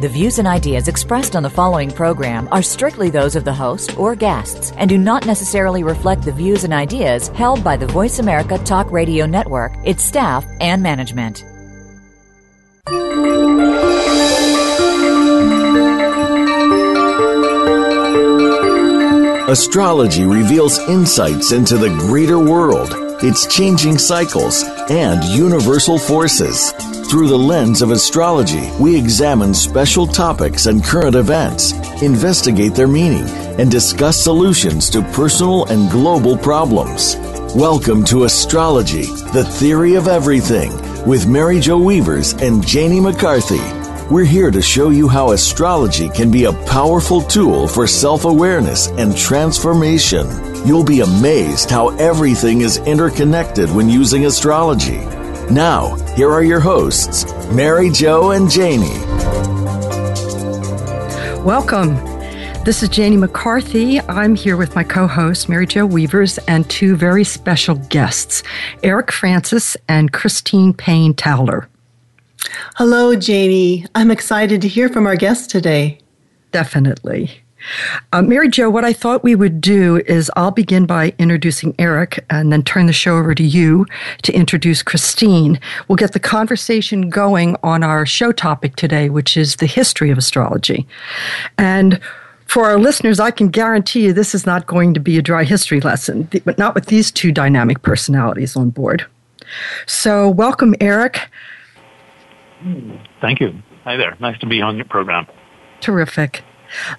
The 0.00 0.08
views 0.08 0.38
and 0.38 0.48
ideas 0.48 0.88
expressed 0.88 1.36
on 1.36 1.42
the 1.42 1.50
following 1.50 1.90
program 1.90 2.48
are 2.52 2.62
strictly 2.62 3.10
those 3.10 3.36
of 3.36 3.44
the 3.44 3.52
host 3.52 3.98
or 3.98 4.16
guests 4.16 4.72
and 4.78 4.88
do 4.88 4.96
not 4.96 5.26
necessarily 5.26 5.82
reflect 5.82 6.22
the 6.22 6.32
views 6.32 6.64
and 6.64 6.72
ideas 6.72 7.28
held 7.28 7.62
by 7.62 7.76
the 7.76 7.86
Voice 7.86 8.18
America 8.18 8.56
Talk 8.56 8.90
Radio 8.90 9.26
Network, 9.26 9.74
its 9.84 10.02
staff, 10.02 10.46
and 10.58 10.82
management. 10.82 11.44
Astrology 19.50 20.24
reveals 20.24 20.78
insights 20.88 21.52
into 21.52 21.76
the 21.76 21.94
greater 21.98 22.38
world, 22.38 22.94
its 23.22 23.46
changing 23.54 23.98
cycles, 23.98 24.64
and 24.88 25.22
universal 25.24 25.98
forces. 25.98 26.72
Through 27.10 27.26
the 27.26 27.36
lens 27.36 27.82
of 27.82 27.90
astrology, 27.90 28.70
we 28.78 28.96
examine 28.96 29.52
special 29.52 30.06
topics 30.06 30.66
and 30.66 30.84
current 30.84 31.16
events, 31.16 31.72
investigate 32.02 32.76
their 32.76 32.86
meaning, 32.86 33.28
and 33.58 33.68
discuss 33.68 34.22
solutions 34.22 34.88
to 34.90 35.02
personal 35.10 35.64
and 35.64 35.90
global 35.90 36.38
problems. 36.38 37.16
Welcome 37.52 38.04
to 38.04 38.26
Astrology, 38.26 39.06
the 39.32 39.44
Theory 39.44 39.96
of 39.96 40.06
Everything, 40.06 40.70
with 41.04 41.26
Mary 41.26 41.58
Jo 41.58 41.78
Weavers 41.78 42.34
and 42.34 42.64
Janie 42.64 43.00
McCarthy. 43.00 43.58
We're 44.08 44.24
here 44.24 44.52
to 44.52 44.62
show 44.62 44.90
you 44.90 45.08
how 45.08 45.32
astrology 45.32 46.10
can 46.10 46.30
be 46.30 46.44
a 46.44 46.52
powerful 46.66 47.22
tool 47.22 47.66
for 47.66 47.88
self 47.88 48.24
awareness 48.24 48.86
and 48.86 49.16
transformation. 49.16 50.28
You'll 50.64 50.84
be 50.84 51.00
amazed 51.00 51.70
how 51.70 51.88
everything 51.96 52.60
is 52.60 52.76
interconnected 52.76 53.68
when 53.68 53.88
using 53.88 54.26
astrology. 54.26 55.04
Now, 55.50 55.96
here 56.14 56.30
are 56.30 56.44
your 56.44 56.60
hosts, 56.60 57.24
Mary 57.50 57.90
Jo 57.90 58.30
and 58.30 58.48
Janie. 58.48 59.00
Welcome. 61.42 61.96
This 62.64 62.84
is 62.84 62.88
Janie 62.88 63.16
McCarthy. 63.16 64.00
I'm 64.02 64.36
here 64.36 64.56
with 64.56 64.76
my 64.76 64.84
co 64.84 65.08
host, 65.08 65.48
Mary 65.48 65.66
Jo 65.66 65.86
Weavers, 65.86 66.38
and 66.46 66.70
two 66.70 66.94
very 66.94 67.24
special 67.24 67.74
guests, 67.74 68.44
Eric 68.84 69.10
Francis 69.10 69.76
and 69.88 70.12
Christine 70.12 70.72
Payne 70.72 71.14
Towler. 71.14 71.68
Hello, 72.76 73.16
Janie. 73.16 73.86
I'm 73.96 74.12
excited 74.12 74.62
to 74.62 74.68
hear 74.68 74.88
from 74.88 75.04
our 75.04 75.16
guests 75.16 75.48
today. 75.48 75.98
Definitely. 76.52 77.42
Uh, 78.12 78.22
Mary 78.22 78.48
Jo, 78.48 78.70
what 78.70 78.84
I 78.84 78.92
thought 78.92 79.22
we 79.22 79.34
would 79.34 79.60
do 79.60 79.98
is 80.06 80.30
I'll 80.36 80.50
begin 80.50 80.86
by 80.86 81.14
introducing 81.18 81.74
Eric 81.78 82.24
and 82.30 82.52
then 82.52 82.62
turn 82.62 82.86
the 82.86 82.92
show 82.92 83.16
over 83.16 83.34
to 83.34 83.42
you 83.42 83.86
to 84.22 84.32
introduce 84.32 84.82
Christine. 84.82 85.60
We'll 85.88 85.96
get 85.96 86.12
the 86.12 86.20
conversation 86.20 87.10
going 87.10 87.56
on 87.62 87.82
our 87.82 88.06
show 88.06 88.32
topic 88.32 88.76
today, 88.76 89.10
which 89.10 89.36
is 89.36 89.56
the 89.56 89.66
history 89.66 90.10
of 90.10 90.18
astrology. 90.18 90.86
And 91.58 92.00
for 92.46 92.64
our 92.64 92.78
listeners, 92.78 93.20
I 93.20 93.30
can 93.30 93.48
guarantee 93.48 94.06
you 94.06 94.12
this 94.12 94.34
is 94.34 94.44
not 94.44 94.66
going 94.66 94.92
to 94.94 95.00
be 95.00 95.18
a 95.18 95.22
dry 95.22 95.44
history 95.44 95.80
lesson, 95.80 96.28
but 96.44 96.58
not 96.58 96.74
with 96.74 96.86
these 96.86 97.12
two 97.12 97.30
dynamic 97.30 97.82
personalities 97.82 98.56
on 98.56 98.70
board. 98.70 99.06
So, 99.86 100.28
welcome, 100.28 100.74
Eric. 100.80 101.28
Thank 103.20 103.40
you. 103.40 103.54
Hi 103.84 103.96
there. 103.96 104.16
Nice 104.20 104.38
to 104.40 104.46
be 104.46 104.60
on 104.60 104.76
your 104.76 104.84
program. 104.84 105.26
Terrific. 105.80 106.42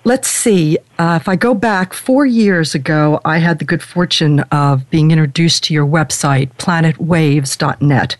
Let's 0.03 0.27
see. 0.27 0.77
Uh, 0.97 1.17
if 1.19 1.27
I 1.27 1.35
go 1.35 1.53
back 1.53 1.93
four 1.93 2.25
years 2.25 2.75
ago, 2.75 3.19
I 3.25 3.37
had 3.37 3.59
the 3.59 3.65
good 3.65 3.83
fortune 3.83 4.41
of 4.51 4.89
being 4.89 5.11
introduced 5.11 5.63
to 5.65 5.73
your 5.73 5.85
website, 5.85 6.51
planetwaves.net. 6.57 8.17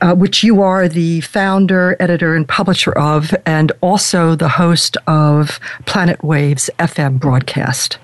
Uh, 0.00 0.14
which 0.14 0.42
you 0.42 0.60
are 0.60 0.86
the 0.86 1.20
founder, 1.22 1.96
editor, 1.98 2.34
and 2.34 2.46
publisher 2.46 2.92
of, 2.92 3.34
and 3.46 3.72
also 3.80 4.34
the 4.34 4.48
host 4.48 4.98
of 5.06 5.58
Planet 5.86 6.22
Waves 6.22 6.68
FM 6.78 7.18
broadcast. 7.18 7.96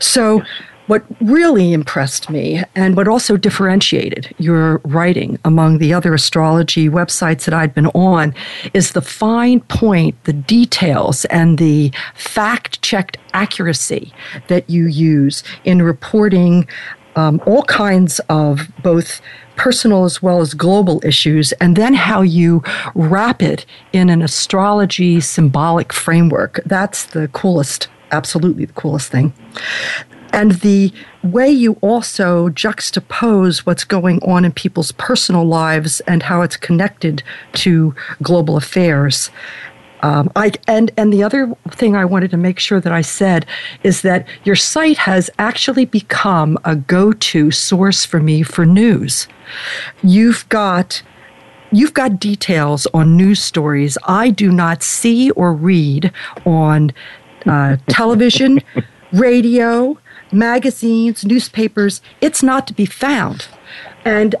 So, 0.00 0.42
what 0.90 1.04
really 1.20 1.72
impressed 1.72 2.28
me 2.28 2.64
and 2.74 2.96
what 2.96 3.06
also 3.06 3.36
differentiated 3.36 4.34
your 4.38 4.78
writing 4.78 5.38
among 5.44 5.78
the 5.78 5.94
other 5.94 6.12
astrology 6.12 6.88
websites 6.88 7.44
that 7.44 7.54
I'd 7.54 7.72
been 7.72 7.86
on 7.88 8.34
is 8.74 8.90
the 8.90 9.00
fine 9.00 9.60
point, 9.60 10.16
the 10.24 10.32
details, 10.32 11.26
and 11.26 11.58
the 11.58 11.92
fact 12.16 12.82
checked 12.82 13.18
accuracy 13.34 14.12
that 14.48 14.68
you 14.68 14.86
use 14.86 15.44
in 15.62 15.80
reporting 15.80 16.66
um, 17.14 17.40
all 17.46 17.62
kinds 17.62 18.18
of 18.28 18.68
both 18.82 19.20
personal 19.54 20.04
as 20.04 20.20
well 20.20 20.40
as 20.40 20.54
global 20.54 21.00
issues, 21.04 21.52
and 21.60 21.76
then 21.76 21.94
how 21.94 22.20
you 22.20 22.64
wrap 22.96 23.44
it 23.44 23.64
in 23.92 24.10
an 24.10 24.22
astrology 24.22 25.20
symbolic 25.20 25.92
framework. 25.92 26.58
That's 26.66 27.04
the 27.04 27.28
coolest, 27.28 27.86
absolutely 28.10 28.64
the 28.64 28.72
coolest 28.72 29.12
thing 29.12 29.32
and 30.32 30.52
the 30.52 30.92
way 31.22 31.48
you 31.50 31.74
also 31.80 32.48
juxtapose 32.50 33.58
what's 33.58 33.84
going 33.84 34.22
on 34.22 34.44
in 34.44 34.52
people's 34.52 34.92
personal 34.92 35.44
lives 35.44 36.00
and 36.00 36.22
how 36.22 36.42
it's 36.42 36.56
connected 36.56 37.22
to 37.54 37.94
global 38.22 38.56
affairs. 38.56 39.30
Um, 40.02 40.30
I, 40.34 40.52
and 40.66 40.90
and 40.96 41.12
the 41.12 41.22
other 41.22 41.54
thing 41.70 41.94
I 41.94 42.04
wanted 42.04 42.30
to 42.30 42.36
make 42.36 42.58
sure 42.58 42.80
that 42.80 42.92
I 42.92 43.02
said 43.02 43.44
is 43.82 44.02
that 44.02 44.26
your 44.44 44.56
site 44.56 44.96
has 44.98 45.28
actually 45.38 45.84
become 45.84 46.58
a 46.64 46.74
go-to 46.74 47.50
source 47.50 48.04
for 48.04 48.20
me 48.20 48.42
for 48.42 48.64
news. 48.64 49.28
You've 50.02 50.48
got 50.48 51.02
you've 51.70 51.94
got 51.94 52.18
details 52.18 52.86
on 52.94 53.16
news 53.16 53.42
stories 53.42 53.98
I 54.04 54.30
do 54.30 54.50
not 54.50 54.82
see 54.82 55.30
or 55.32 55.52
read 55.52 56.12
on 56.46 56.92
uh, 57.46 57.76
television, 57.88 58.60
radio, 59.12 59.98
magazines, 60.32 61.24
newspapers, 61.24 62.00
it's 62.20 62.42
not 62.42 62.66
to 62.66 62.74
be 62.74 62.86
found. 62.86 63.48
And 64.04 64.34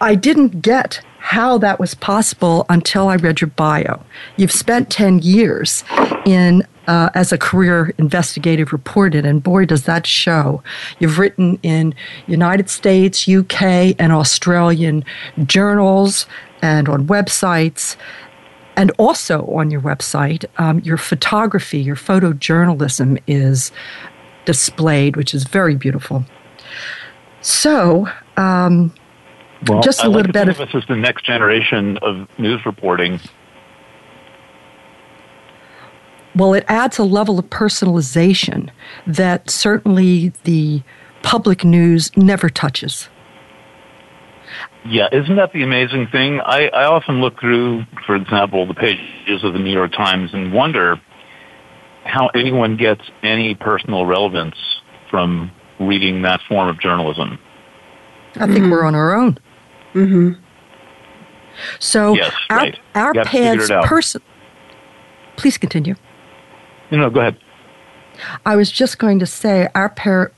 I 0.00 0.14
didn't 0.14 0.62
get 0.62 1.00
how 1.18 1.58
that 1.58 1.78
was 1.78 1.94
possible 1.94 2.64
until 2.68 3.08
I 3.08 3.16
read 3.16 3.40
your 3.40 3.48
bio. 3.48 4.02
You've 4.36 4.52
spent 4.52 4.90
10 4.90 5.18
years 5.18 5.84
in 6.24 6.62
uh, 6.86 7.10
as 7.14 7.32
a 7.32 7.38
career 7.38 7.92
investigative 7.98 8.72
reporter, 8.72 9.18
and 9.18 9.42
boy, 9.42 9.66
does 9.66 9.84
that 9.84 10.06
show. 10.06 10.62
You've 10.98 11.18
written 11.18 11.58
in 11.62 11.94
United 12.26 12.70
States, 12.70 13.28
UK, 13.28 13.94
and 13.98 14.10
Australian 14.10 15.04
journals 15.44 16.26
and 16.62 16.88
on 16.88 17.06
websites. 17.06 17.96
And 18.76 18.90
also 18.96 19.44
on 19.46 19.70
your 19.70 19.80
website, 19.80 20.44
um, 20.56 20.80
your 20.80 20.96
photography, 20.96 21.80
your 21.80 21.96
photojournalism 21.96 23.20
is 23.26 23.70
displayed, 24.48 25.14
which 25.14 25.34
is 25.34 25.44
very 25.44 25.76
beautiful. 25.76 26.24
So, 27.42 28.08
um, 28.38 28.94
well, 29.66 29.82
just 29.82 30.00
a 30.00 30.04
I 30.04 30.06
little 30.06 30.22
like 30.22 30.32
bit 30.32 30.48
of 30.48 30.56
this 30.56 30.70
is 30.72 30.88
the 30.88 30.96
next 30.96 31.26
generation 31.26 31.98
of 31.98 32.26
news 32.38 32.64
reporting. 32.64 33.20
Well, 36.34 36.54
it 36.54 36.64
adds 36.66 36.98
a 36.98 37.04
level 37.04 37.38
of 37.38 37.44
personalization 37.50 38.70
that 39.06 39.50
certainly 39.50 40.32
the 40.44 40.82
public 41.22 41.62
news 41.62 42.10
never 42.16 42.48
touches. 42.48 43.10
Yeah, 44.86 45.08
isn't 45.12 45.36
that 45.36 45.52
the 45.52 45.62
amazing 45.62 46.06
thing? 46.06 46.40
I, 46.40 46.68
I 46.68 46.84
often 46.84 47.20
look 47.20 47.38
through, 47.38 47.84
for 48.06 48.16
example, 48.16 48.64
the 48.64 48.72
pages 48.72 49.44
of 49.44 49.52
the 49.52 49.58
New 49.58 49.72
York 49.72 49.92
Times 49.92 50.30
and 50.32 50.54
wonder 50.54 50.98
how 52.08 52.28
anyone 52.28 52.76
gets 52.76 53.02
any 53.22 53.54
personal 53.54 54.06
relevance 54.06 54.56
from 55.10 55.50
reading 55.78 56.22
that 56.22 56.40
form 56.48 56.68
of 56.68 56.80
journalism. 56.80 57.38
I 58.36 58.46
think 58.46 58.58
mm-hmm. 58.58 58.70
we're 58.70 58.84
on 58.84 58.94
our 58.94 59.14
own. 59.14 59.38
Mm-hmm. 59.94 60.40
So 61.78 62.14
yes, 62.14 62.32
our, 62.50 62.56
right. 62.56 62.78
our 62.94 63.12
paths 63.24 63.68
person. 63.84 64.22
Please 65.36 65.58
continue. 65.58 65.94
No, 66.90 66.98
no, 66.98 67.10
go 67.10 67.20
ahead. 67.20 67.36
I 68.44 68.56
was 68.56 68.70
just 68.72 68.98
going 68.98 69.18
to 69.20 69.26
say 69.26 69.68
our 69.74 69.90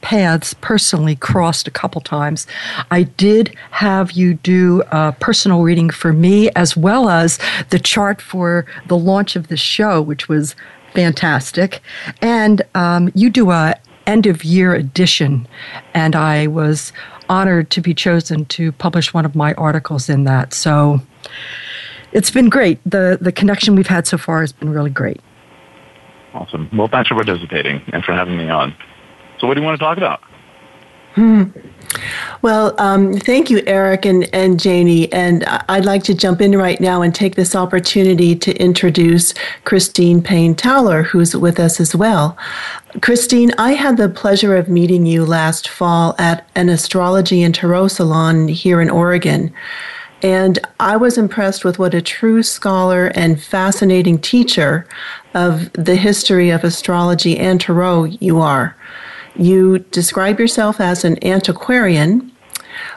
paths 0.03 0.55
personally 0.55 1.17
crossed 1.17 1.67
a 1.67 1.71
couple 1.71 2.01
times. 2.01 2.47
I 2.91 3.05
did 3.05 3.57
have 3.71 4.13
you 4.13 4.35
do 4.35 4.83
a 4.91 5.13
personal 5.19 5.63
reading 5.63 5.91
for 5.91 6.13
me 6.13 6.51
as 6.51 6.77
well 6.77 7.09
as 7.09 7.39
the 7.71 7.79
chart 7.79 8.21
for 8.21 8.67
the 8.87 8.99
launch 8.99 9.37
of 9.37 9.49
the 9.49 9.57
show, 9.57 10.03
which 10.03 10.29
was 10.29 10.55
fantastic. 10.95 11.81
And 12.21 12.63
um, 12.75 13.11
you 13.15 13.31
do 13.31 13.51
a 13.51 13.75
end 14.07 14.27
of 14.27 14.45
year 14.45 14.75
edition, 14.75 15.47
and 15.95 16.17
I 16.17 16.47
was 16.47 16.93
honored 17.29 17.71
to 17.71 17.81
be 17.81 17.95
chosen 17.95 18.45
to 18.47 18.73
publish 18.73 19.15
one 19.15 19.25
of 19.25 19.37
my 19.37 19.55
articles 19.55 20.09
in 20.09 20.25
that. 20.25 20.53
So 20.53 21.01
it's 22.13 22.31
been 22.31 22.49
great. 22.49 22.81
The, 22.85 23.19
the 23.21 23.33
connection 23.33 23.77
we've 23.77 23.87
had 23.87 24.07
so 24.07 24.19
far 24.19 24.41
has 24.41 24.53
been 24.53 24.71
really 24.71 24.91
great. 24.91 25.21
Awesome. 26.35 26.69
Well, 26.73 26.89
thanks 26.89 27.09
for 27.09 27.15
participating 27.15 27.83
and 27.93 28.05
for 28.05 28.13
having 28.13 28.37
me 28.37 28.49
on. 28.49 28.75
So, 29.39 29.47
what 29.47 29.55
do 29.55 29.61
you 29.61 29.67
want 29.67 29.79
to 29.79 29.85
talk 29.85 29.97
about? 29.97 30.21
Hmm. 31.15 31.45
Well, 32.43 32.75
um, 32.81 33.15
thank 33.15 33.51
you, 33.51 33.63
Eric 33.67 34.05
and, 34.07 34.33
and 34.35 34.59
Janie. 34.59 35.13
And 35.13 35.45
I'd 35.69 35.85
like 35.85 36.03
to 36.05 36.15
jump 36.15 36.41
in 36.41 36.57
right 36.57 36.81
now 36.81 37.03
and 37.03 37.15
take 37.15 37.35
this 37.35 37.55
opportunity 37.55 38.35
to 38.37 38.57
introduce 38.57 39.35
Christine 39.65 40.23
Payne 40.23 40.55
Towler, 40.55 41.03
who's 41.03 41.37
with 41.37 41.61
us 41.61 41.81
as 41.81 41.95
well. 41.95 42.37
Christine, 43.03 43.53
I 43.59 43.73
had 43.73 43.97
the 43.97 44.09
pleasure 44.09 44.57
of 44.57 44.69
meeting 44.69 45.05
you 45.05 45.25
last 45.25 45.69
fall 45.69 46.15
at 46.19 46.49
an 46.55 46.69
astrology 46.69 47.43
and 47.43 47.55
tarot 47.55 47.89
salon 47.89 48.49
here 48.49 48.81
in 48.81 48.89
Oregon. 48.89 49.53
And 50.23 50.59
I 50.79 50.97
was 50.97 51.17
impressed 51.17 51.65
with 51.65 51.79
what 51.79 51.95
a 51.95 52.03
true 52.03 52.43
scholar 52.43 53.07
and 53.15 53.43
fascinating 53.43 54.19
teacher 54.19 54.87
of 55.35 55.73
the 55.73 55.97
history 55.97 56.51
of 56.51 56.63
astrology 56.63 57.39
and 57.39 57.61
tarot 57.61 58.05
you 58.05 58.41
are. 58.41 58.77
You 59.41 59.79
describe 59.79 60.39
yourself 60.39 60.83
as 60.83 61.03
an 61.03 61.17
antiquarian, 61.25 62.31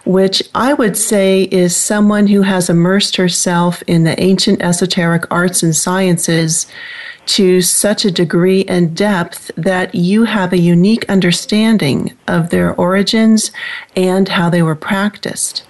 which 0.04 0.44
I 0.54 0.74
would 0.74 0.98
say 0.98 1.44
is 1.44 1.74
someone 1.74 2.28
who 2.28 2.42
has 2.42 2.69
immersed 2.69 3.16
herself 3.16 3.81
in 3.88 4.04
the 4.04 4.22
ancient 4.22 4.62
esoteric 4.62 5.24
arts 5.31 5.63
and 5.63 5.74
sciences 5.74 6.68
to 7.28 7.62
such 7.62 8.04
a 8.04 8.12
degree 8.12 8.66
and 8.66 8.94
depth 8.94 9.51
that 9.56 9.95
you 9.95 10.25
have 10.25 10.51
a 10.51 10.57
unique 10.57 11.10
understanding 11.10 12.12
of 12.28 12.50
their 12.50 12.75
origins 12.75 13.51
and 13.96 14.28
how 14.28 14.50
they 14.50 14.62
were 14.62 14.75
practiced. 14.75 15.63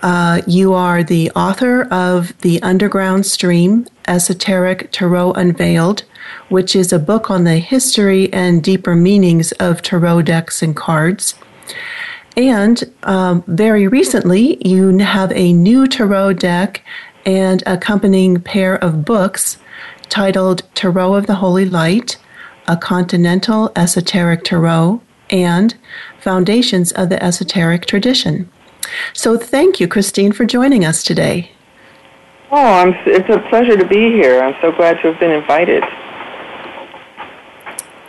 Uh, 0.00 0.40
you 0.46 0.72
are 0.72 1.04
the 1.04 1.30
author 1.32 1.82
of 1.92 2.36
The 2.40 2.62
Underground 2.62 3.26
Stream 3.26 3.86
Esoteric 4.08 4.90
Tarot 4.90 5.32
Unveiled, 5.34 6.04
which 6.48 6.76
is 6.76 6.92
a 6.92 6.98
book 6.98 7.30
on 7.30 7.44
the 7.44 7.58
history 7.58 8.32
and 8.32 8.62
deeper 8.62 8.94
meanings 8.94 9.52
of 9.52 9.82
tarot 9.82 10.22
decks 10.22 10.62
and 10.62 10.76
cards. 10.76 11.34
And 12.36 12.82
um, 13.02 13.42
very 13.46 13.86
recently, 13.86 14.66
you 14.66 14.96
have 14.98 15.32
a 15.32 15.52
new 15.52 15.86
tarot 15.86 16.34
deck 16.34 16.82
and 17.26 17.62
accompanying 17.66 18.40
pair 18.40 18.76
of 18.76 19.04
books 19.04 19.58
titled 20.08 20.62
Tarot 20.74 21.14
of 21.14 21.26
the 21.26 21.36
Holy 21.36 21.64
Light, 21.64 22.18
A 22.68 22.76
Continental 22.76 23.70
Esoteric 23.76 24.44
Tarot, 24.44 25.00
and 25.30 25.74
Foundations 26.20 26.92
of 26.92 27.08
the 27.08 27.22
Esoteric 27.22 27.86
Tradition. 27.86 28.50
So 29.12 29.38
thank 29.38 29.80
you, 29.80 29.88
Christine, 29.88 30.32
for 30.32 30.44
joining 30.44 30.84
us 30.84 31.02
today. 31.02 31.50
Oh, 32.50 32.56
I'm, 32.56 32.94
it's 33.06 33.28
a 33.30 33.38
pleasure 33.48 33.76
to 33.76 33.86
be 33.86 34.12
here. 34.12 34.42
I'm 34.42 34.54
so 34.60 34.72
glad 34.72 35.00
to 35.00 35.12
have 35.12 35.20
been 35.20 35.30
invited. 35.30 35.82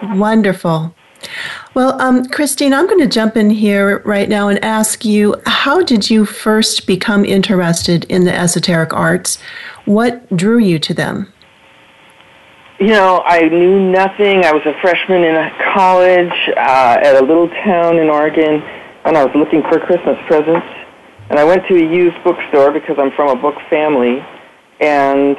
Wonderful. 0.03 0.93
Well, 1.73 1.99
um, 2.01 2.25
Christine, 2.25 2.73
I'm 2.73 2.85
going 2.85 2.99
to 2.99 3.07
jump 3.07 3.37
in 3.37 3.49
here 3.49 3.99
right 4.05 4.27
now 4.27 4.49
and 4.49 4.63
ask 4.63 5.05
you 5.05 5.35
how 5.45 5.81
did 5.81 6.09
you 6.09 6.25
first 6.25 6.85
become 6.85 7.23
interested 7.23 8.03
in 8.05 8.25
the 8.25 8.35
esoteric 8.35 8.93
arts? 8.93 9.39
What 9.85 10.35
drew 10.35 10.57
you 10.57 10.79
to 10.79 10.93
them? 10.93 11.31
You 12.79 12.87
know, 12.87 13.23
I 13.25 13.47
knew 13.47 13.91
nothing. 13.91 14.43
I 14.43 14.51
was 14.51 14.65
a 14.65 14.73
freshman 14.81 15.23
in 15.23 15.51
college 15.73 16.33
uh, 16.57 16.99
at 17.01 17.15
a 17.15 17.25
little 17.25 17.47
town 17.47 17.97
in 17.97 18.09
Oregon 18.09 18.61
and 19.05 19.17
I 19.17 19.25
was 19.25 19.35
looking 19.35 19.61
for 19.63 19.79
Christmas 19.79 20.17
presents. 20.27 20.65
And 21.29 21.39
I 21.39 21.43
went 21.43 21.67
to 21.67 21.75
a 21.75 21.79
used 21.79 22.21
bookstore 22.23 22.71
because 22.71 22.97
I'm 22.99 23.11
from 23.11 23.29
a 23.37 23.41
book 23.41 23.55
family, 23.69 24.23
and 24.79 25.37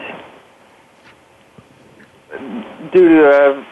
due 2.92 3.08
to 3.08 3.24
a 3.30 3.66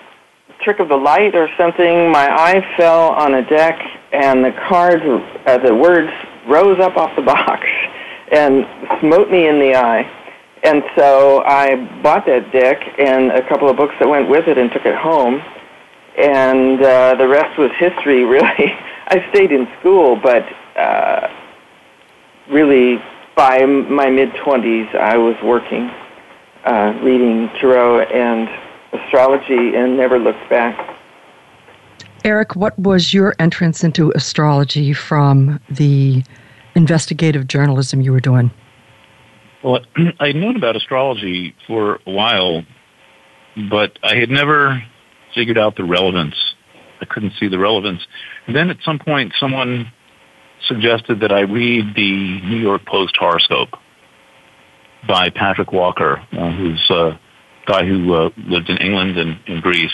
trick 0.63 0.79
of 0.79 0.89
the 0.89 0.97
light 0.97 1.35
or 1.35 1.49
something, 1.57 2.11
my 2.11 2.29
eye 2.31 2.65
fell 2.77 3.11
on 3.11 3.35
a 3.35 3.49
deck, 3.49 3.79
and 4.13 4.45
the 4.45 4.53
cards, 4.69 5.03
uh, 5.47 5.59
the 5.59 5.75
words 5.75 6.11
rose 6.47 6.79
up 6.81 6.97
off 6.97 7.15
the 7.17 7.23
box 7.35 7.67
and 8.31 8.67
smote 9.01 9.31
me 9.31 9.49
in 9.49 9.59
the 9.59 9.75
eye. 9.75 10.11
And 10.65 10.83
so 10.97 11.43
I 11.45 11.75
bought 12.03 12.25
that 12.27 12.53
deck 12.53 12.81
and 12.99 13.33
a 13.33 13.47
couple 13.49 13.69
of 13.69 13.77
books 13.77 13.95
that 13.99 14.09
went 14.09 14.29
with 14.29 14.47
it 14.47 14.59
and 14.59 14.71
took 14.71 14.87
it 14.87 14.95
home. 14.95 15.43
And 16.17 16.81
uh, 16.81 17.17
the 17.17 17.27
rest 17.27 17.59
was 17.59 17.71
history, 17.79 18.25
really. 18.37 18.73
I 19.09 19.27
stayed 19.31 19.51
in 19.51 19.69
school, 19.81 20.17
but 20.17 20.45
uh, 20.77 21.29
really 22.49 23.03
by 23.35 23.65
my 23.65 24.09
mid 24.09 24.31
20s, 24.31 24.95
I 24.95 25.17
was 25.17 25.35
working, 25.43 25.91
uh, 26.65 26.99
reading 27.03 27.49
tarot 27.61 28.03
and 28.03 28.49
astrology, 28.93 29.75
and 29.75 29.97
never 29.97 30.19
looked 30.19 30.49
back. 30.51 30.99
Eric, 32.25 32.55
what 32.55 32.79
was 32.79 33.13
your 33.13 33.35
entrance 33.39 33.83
into 33.83 34.13
astrology 34.15 34.93
from 34.93 35.59
the 35.69 36.23
investigative 36.75 37.49
journalism 37.49 38.01
you 38.01 38.13
were 38.13 38.21
doing? 38.21 38.51
Well, 39.63 39.81
I 40.21 40.29
had 40.29 40.37
known 40.37 40.57
about 40.57 40.77
astrology 40.77 41.55
for 41.67 42.01
a 42.07 42.11
while, 42.11 42.63
but 43.71 43.99
I 44.03 44.17
had 44.17 44.31
never 44.31 44.83
figured 45.35 45.59
out 45.59 45.77
the 45.77 45.85
relevance. 45.85 46.35
I 47.01 47.05
couldn't 47.05 47.33
see 47.39 47.49
the 47.49 47.59
relevance. 47.59 48.07
And 48.47 48.55
then 48.55 48.71
at 48.71 48.79
some 48.85 48.99
point, 48.99 49.33
someone 49.39 49.91
suggested 50.67 51.21
that 51.21 51.33
I 51.33 51.41
read 51.41 51.95
the 51.97 52.41
New 52.43 52.59
York 52.59 52.87
Post 52.87 53.17
horoscope 53.19 53.71
by 55.09 55.31
Patrick 55.31 55.73
Walker, 55.73 56.25
uh, 56.33 56.51
who's 56.53 56.91
a 56.91 57.19
guy 57.67 57.85
who 57.85 58.15
uh, 58.15 58.31
lived 58.49 58.69
in 58.69 58.77
England 58.79 59.19
and 59.19 59.39
in 59.47 59.61
Greece. 59.61 59.91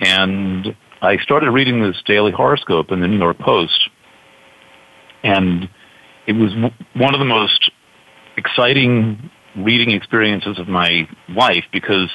And 0.00 0.76
I 1.00 1.16
started 1.18 1.50
reading 1.50 1.82
this 1.82 2.00
daily 2.06 2.32
horoscope 2.32 2.90
in 2.90 3.00
the 3.00 3.08
New 3.08 3.18
York 3.18 3.38
Post. 3.38 3.90
And 5.22 5.68
it 6.26 6.32
was 6.32 6.52
one 6.94 7.14
of 7.14 7.20
the 7.20 7.26
most 7.26 7.70
exciting 8.36 9.30
reading 9.56 9.90
experiences 9.90 10.58
of 10.58 10.68
my 10.68 11.08
life 11.28 11.64
because 11.72 12.10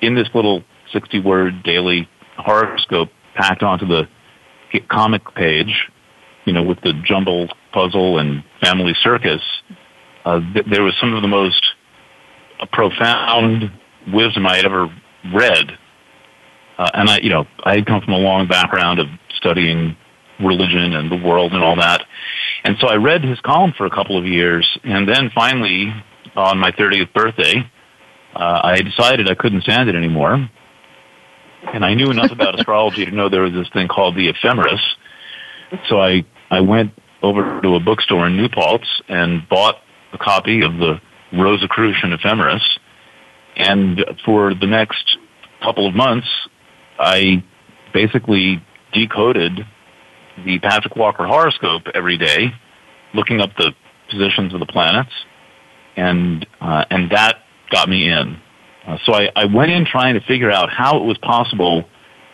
in 0.00 0.14
this 0.14 0.28
little 0.34 0.62
60 0.92 1.20
word 1.20 1.62
daily 1.62 2.08
horoscope 2.36 3.08
packed 3.34 3.62
onto 3.62 3.86
the 3.86 4.06
comic 4.90 5.22
page, 5.34 5.88
you 6.44 6.52
know, 6.52 6.62
with 6.62 6.80
the 6.82 6.92
jumble 7.04 7.48
puzzle 7.72 8.18
and 8.18 8.44
family 8.60 8.94
circus, 9.02 9.40
uh, 10.24 10.40
th- 10.52 10.66
there 10.70 10.82
was 10.82 10.94
some 11.00 11.14
of 11.14 11.22
the 11.22 11.28
most 11.28 11.62
uh, 12.60 12.66
profound 12.72 13.70
wisdom 14.12 14.46
I 14.46 14.56
had 14.56 14.64
ever 14.64 14.88
read. 15.32 15.78
Uh, 16.78 16.90
and 16.94 17.08
I, 17.08 17.18
you 17.18 17.30
know, 17.30 17.46
I 17.64 17.76
had 17.76 17.86
come 17.86 18.02
from 18.02 18.14
a 18.14 18.18
long 18.18 18.48
background 18.48 18.98
of 18.98 19.06
studying 19.36 19.96
religion 20.40 20.94
and 20.94 21.10
the 21.10 21.16
world 21.16 21.52
and 21.52 21.62
all 21.62 21.76
that. 21.76 22.02
And 22.64 22.76
so 22.80 22.88
I 22.88 22.96
read 22.96 23.22
his 23.22 23.38
column 23.40 23.72
for 23.76 23.86
a 23.86 23.90
couple 23.90 24.18
of 24.18 24.26
years, 24.26 24.66
and 24.82 25.08
then 25.08 25.30
finally, 25.34 25.92
on 26.34 26.58
my 26.58 26.72
30th 26.72 27.12
birthday, 27.12 27.70
uh, 28.34 28.60
I 28.64 28.82
decided 28.82 29.30
I 29.30 29.34
couldn't 29.34 29.62
stand 29.62 29.88
it 29.88 29.94
anymore 29.94 30.48
and 31.72 31.84
I 31.84 31.94
knew 31.94 32.10
enough 32.10 32.30
about 32.30 32.54
astrology 32.58 33.04
to 33.04 33.10
know 33.10 33.28
there 33.28 33.42
was 33.42 33.52
this 33.52 33.68
thing 33.72 33.88
called 33.88 34.16
the 34.16 34.28
ephemeris. 34.28 34.80
So 35.88 36.00
I 36.00 36.24
I 36.50 36.60
went 36.60 36.92
over 37.22 37.60
to 37.62 37.74
a 37.74 37.80
bookstore 37.80 38.26
in 38.26 38.36
New 38.36 38.48
Paltz 38.48 38.86
and 39.08 39.48
bought 39.48 39.76
a 40.12 40.18
copy 40.18 40.62
of 40.62 40.76
the 40.76 41.00
Rosicrucian 41.32 42.12
ephemeris. 42.12 42.62
And 43.56 44.04
for 44.24 44.54
the 44.54 44.66
next 44.66 45.16
couple 45.62 45.86
of 45.86 45.94
months, 45.94 46.28
I 46.98 47.44
basically 47.92 48.62
decoded 48.92 49.60
the 50.44 50.58
Patrick 50.58 50.96
Walker 50.96 51.26
horoscope 51.26 51.82
every 51.94 52.18
day, 52.18 52.52
looking 53.14 53.40
up 53.40 53.50
the 53.56 53.72
positions 54.10 54.52
of 54.52 54.60
the 54.60 54.66
planets, 54.66 55.12
and 55.96 56.46
uh, 56.60 56.84
and 56.90 57.10
that 57.10 57.36
got 57.70 57.88
me 57.88 58.08
in. 58.08 58.40
Uh, 58.86 58.98
so 59.04 59.14
I, 59.14 59.30
I 59.36 59.44
went 59.46 59.70
in 59.70 59.86
trying 59.86 60.14
to 60.14 60.20
figure 60.26 60.50
out 60.50 60.70
how 60.70 60.98
it 60.98 61.04
was 61.04 61.16
possible 61.18 61.84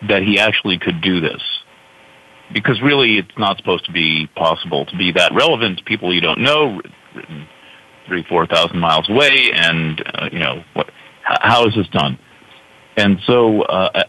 that 0.08 0.22
he 0.22 0.38
actually 0.38 0.78
could 0.78 1.00
do 1.00 1.20
this. 1.20 1.42
Because 2.52 2.80
really, 2.82 3.18
it's 3.18 3.38
not 3.38 3.58
supposed 3.58 3.84
to 3.84 3.92
be 3.92 4.28
possible 4.34 4.84
to 4.86 4.96
be 4.96 5.12
that 5.12 5.32
relevant 5.34 5.78
to 5.78 5.84
people 5.84 6.12
you 6.12 6.20
don't 6.20 6.40
know, 6.40 6.80
three, 8.10 8.24
four 8.28 8.44
thousand 8.44 8.80
miles 8.80 9.08
away, 9.08 9.52
and 9.54 10.02
uh, 10.04 10.28
you 10.32 10.40
know, 10.40 10.64
what, 10.74 10.90
how 11.22 11.64
is 11.66 11.74
this 11.76 11.86
done? 11.88 12.18
And 12.96 13.20
so 13.24 13.62
uh, 13.62 14.02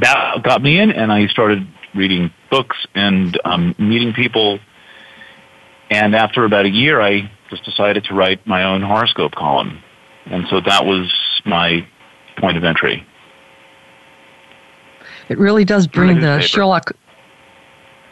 that 0.00 0.42
got 0.42 0.60
me 0.60 0.80
in, 0.80 0.90
and 0.90 1.12
I 1.12 1.28
started 1.28 1.64
reading 1.94 2.32
books 2.50 2.76
and 2.94 3.40
um, 3.44 3.74
meeting 3.78 4.12
people. 4.12 4.58
And 5.90 6.14
after 6.14 6.44
about 6.44 6.66
a 6.66 6.70
year, 6.70 7.00
I 7.00 7.30
just 7.50 7.64
decided 7.64 8.04
to 8.04 8.14
write 8.14 8.44
my 8.46 8.64
own 8.64 8.82
horoscope 8.82 9.32
column. 9.32 9.80
And 10.26 10.46
so 10.50 10.60
that 10.60 10.84
was 10.84 11.12
my 11.44 11.86
point 12.36 12.56
of 12.56 12.64
entry. 12.64 13.06
It 15.28 15.38
really 15.38 15.64
does 15.64 15.86
bring 15.86 16.20
the 16.20 16.40
Sherlock. 16.40 16.92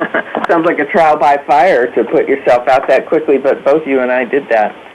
Sounds 0.48 0.64
like 0.64 0.78
a 0.78 0.86
trial 0.86 1.18
by 1.18 1.38
fire 1.46 1.92
to 1.94 2.04
put 2.04 2.28
yourself 2.28 2.68
out 2.68 2.86
that 2.88 3.08
quickly, 3.08 3.36
but 3.38 3.64
both 3.64 3.86
you 3.86 4.00
and 4.00 4.10
I 4.10 4.24
did 4.24 4.48
that. 4.50 4.87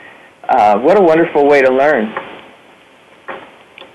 Uh, 0.47 0.77
what 0.79 0.97
a 0.97 1.01
wonderful 1.01 1.47
way 1.47 1.61
to 1.61 1.71
learn. 1.71 2.13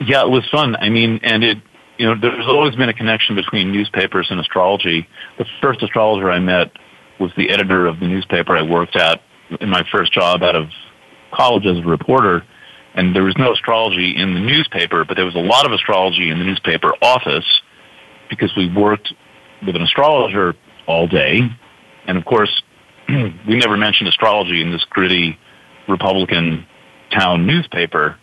Yeah, 0.01 0.23
it 0.23 0.31
was 0.31 0.49
fun. 0.51 0.77
I 0.77 0.89
mean, 0.89 1.21
and 1.23 1.45
it, 1.45 1.59
you 1.99 2.07
know, 2.07 2.15
there's 2.21 2.47
always 2.47 2.75
been 2.77 2.89
a 2.89 2.95
connection 2.95 3.35
between 3.35 3.73
newspapers 3.73 4.29
and 4.31 4.41
astrology. 4.41 5.07
The 5.37 5.45
first 5.61 5.83
astrologer 5.83 6.31
I 6.31 6.39
met 6.39 6.73
was 7.21 7.33
the 7.37 7.51
editor 7.51 7.87
of 7.87 8.01
the 8.01 8.07
newspaper 8.07 8.57
I 8.57 8.63
worked 8.63 8.97
at 8.97 9.21
in 9.61 9.69
my 9.69 9.85
first 9.93 10.13
job 10.13 10.43
out 10.43 10.55
of 10.55 10.69
college 11.33 11.67
as 11.67 11.79
a 11.79 11.83
reporter. 11.83 12.45
And 12.95 13.15
there 13.15 13.25
was 13.25 13.37
no 13.37 13.53
astrology 13.53 14.17
in 14.17 14.35
the 14.35 14.41
newspaper, 14.41 15.05
but 15.05 15.17
there 15.17 15.27
was 15.27 15.35
a 15.35 15.41
lot 15.41 15.67
of 15.67 15.73
astrology 15.73 16.31
in 16.31 16.39
the 16.39 16.45
newspaper 16.45 16.93
office 17.03 17.47
because 18.31 18.53
we 18.57 18.73
worked 18.73 19.13
with 19.67 19.77
an 19.77 19.83
astrologer 19.83 20.55
all 20.87 21.07
day. 21.07 21.41
And 22.07 22.17
of 22.17 22.25
course, 22.25 22.63
we 23.09 23.57
never 23.57 23.77
mentioned 23.77 24.09
astrology 24.09 24.63
in 24.63 24.71
this 24.71 24.85
gritty 24.89 25.39
Republican 25.89 26.67
town 27.11 27.47
newspaper, 27.47 28.17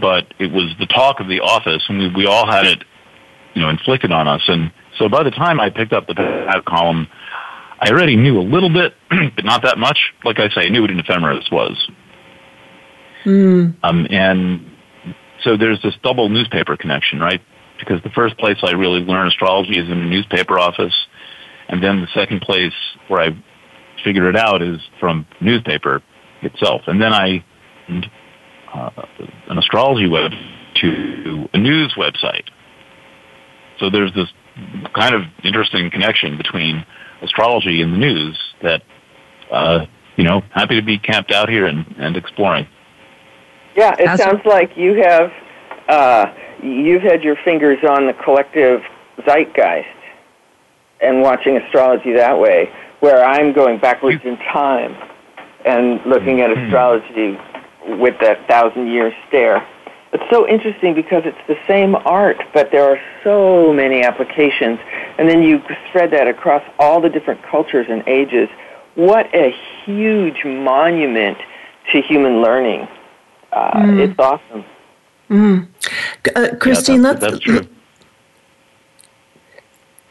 but 0.00 0.32
it 0.38 0.52
was 0.52 0.72
the 0.78 0.86
talk 0.86 1.20
of 1.20 1.28
the 1.28 1.40
office, 1.40 1.82
and 1.88 1.98
we, 1.98 2.08
we 2.14 2.26
all 2.26 2.46
had 2.46 2.66
it, 2.66 2.84
you 3.54 3.62
know, 3.62 3.68
inflicted 3.68 4.12
on 4.12 4.28
us. 4.28 4.42
And 4.46 4.72
so 4.98 5.08
by 5.08 5.22
the 5.22 5.30
time 5.30 5.60
I 5.60 5.70
picked 5.70 5.92
up 5.92 6.06
the 6.06 6.14
Pat 6.14 6.64
column, 6.64 7.08
I 7.80 7.90
already 7.90 8.16
knew 8.16 8.38
a 8.38 8.42
little 8.42 8.68
bit, 8.68 8.94
but 9.10 9.44
not 9.44 9.62
that 9.62 9.78
much. 9.78 9.98
Like 10.24 10.38
I 10.38 10.48
say, 10.50 10.66
I 10.66 10.68
knew 10.68 10.82
what 10.82 10.90
an 10.90 11.00
ephemeris 11.00 11.50
was. 11.50 11.90
Mm. 13.24 13.76
Um, 13.82 14.06
and 14.10 14.70
so 15.42 15.56
there's 15.56 15.80
this 15.82 15.94
double 16.02 16.28
newspaper 16.28 16.76
connection, 16.76 17.20
right? 17.20 17.40
Because 17.78 18.02
the 18.02 18.10
first 18.10 18.36
place 18.38 18.58
I 18.62 18.72
really 18.72 19.00
learned 19.00 19.28
astrology 19.28 19.78
is 19.78 19.88
in 19.88 19.98
a 19.98 20.06
newspaper 20.06 20.58
office, 20.58 20.94
and 21.68 21.82
then 21.82 22.02
the 22.02 22.08
second 22.14 22.42
place 22.42 22.74
where 23.08 23.22
I 23.22 23.44
figured 24.04 24.34
it 24.34 24.36
out 24.36 24.62
is 24.62 24.80
from 24.98 25.26
newspaper 25.40 26.02
itself. 26.42 26.82
And 26.86 27.00
then 27.00 27.12
I 27.12 27.44
uh, 28.72 28.90
an 29.48 29.58
astrology 29.58 30.08
web 30.08 30.30
to 30.76 31.48
a 31.52 31.58
news 31.58 31.94
website. 31.96 32.48
So 33.78 33.90
there's 33.90 34.12
this 34.14 34.28
kind 34.94 35.14
of 35.14 35.22
interesting 35.42 35.90
connection 35.90 36.36
between 36.36 36.84
astrology 37.22 37.82
and 37.82 37.94
the 37.94 37.98
news 37.98 38.38
that, 38.62 38.82
uh, 39.50 39.86
you 40.16 40.24
know, 40.24 40.42
happy 40.50 40.76
to 40.76 40.82
be 40.82 40.98
camped 40.98 41.32
out 41.32 41.48
here 41.48 41.66
and, 41.66 41.86
and 41.98 42.16
exploring. 42.16 42.66
Yeah, 43.76 43.94
it 43.98 44.08
As 44.08 44.20
sounds 44.20 44.42
like 44.44 44.76
you 44.76 45.02
have 45.02 45.32
uh, 45.88 46.26
you've 46.62 47.02
had 47.02 47.22
your 47.22 47.36
fingers 47.44 47.78
on 47.88 48.06
the 48.06 48.12
collective 48.12 48.82
zeitgeist 49.26 49.86
and 51.00 51.22
watching 51.22 51.56
astrology 51.56 52.12
that 52.14 52.38
way, 52.38 52.70
where 53.00 53.24
I'm 53.24 53.52
going 53.52 53.78
backwards 53.78 54.20
in 54.24 54.36
time 54.36 54.94
and 55.64 56.04
looking 56.06 56.40
at 56.40 56.50
mm-hmm. 56.50 56.64
astrology 56.64 57.38
with 58.00 58.18
that 58.20 58.46
thousand 58.48 58.88
year 58.88 59.14
stare. 59.28 59.66
It's 60.12 60.24
so 60.28 60.46
interesting 60.48 60.94
because 60.94 61.22
it's 61.24 61.38
the 61.46 61.58
same 61.68 61.94
art, 61.94 62.42
but 62.52 62.72
there 62.72 62.84
are 62.84 63.00
so 63.22 63.72
many 63.72 64.02
applications. 64.02 64.80
And 65.18 65.28
then 65.28 65.42
you 65.42 65.62
spread 65.88 66.10
that 66.10 66.26
across 66.26 66.64
all 66.80 67.00
the 67.00 67.08
different 67.08 67.42
cultures 67.44 67.86
and 67.88 68.02
ages. 68.08 68.48
What 68.96 69.32
a 69.34 69.54
huge 69.84 70.44
monument 70.44 71.38
to 71.92 72.02
human 72.02 72.42
learning. 72.42 72.88
Uh, 73.52 73.82
mm. 73.82 74.08
It's 74.08 74.18
awesome. 74.18 74.64
Mm. 75.28 75.68
Uh, 76.34 76.56
Christine, 76.56 77.02
yeah, 77.02 77.12
that's, 77.12 77.22
let's. 77.22 77.32
That's 77.32 77.44
true. 77.44 77.68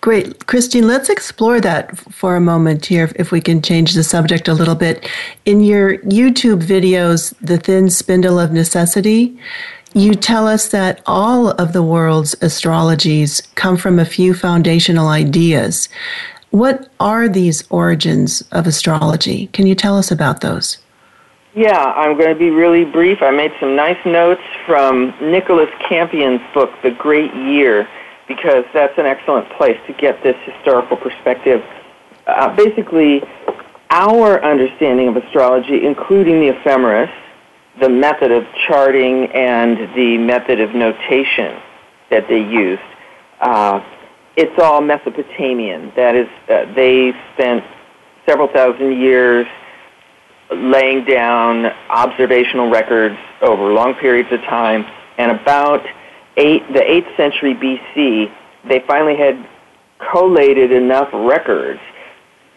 Great. 0.01 0.47
Christine, 0.47 0.87
let's 0.87 1.09
explore 1.09 1.59
that 1.59 1.97
for 2.13 2.37
a 2.37 2.41
moment 2.41 2.85
here, 2.85 3.11
if 3.17 3.31
we 3.31 3.41
can 3.41 3.61
change 3.61 3.93
the 3.93 4.03
subject 4.03 4.47
a 4.47 4.53
little 4.53 4.75
bit. 4.75 5.09
In 5.43 5.59
your 5.59 5.97
YouTube 5.99 6.63
videos, 6.63 7.33
The 7.41 7.57
Thin 7.57 7.89
Spindle 7.89 8.39
of 8.39 8.53
Necessity, 8.53 9.37
you 9.93 10.15
tell 10.15 10.47
us 10.47 10.69
that 10.69 11.01
all 11.05 11.49
of 11.49 11.73
the 11.73 11.83
world's 11.83 12.33
astrologies 12.35 13.43
come 13.55 13.75
from 13.75 13.99
a 13.99 14.05
few 14.05 14.33
foundational 14.33 15.09
ideas. 15.09 15.89
What 16.51 16.89
are 17.01 17.27
these 17.27 17.69
origins 17.69 18.41
of 18.53 18.67
astrology? 18.67 19.47
Can 19.47 19.67
you 19.67 19.75
tell 19.75 19.97
us 19.97 20.11
about 20.11 20.39
those? 20.39 20.77
Yeah, 21.55 21.93
I'm 21.97 22.17
going 22.17 22.29
to 22.29 22.39
be 22.39 22.51
really 22.51 22.85
brief. 22.85 23.21
I 23.21 23.31
made 23.31 23.51
some 23.59 23.75
nice 23.75 23.97
notes 24.05 24.43
from 24.65 25.13
Nicholas 25.19 25.69
Campion's 25.89 26.41
book, 26.53 26.71
The 26.83 26.91
Great 26.91 27.33
Year 27.33 27.87
because 28.29 28.63
that's 28.73 28.97
an 28.97 29.05
excellent 29.05 29.49
place 29.57 29.77
to 29.87 29.93
get 29.93 30.23
this 30.23 30.37
historical 30.45 30.95
perspective. 30.95 31.61
Uh, 32.27 32.55
basically, 32.55 33.21
our 33.89 34.41
understanding 34.43 35.07
of 35.09 35.17
astrology, 35.17 35.85
including 35.85 36.39
the 36.39 36.49
ephemeris, 36.49 37.09
the 37.81 37.89
method 37.89 38.31
of 38.31 38.45
charting, 38.67 39.25
and 39.33 39.77
the 39.95 40.17
method 40.19 40.61
of 40.61 40.75
notation 40.75 41.59
that 42.11 42.27
they 42.29 42.39
used, 42.39 42.81
uh, 43.41 43.83
it's 44.37 44.57
all 44.61 44.79
Mesopotamian. 44.79 45.91
That 45.95 46.15
is, 46.15 46.27
uh, 46.47 46.71
they 46.75 47.13
spent 47.33 47.63
several 48.27 48.47
thousand 48.47 49.01
years 49.01 49.47
laying 50.51 51.03
down 51.03 51.65
observational 51.89 52.69
records 52.69 53.17
over 53.41 53.73
long 53.73 53.95
periods 53.95 54.31
of 54.31 54.39
time, 54.41 54.85
and 55.17 55.31
about 55.31 55.83
eight, 56.37 56.67
the 56.73 56.79
8th 56.79 57.17
century 57.17 57.53
BC, 57.53 58.31
they 58.67 58.83
finally 58.87 59.15
had 59.15 59.47
collated 60.11 60.71
enough 60.71 61.09
records 61.13 61.79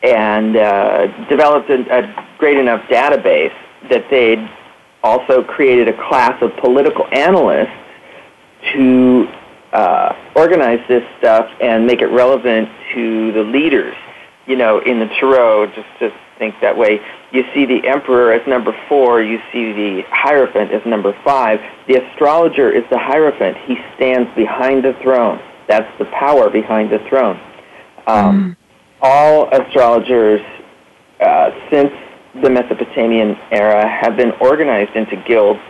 and 0.03 0.57
uh, 0.57 1.07
developed 1.29 1.71
a, 1.71 1.81
a 1.97 2.29
great 2.39 2.59
enough 2.59 2.81
database 2.89 3.55
that 3.89 4.05
they'd 4.11 4.49
also 5.03 5.43
created 5.43 5.89
a 5.89 6.09
class 6.09 6.41
of 6.43 6.57
political 6.57 7.07
analysts 7.13 7.71
to 8.73 9.29
uh, 9.73 10.15
organize 10.37 10.81
this 10.89 11.03
stuff 11.19 11.51
and 11.61 11.87
make 11.87 12.01
it 12.01 12.07
relevant 12.07 12.69
to 12.95 13.33
the 13.33 13.43
leaders. 13.43 13.95
You 14.47 14.57
know, 14.57 14.81
in 14.81 14.99
the 14.99 15.07
Tarot, 15.07 15.67
just 15.69 15.89
to 16.01 16.13
think 16.43 16.61
that 16.61 16.77
way. 16.77 17.01
You 17.31 17.45
see 17.55 17.67
the 17.67 17.87
emperor 17.87 18.33
as 18.33 18.45
number 18.49 18.75
four. 18.89 19.23
You 19.23 19.39
see 19.53 19.73
the 19.73 20.03
Hierophant 20.11 20.73
as 20.73 20.85
number 20.85 21.17
five. 21.23 21.61
The 21.87 22.03
astrologer 22.03 22.69
is 22.69 22.83
the 22.91 22.99
Hierophant. 22.99 23.57
He 23.59 23.77
stands 23.95 24.29
behind 24.35 24.85
the 24.85 24.95
throne. 25.03 25.41
That's 25.69 25.87
the 26.01 26.07
power 26.07 26.51
behind 26.51 26.91
the 26.91 26.99
throne. 27.09 27.41
Um, 28.09 28.35
mm. 28.35 28.57
All 29.01 29.49
astrologers 29.53 30.41
uh, 31.21 31.51
since 31.71 31.93
the 32.43 32.51
Mesopotamian 32.51 33.39
era 33.53 33.87
have 33.87 34.17
been 34.17 34.33
organized 34.41 34.97
into 34.97 35.15
guilds, 35.15 35.61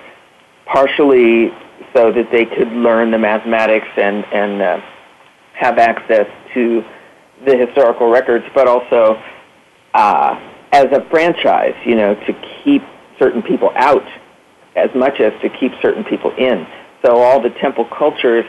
partially 0.64 1.52
so 1.92 2.10
that 2.12 2.30
they 2.32 2.46
could 2.46 2.72
learn 2.72 3.10
the 3.10 3.18
mathematics 3.18 3.88
and 3.98 4.24
and 4.32 4.62
uh, 4.62 4.80
have 5.52 5.76
access 5.76 6.26
to 6.54 6.82
the 7.44 7.56
historical 7.56 8.08
records, 8.08 8.46
but 8.54 8.66
also 8.66 9.22
uh, 9.92 10.51
as 10.72 10.86
a 10.86 11.06
franchise, 11.10 11.74
you 11.84 11.94
know, 11.94 12.14
to 12.14 12.32
keep 12.64 12.82
certain 13.18 13.42
people 13.42 13.70
out 13.76 14.04
as 14.74 14.90
much 14.94 15.20
as 15.20 15.32
to 15.42 15.50
keep 15.60 15.72
certain 15.82 16.02
people 16.04 16.32
in. 16.36 16.66
So 17.04 17.18
all 17.18 17.40
the 17.40 17.50
temple 17.60 17.84
cultures 17.96 18.46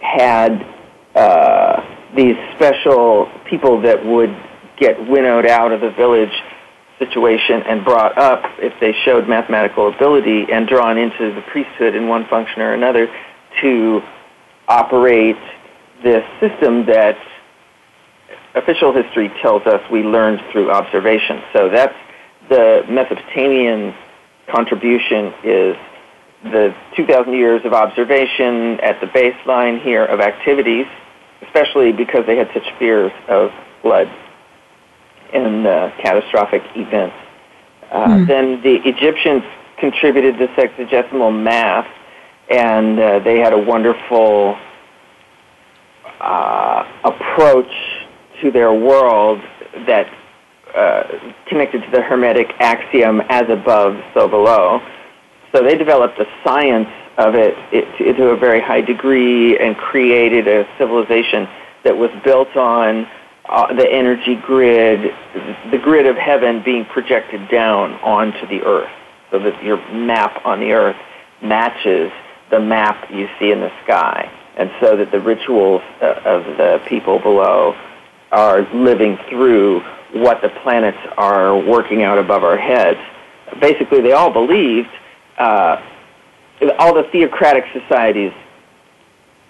had 0.00 0.66
uh, 1.14 1.80
these 2.16 2.36
special 2.56 3.30
people 3.48 3.80
that 3.82 4.04
would 4.04 4.34
get 4.78 5.08
winnowed 5.08 5.46
out 5.46 5.72
of 5.72 5.80
the 5.80 5.90
village 5.90 6.32
situation 6.98 7.62
and 7.62 7.84
brought 7.84 8.16
up 8.18 8.42
if 8.58 8.72
they 8.80 8.92
showed 9.04 9.28
mathematical 9.28 9.94
ability 9.94 10.46
and 10.50 10.66
drawn 10.66 10.98
into 10.98 11.34
the 11.34 11.42
priesthood 11.52 11.94
in 11.94 12.08
one 12.08 12.26
function 12.26 12.62
or 12.62 12.72
another 12.72 13.06
to 13.60 14.02
operate 14.68 15.36
this 16.02 16.24
system 16.40 16.86
that 16.86 17.16
official 18.56 18.92
history 18.92 19.30
tells 19.42 19.62
us 19.66 19.80
we 19.90 20.02
learned 20.02 20.40
through 20.50 20.70
observation. 20.70 21.42
So 21.52 21.68
that's 21.68 21.94
the 22.48 22.84
Mesopotamian 22.88 23.94
contribution 24.48 25.32
is 25.44 25.76
the 26.44 26.74
2,000 26.96 27.32
years 27.32 27.64
of 27.64 27.72
observation 27.72 28.80
at 28.80 29.00
the 29.00 29.06
baseline 29.06 29.82
here 29.82 30.04
of 30.04 30.20
activities, 30.20 30.86
especially 31.42 31.92
because 31.92 32.24
they 32.26 32.36
had 32.36 32.48
such 32.54 32.66
fears 32.78 33.12
of 33.28 33.50
flood 33.82 34.08
and 35.32 35.66
uh, 35.66 35.90
catastrophic 36.00 36.62
events. 36.76 37.16
Uh, 37.90 38.06
mm. 38.06 38.26
Then 38.26 38.62
the 38.62 38.76
Egyptians 38.88 39.42
contributed 39.78 40.38
the 40.38 40.46
sexagesimal 40.48 41.42
math, 41.42 41.88
and 42.48 42.98
uh, 42.98 43.18
they 43.20 43.38
had 43.38 43.52
a 43.52 43.58
wonderful 43.58 44.56
uh, 46.20 46.84
approach 47.04 47.72
to 48.42 48.50
their 48.50 48.72
world 48.72 49.40
that 49.86 50.06
uh, 50.74 51.04
connected 51.46 51.82
to 51.82 51.90
the 51.90 52.02
Hermetic 52.02 52.48
axiom 52.60 53.22
as 53.28 53.48
above, 53.48 53.98
so 54.14 54.28
below. 54.28 54.80
So 55.52 55.62
they 55.62 55.76
developed 55.76 56.18
a 56.18 56.26
science 56.44 56.88
of 57.16 57.34
it, 57.34 57.54
it 57.72 58.14
to 58.16 58.28
a 58.28 58.36
very 58.36 58.60
high 58.60 58.82
degree 58.82 59.58
and 59.58 59.76
created 59.76 60.46
a 60.48 60.68
civilization 60.76 61.48
that 61.82 61.96
was 61.96 62.10
built 62.24 62.54
on 62.56 63.08
uh, 63.48 63.72
the 63.74 63.90
energy 63.90 64.34
grid, 64.34 65.14
the 65.70 65.78
grid 65.78 66.06
of 66.06 66.16
heaven 66.16 66.62
being 66.62 66.84
projected 66.84 67.48
down 67.48 67.92
onto 68.02 68.46
the 68.48 68.62
earth, 68.62 68.90
so 69.30 69.38
that 69.38 69.62
your 69.62 69.78
map 69.92 70.44
on 70.44 70.60
the 70.60 70.72
earth 70.72 70.96
matches 71.42 72.12
the 72.50 72.60
map 72.60 73.10
you 73.10 73.28
see 73.38 73.50
in 73.50 73.60
the 73.60 73.72
sky, 73.84 74.30
and 74.56 74.70
so 74.80 74.96
that 74.96 75.10
the 75.10 75.20
rituals 75.20 75.82
uh, 76.02 76.20
of 76.24 76.44
the 76.58 76.82
people 76.86 77.18
below 77.18 77.74
are 78.32 78.62
living 78.74 79.18
through 79.28 79.80
what 80.12 80.40
the 80.42 80.48
planets 80.62 80.98
are 81.16 81.56
working 81.58 82.02
out 82.02 82.18
above 82.18 82.44
our 82.44 82.56
heads. 82.56 82.98
Basically, 83.60 84.00
they 84.00 84.12
all 84.12 84.32
believed, 84.32 84.88
uh, 85.38 85.82
all 86.78 86.94
the 86.94 87.04
theocratic 87.12 87.64
societies 87.72 88.32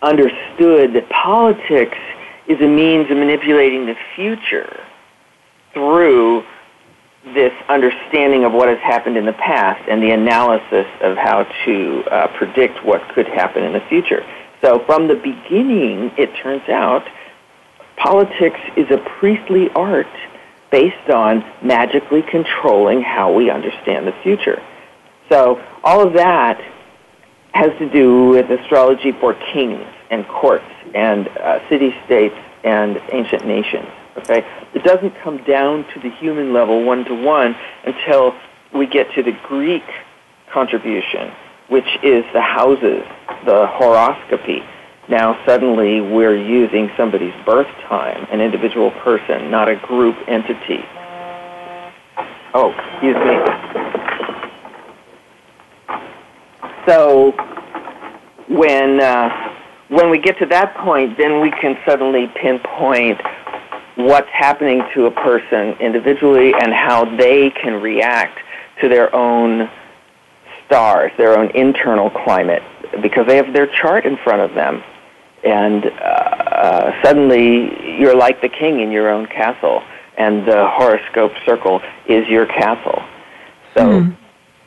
understood 0.02 0.92
that 0.94 1.08
politics 1.10 1.98
is 2.46 2.60
a 2.60 2.68
means 2.68 3.10
of 3.10 3.16
manipulating 3.16 3.86
the 3.86 3.96
future 4.14 4.84
through 5.72 6.44
this 7.34 7.52
understanding 7.68 8.44
of 8.44 8.52
what 8.52 8.68
has 8.68 8.78
happened 8.78 9.16
in 9.16 9.26
the 9.26 9.32
past 9.32 9.82
and 9.88 10.02
the 10.02 10.10
analysis 10.10 10.86
of 11.00 11.16
how 11.16 11.42
to 11.64 12.04
uh, 12.10 12.28
predict 12.36 12.84
what 12.84 13.06
could 13.14 13.26
happen 13.26 13.64
in 13.64 13.72
the 13.72 13.80
future. 13.88 14.24
So, 14.62 14.78
from 14.86 15.08
the 15.08 15.16
beginning, 15.16 16.12
it 16.16 16.34
turns 16.36 16.68
out 16.68 17.06
politics 17.96 18.60
is 18.76 18.90
a 18.90 18.98
priestly 19.18 19.70
art 19.70 20.06
based 20.70 21.10
on 21.10 21.44
magically 21.62 22.22
controlling 22.22 23.02
how 23.02 23.32
we 23.32 23.50
understand 23.50 24.06
the 24.06 24.14
future. 24.22 24.62
So, 25.28 25.62
all 25.82 26.06
of 26.06 26.14
that 26.14 26.60
has 27.52 27.70
to 27.78 27.88
do 27.88 28.28
with 28.28 28.50
astrology 28.50 29.12
for 29.12 29.34
kings 29.52 29.86
and 30.10 30.26
courts 30.28 30.64
and 30.94 31.28
uh, 31.28 31.66
city 31.68 31.94
states 32.04 32.34
and 32.64 33.00
ancient 33.12 33.46
nations. 33.46 33.88
Okay, 34.18 34.46
it 34.74 34.82
doesn't 34.82 35.14
come 35.22 35.42
down 35.44 35.86
to 35.94 36.00
the 36.00 36.10
human 36.10 36.52
level 36.52 36.84
one 36.84 37.04
to 37.04 37.14
one 37.14 37.54
until 37.84 38.34
we 38.74 38.86
get 38.86 39.12
to 39.14 39.22
the 39.22 39.32
Greek 39.46 39.84
contribution, 40.52 41.32
which 41.68 41.88
is 42.02 42.24
the 42.32 42.40
houses, 42.40 43.04
the 43.44 43.66
horoscopy. 43.66 44.62
Now 45.08 45.38
suddenly 45.46 46.00
we're 46.00 46.36
using 46.36 46.90
somebody's 46.96 47.34
birth 47.44 47.68
time, 47.88 48.26
an 48.30 48.40
individual 48.40 48.90
person, 48.90 49.50
not 49.50 49.68
a 49.68 49.76
group 49.76 50.16
entity. 50.26 50.84
Oh, 52.54 52.74
excuse 52.92 53.16
me. 53.16 53.36
So 56.86 57.32
when 58.48 59.00
uh, 59.00 59.52
when 59.88 60.10
we 60.10 60.18
get 60.18 60.38
to 60.38 60.46
that 60.46 60.74
point, 60.78 61.16
then 61.16 61.40
we 61.40 61.50
can 61.50 61.78
suddenly 61.86 62.26
pinpoint 62.34 63.20
what's 63.96 64.28
happening 64.30 64.82
to 64.94 65.06
a 65.06 65.10
person 65.10 65.76
individually 65.80 66.52
and 66.54 66.72
how 66.72 67.04
they 67.16 67.50
can 67.50 67.80
react 67.80 68.38
to 68.80 68.88
their 68.88 69.14
own 69.14 69.70
stars, 70.66 71.12
their 71.16 71.38
own 71.38 71.50
internal 71.50 72.10
climate, 72.10 72.62
because 73.00 73.26
they 73.26 73.36
have 73.36 73.52
their 73.52 73.66
chart 73.68 74.04
in 74.04 74.16
front 74.18 74.42
of 74.42 74.54
them. 74.54 74.82
And 75.46 75.86
uh, 75.86 75.88
uh, 75.88 77.02
suddenly 77.04 77.98
you're 78.00 78.16
like 78.16 78.42
the 78.42 78.48
king 78.48 78.80
in 78.80 78.90
your 78.90 79.08
own 79.08 79.26
castle, 79.26 79.80
and 80.18 80.44
the 80.46 80.68
horoscope 80.68 81.32
circle 81.44 81.80
is 82.08 82.26
your 82.26 82.46
castle. 82.46 83.00
So 83.74 83.82
mm. 83.84 84.16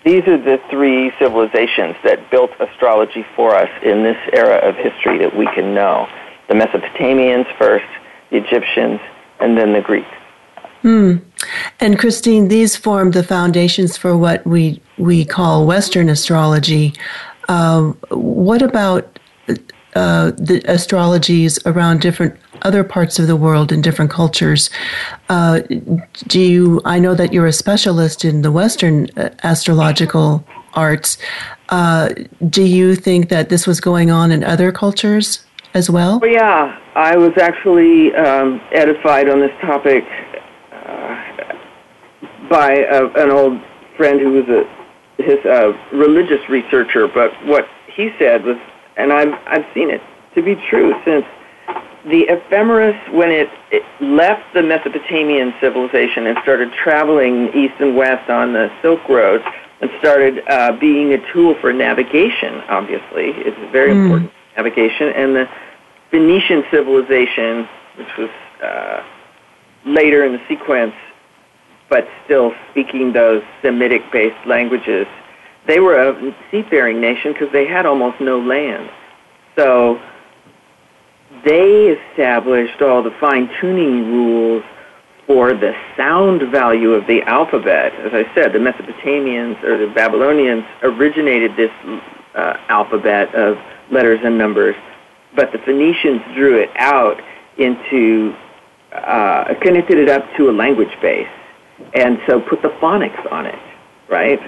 these 0.05 0.24
are 0.27 0.38
the 0.38 0.62
three 0.69 1.12
civilizations 1.19 1.98
that 2.05 2.31
built 2.31 2.51
astrology 2.62 3.25
for 3.36 3.53
us 3.55 3.69
in 3.83 4.03
this 4.03 4.17
era 4.31 4.57
of 4.57 4.75
history 4.75 5.17
that 5.17 5.36
we 5.36 5.48
can 5.48 5.74
know. 5.74 6.07
The 6.48 6.55
Mesopotamians 6.55 7.45
first, 7.57 7.86
the 8.29 8.38
Egyptians, 8.38 9.01
and 9.41 9.57
then 9.57 9.74
the 9.74 9.81
Greeks. 9.81 10.07
Hmm. 10.81 11.17
And 11.81 12.00
Christine, 12.00 12.48
these 12.48 12.77
form 12.77 13.12
the 13.12 13.24
foundations 13.24 13.98
for 13.98 14.17
what 14.17 14.48
we 14.48 14.81
we 14.98 15.25
call 15.25 15.67
Western 15.67 16.07
astrology. 16.07 16.93
Uh, 17.50 17.91
what 18.11 18.61
about 18.61 19.20
uh, 20.00 20.31
the 20.31 20.62
astrologies 20.75 21.59
around 21.66 22.01
different 22.01 22.33
other 22.62 22.83
parts 22.83 23.20
of 23.20 23.27
the 23.27 23.35
world 23.35 23.72
and 23.72 23.83
different 23.83 24.12
cultures? 24.12 24.70
Uh, 25.27 25.62
do 26.27 26.40
you? 26.40 26.81
I 26.85 27.00
know 27.00 27.14
that 27.16 27.33
you're 27.33 27.48
a 27.48 27.53
specialist 27.53 28.24
in 28.24 28.42
the 28.42 28.51
Western 28.51 29.09
uh, 29.18 29.29
astrological 29.44 30.46
arts. 30.74 31.18
Uh, 31.70 32.09
do 32.50 32.64
you 32.64 32.96
think 32.96 33.29
that 33.29 33.50
this 33.50 33.68
was 33.68 33.79
going 33.79 34.09
on 34.09 34.31
in 34.31 34.44
other 34.44 34.72
cultures? 34.72 35.46
as 35.75 35.88
well? 35.88 36.20
well 36.20 36.31
yeah, 36.31 36.79
I 36.96 37.16
was 37.16 37.38
actually 37.38 38.16
um, 38.16 38.59
edified 38.72 39.29
on 39.29 39.40
this 39.40 39.55
topic 39.62 40.03
uh, 40.72 41.16
by 42.50 42.72
a, 42.90 43.05
an 43.24 43.29
old 43.29 43.62
friend 43.96 44.20
who 44.20 44.31
was 44.31 44.48
a 44.50 44.64
his 45.22 45.46
uh, 45.46 45.74
religious 45.92 46.48
researcher. 46.50 47.07
But 47.07 47.31
what 47.46 47.68
he 47.94 48.12
said 48.18 48.46
was, 48.46 48.57
and 49.00 49.12
I've 49.14 49.33
I've 49.48 49.66
seen 49.74 49.90
it 49.90 50.01
to 50.35 50.44
be 50.44 50.55
true 50.70 50.94
since 51.05 51.25
the 52.05 52.24
ephemeris 52.29 52.96
when 53.12 53.31
it, 53.31 53.50
it 53.72 53.83
left 54.00 54.53
the 54.53 54.64
Mesopotamian 54.64 55.53
civilization 55.59 56.27
and 56.27 56.38
started 56.44 56.72
traveling 56.72 57.50
east 57.53 57.74
and 57.79 57.96
west 57.96 58.29
on 58.29 58.53
the 58.53 58.72
Silk 58.81 59.07
Road 59.09 59.42
and 59.81 59.90
started 60.00 60.42
uh, 60.48 60.72
being 60.79 61.14
a 61.14 61.33
tool 61.33 61.55
for 61.59 61.74
navigation. 61.74 62.62
Obviously, 62.70 63.31
it's 63.31 63.57
very 63.72 63.92
mm. 63.92 64.03
important 64.03 64.31
navigation, 64.55 65.09
and 65.09 65.35
the 65.35 65.50
Phoenician 66.12 66.64
civilization, 66.72 67.68
which 67.98 68.18
was 68.18 68.29
uh, 68.64 69.03
later 69.85 70.25
in 70.25 70.33
the 70.33 70.42
sequence, 70.48 70.94
but 71.90 72.07
still 72.25 72.53
speaking 72.72 73.14
those 73.14 73.44
Semitic-based 73.62 74.46
languages, 74.46 75.07
they 75.67 75.79
were 75.79 75.95
a 75.95 76.35
seafaring 76.51 77.00
nation 77.00 77.33
because 77.33 77.51
they 77.51 77.67
had 77.67 77.85
almost 77.85 78.19
no 78.19 78.39
land. 78.39 78.89
So 79.55 80.01
they 81.45 81.98
established 82.09 82.81
all 82.81 83.03
the 83.03 83.11
fine-tuning 83.19 84.11
rules 84.11 84.63
for 85.27 85.53
the 85.53 85.74
sound 85.95 86.41
value 86.51 86.93
of 86.93 87.05
the 87.05 87.22
alphabet. 87.22 87.93
As 87.93 88.13
I 88.13 88.33
said, 88.33 88.51
the 88.51 88.59
Mesopotamians 88.59 89.63
or 89.63 89.77
the 89.77 89.93
Babylonians 89.93 90.65
originated 90.81 91.55
this 91.55 91.72
uh, 92.33 92.57
alphabet 92.67 93.35
of 93.35 93.59
letters 93.91 94.19
and 94.24 94.37
numbers, 94.37 94.75
but 95.35 95.51
the 95.51 95.59
Phoenicians 95.59 96.22
drew 96.33 96.57
it 96.57 96.69
out 96.77 97.22
into, 97.57 98.35
uh, 98.91 99.53
connected 99.61 100.00
it 100.00 100.09
up 100.09 100.25
to 100.37 100.50
a 100.50 100.53
language 100.53 101.00
base, 101.00 101.27
and 101.93 102.19
so 102.25 102.39
put 102.39 102.61
the 102.61 102.69
phonics 102.81 103.31
on 103.31 103.45
it, 103.45 103.59
right? 104.09 104.39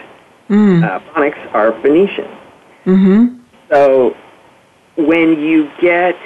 Mm. 0.52 0.84
Uh, 0.84 1.00
phonics 1.14 1.54
are 1.56 1.72
Phoenician. 1.82 2.28
Mm-hmm. 2.86 3.38
So 3.72 4.16
when 4.98 5.40
you 5.40 5.72
get 5.80 6.18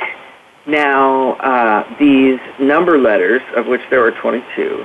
now 0.66 1.34
uh, 1.34 1.96
these 2.00 2.40
number 2.60 2.98
letters, 2.98 3.44
of 3.56 3.68
which 3.68 3.82
there 3.92 4.04
are 4.04 4.12
22, 4.12 4.84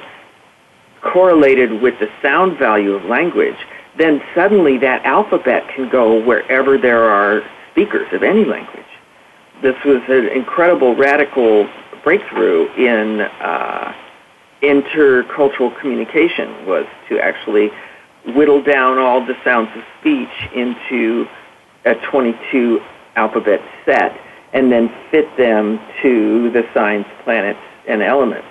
correlated 1.00 1.80
with 1.80 1.98
the 2.00 2.08
sound 2.20 2.58
value 2.58 2.92
of 2.92 3.04
language, 3.04 3.56
then 3.96 4.20
suddenly 4.34 4.76
that 4.78 5.06
alphabet 5.06 5.66
can 5.74 5.88
go 5.88 6.22
wherever 6.22 6.76
there 6.76 7.04
are 7.04 7.42
speakers 7.72 8.08
of 8.12 8.22
any 8.22 8.44
language. 8.44 8.84
This 9.62 9.76
was 9.86 10.02
an 10.08 10.28
incredible 10.28 10.94
radical 10.94 11.66
breakthrough 12.04 12.68
in 12.74 13.22
uh, 13.22 13.94
intercultural 14.62 15.78
communication 15.80 16.66
was 16.66 16.86
to 17.08 17.18
actually 17.18 17.70
whittle 18.26 18.62
down 18.62 18.98
all 18.98 19.24
the 19.24 19.36
sounds 19.44 19.68
of 19.76 19.82
speech 20.00 20.28
into 20.54 21.26
a 21.84 21.94
22 21.94 22.80
alphabet 23.16 23.60
set 23.84 24.18
and 24.52 24.70
then 24.70 24.92
fit 25.10 25.36
them 25.36 25.80
to 26.02 26.50
the 26.50 26.66
signs, 26.74 27.06
planets, 27.24 27.60
and 27.86 28.02
elements. 28.02 28.46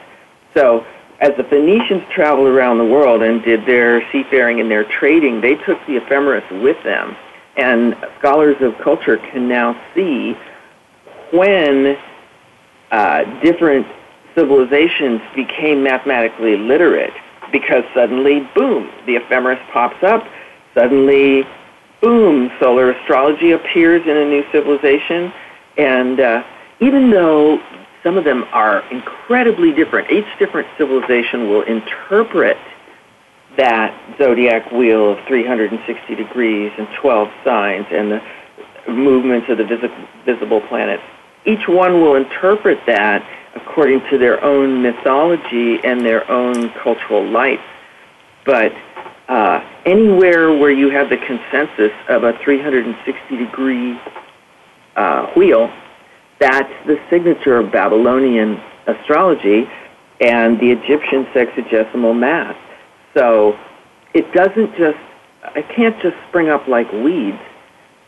So 0.54 0.86
as 1.20 1.36
the 1.36 1.44
Phoenicians 1.44 2.04
traveled 2.14 2.48
around 2.48 2.78
the 2.78 2.86
world 2.86 3.22
and 3.22 3.44
did 3.44 3.66
their 3.66 4.02
seafaring 4.12 4.62
and 4.62 4.72
their 4.72 4.86
trading, 4.86 5.42
they 5.42 5.56
took 5.56 5.78
the 5.86 5.98
ephemeris 5.98 6.50
with 6.64 6.82
them. 6.84 7.16
And 7.58 7.96
scholars 8.18 8.56
of 8.62 8.78
culture 8.78 9.18
can 9.18 9.50
now 9.50 9.80
see 9.94 10.38
when 11.32 11.98
uh, 12.92 13.42
different 13.42 13.86
civilizations 14.36 15.22
became 15.36 15.84
mathematically 15.84 16.56
literate 16.56 17.14
because 17.52 17.84
suddenly, 17.94 18.48
boom, 18.56 18.90
the 19.06 19.16
ephemeris 19.16 19.60
pops 19.72 20.04
up. 20.04 20.28
Suddenly, 20.74 21.48
boom, 22.02 22.52
solar 22.60 22.92
astrology 22.92 23.52
appears 23.52 24.04
in 24.04 24.18
a 24.18 24.26
new 24.26 24.44
civilization. 24.52 25.34
And 25.78 26.20
uh, 26.20 26.44
even 26.80 27.10
though 27.10 27.62
some 28.04 28.18
of 28.18 28.24
them 28.24 28.46
are 28.52 28.84
incredibly 28.92 29.72
different, 29.74 30.12
each 30.12 30.28
different 30.38 30.68
civilization 30.78 31.50
will 31.50 31.64
interpret 31.64 32.58
that 33.58 33.94
zodiac 34.18 34.72
wheel 34.72 35.14
of 35.14 35.26
360 35.28 36.16
degrees 36.16 36.72
and 36.78 36.88
12 37.02 37.30
signs 37.44 37.86
and 37.92 38.12
the 38.12 38.22
movements 38.88 39.50
of 39.50 39.58
the 39.58 39.92
visible 40.26 40.62
planets 40.62 41.04
each 41.46 41.68
one 41.68 42.02
will 42.02 42.16
interpret 42.16 42.80
that 42.86 43.26
according 43.56 44.02
to 44.10 44.18
their 44.18 44.44
own 44.44 44.82
mythology 44.82 45.80
and 45.84 46.02
their 46.02 46.30
own 46.30 46.70
cultural 46.72 47.28
lights. 47.28 47.64
But 48.46 48.74
uh, 49.28 49.64
anywhere 49.86 50.52
where 50.56 50.72
you 50.72 50.90
have 50.90 51.10
the 51.10 51.18
consensus 51.18 51.92
of 52.08 52.24
a 52.24 52.38
360 52.44 53.38
degree 53.38 54.00
uh, 54.96 55.28
wheel, 55.36 55.72
that's 56.40 56.74
the 56.86 57.00
signature 57.10 57.58
of 57.58 57.72
Babylonian 57.72 58.62
astrology 58.88 59.70
and 60.22 60.60
the 60.60 60.72
Egyptian 60.72 61.26
sexagesimal 61.26 62.18
math. 62.18 62.58
So 63.14 63.58
it 64.14 64.32
doesn't 64.34 64.76
just, 64.76 64.98
it 65.56 65.68
can't 65.70 66.00
just 66.02 66.16
spring 66.28 66.50
up 66.50 66.68
like 66.68 66.92
weeds 66.92 67.40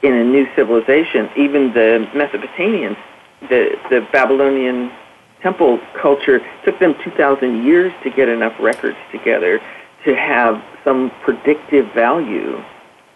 in 0.01 0.13
a 0.13 0.23
new 0.23 0.47
civilization. 0.55 1.29
Even 1.37 1.73
the 1.73 2.07
Mesopotamians, 2.13 2.97
the, 3.49 3.77
the 3.89 4.07
Babylonian 4.11 4.91
temple 5.41 5.79
culture 5.99 6.39
took 6.63 6.79
them 6.79 6.95
2,000 7.03 7.65
years 7.65 7.93
to 8.03 8.09
get 8.09 8.29
enough 8.29 8.53
records 8.59 8.97
together 9.11 9.61
to 10.05 10.15
have 10.15 10.63
some 10.83 11.11
predictive 11.23 11.91
value 11.93 12.63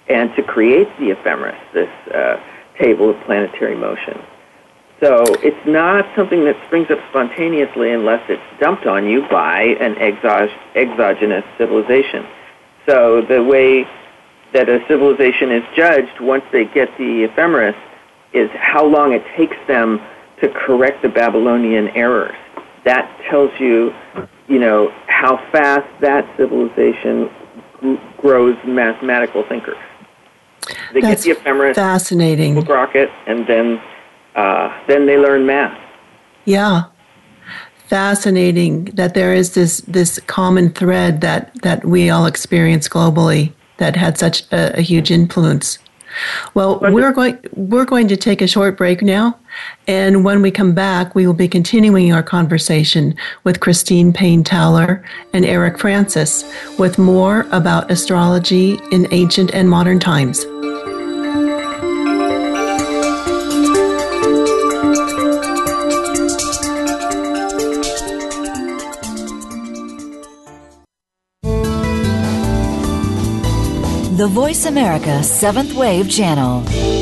and 0.07 0.35
to 0.35 0.43
create 0.43 0.87
the 0.99 1.11
ephemeris, 1.11 1.59
this 1.73 1.89
uh, 2.13 2.39
table 2.77 3.09
of 3.09 3.19
planetary 3.21 3.75
motion. 3.75 4.21
So 5.01 5.23
it's 5.43 5.67
not 5.67 6.05
something 6.15 6.45
that 6.45 6.55
springs 6.67 6.89
up 6.89 6.99
spontaneously 7.09 7.91
unless 7.91 8.23
it's 8.29 8.41
dumped 8.59 8.85
on 8.85 9.07
you 9.07 9.27
by 9.29 9.61
an 9.79 9.95
exog- 9.95 10.55
exogenous 10.75 11.43
civilization. 11.57 12.25
So 12.85 13.21
the 13.21 13.43
way 13.43 13.87
that 14.53 14.69
a 14.69 14.85
civilization 14.87 15.51
is 15.51 15.63
judged 15.75 16.21
once 16.21 16.45
they 16.51 16.65
get 16.65 16.97
the 16.97 17.23
ephemeris 17.23 17.75
is 18.31 18.49
how 18.53 18.85
long 18.85 19.11
it 19.11 19.23
takes 19.35 19.57
them 19.67 20.01
to 20.41 20.49
correct 20.49 21.01
the 21.01 21.09
Babylonian 21.09 21.89
errors. 21.89 22.35
That 22.83 23.09
tells 23.29 23.51
you, 23.59 23.93
you 24.47 24.59
know, 24.59 24.93
how 25.07 25.37
fast 25.51 25.87
that 26.01 26.25
civilization 26.37 27.29
grows 28.17 28.57
mathematical 28.65 29.43
thinkers. 29.47 29.77
They 30.93 31.01
That's 31.01 31.23
get 31.23 31.35
the 31.35 31.41
ephemeris, 31.41 31.75
fascinating. 31.75 32.59
rocket, 32.61 33.09
and 33.27 33.45
then 33.47 33.81
uh, 34.35 34.75
then 34.87 35.05
they 35.05 35.17
learn 35.17 35.45
math. 35.45 35.77
Yeah, 36.45 36.85
fascinating 37.87 38.85
that 38.95 39.13
there 39.13 39.33
is 39.33 39.53
this 39.53 39.81
this 39.81 40.19
common 40.21 40.69
thread 40.71 41.21
that 41.21 41.51
that 41.61 41.85
we 41.85 42.09
all 42.09 42.25
experience 42.25 42.89
globally 42.89 43.53
that 43.77 43.95
had 43.95 44.17
such 44.17 44.51
a, 44.51 44.79
a 44.79 44.81
huge 44.81 45.11
influence. 45.11 45.79
Well, 46.53 46.79
we're 46.79 47.11
going 47.11 47.37
we're 47.53 47.85
going 47.85 48.07
to 48.07 48.17
take 48.17 48.41
a 48.41 48.47
short 48.47 48.77
break 48.77 49.01
now, 49.01 49.37
and 49.87 50.23
when 50.23 50.41
we 50.41 50.51
come 50.51 50.73
back, 50.73 51.15
we 51.15 51.27
will 51.27 51.33
be 51.33 51.47
continuing 51.47 52.11
our 52.11 52.23
conversation 52.23 53.15
with 53.43 53.59
Christine 53.59 54.11
Payne 54.11 54.43
Towler 54.43 55.03
and 55.33 55.45
Eric 55.45 55.77
Francis 55.79 56.43
with 56.77 56.97
more 56.97 57.45
about 57.51 57.91
astrology 57.91 58.79
in 58.91 59.07
ancient 59.11 59.53
and 59.53 59.69
modern 59.69 59.99
times. 59.99 60.45
The 74.17 74.27
Voice 74.27 74.65
America 74.65 75.21
Seventh 75.21 75.73
Wave 75.75 76.09
Channel. 76.09 76.94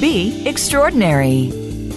Be 0.00 0.42
extraordinary. 0.46 1.50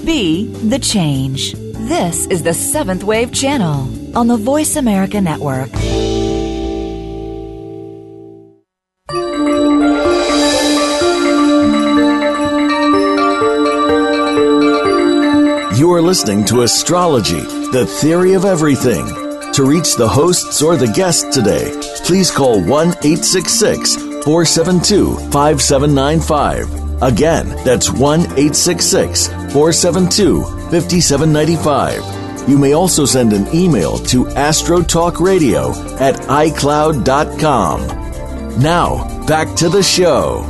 Be 0.03 0.47
the 0.67 0.79
change. 0.79 1.53
This 1.53 2.27
is 2.27 2.43
the 2.43 2.53
Seventh 2.53 3.05
Wave 3.05 3.31
Channel 3.31 4.17
on 4.17 4.27
the 4.27 4.35
Voice 4.35 4.75
America 4.75 5.21
Network. 5.21 5.69
Listening 16.13 16.45
to 16.45 16.61
Astrology, 16.61 17.41
the 17.71 17.87
Theory 17.99 18.33
of 18.33 18.45
Everything. 18.45 19.03
To 19.53 19.65
reach 19.65 19.95
the 19.95 20.07
hosts 20.07 20.61
or 20.61 20.77
the 20.77 20.85
guests 20.85 21.35
today, 21.35 21.71
please 22.05 22.29
call 22.29 22.61
1 22.61 22.69
866 22.69 23.95
472 24.23 25.15
5795. 25.31 27.01
Again, 27.01 27.49
that's 27.65 27.89
1 27.89 28.19
866 28.19 29.27
472 29.27 30.43
5795. 30.43 32.47
You 32.47 32.59
may 32.59 32.73
also 32.73 33.05
send 33.05 33.33
an 33.33 33.47
email 33.51 33.97
to 34.13 34.25
astrotalkradio 34.25 35.99
at 35.99 36.13
icloud.com. 36.29 37.87
Now, 38.61 39.25
back 39.25 39.55
to 39.55 39.67
the 39.67 39.81
show. 39.81 40.45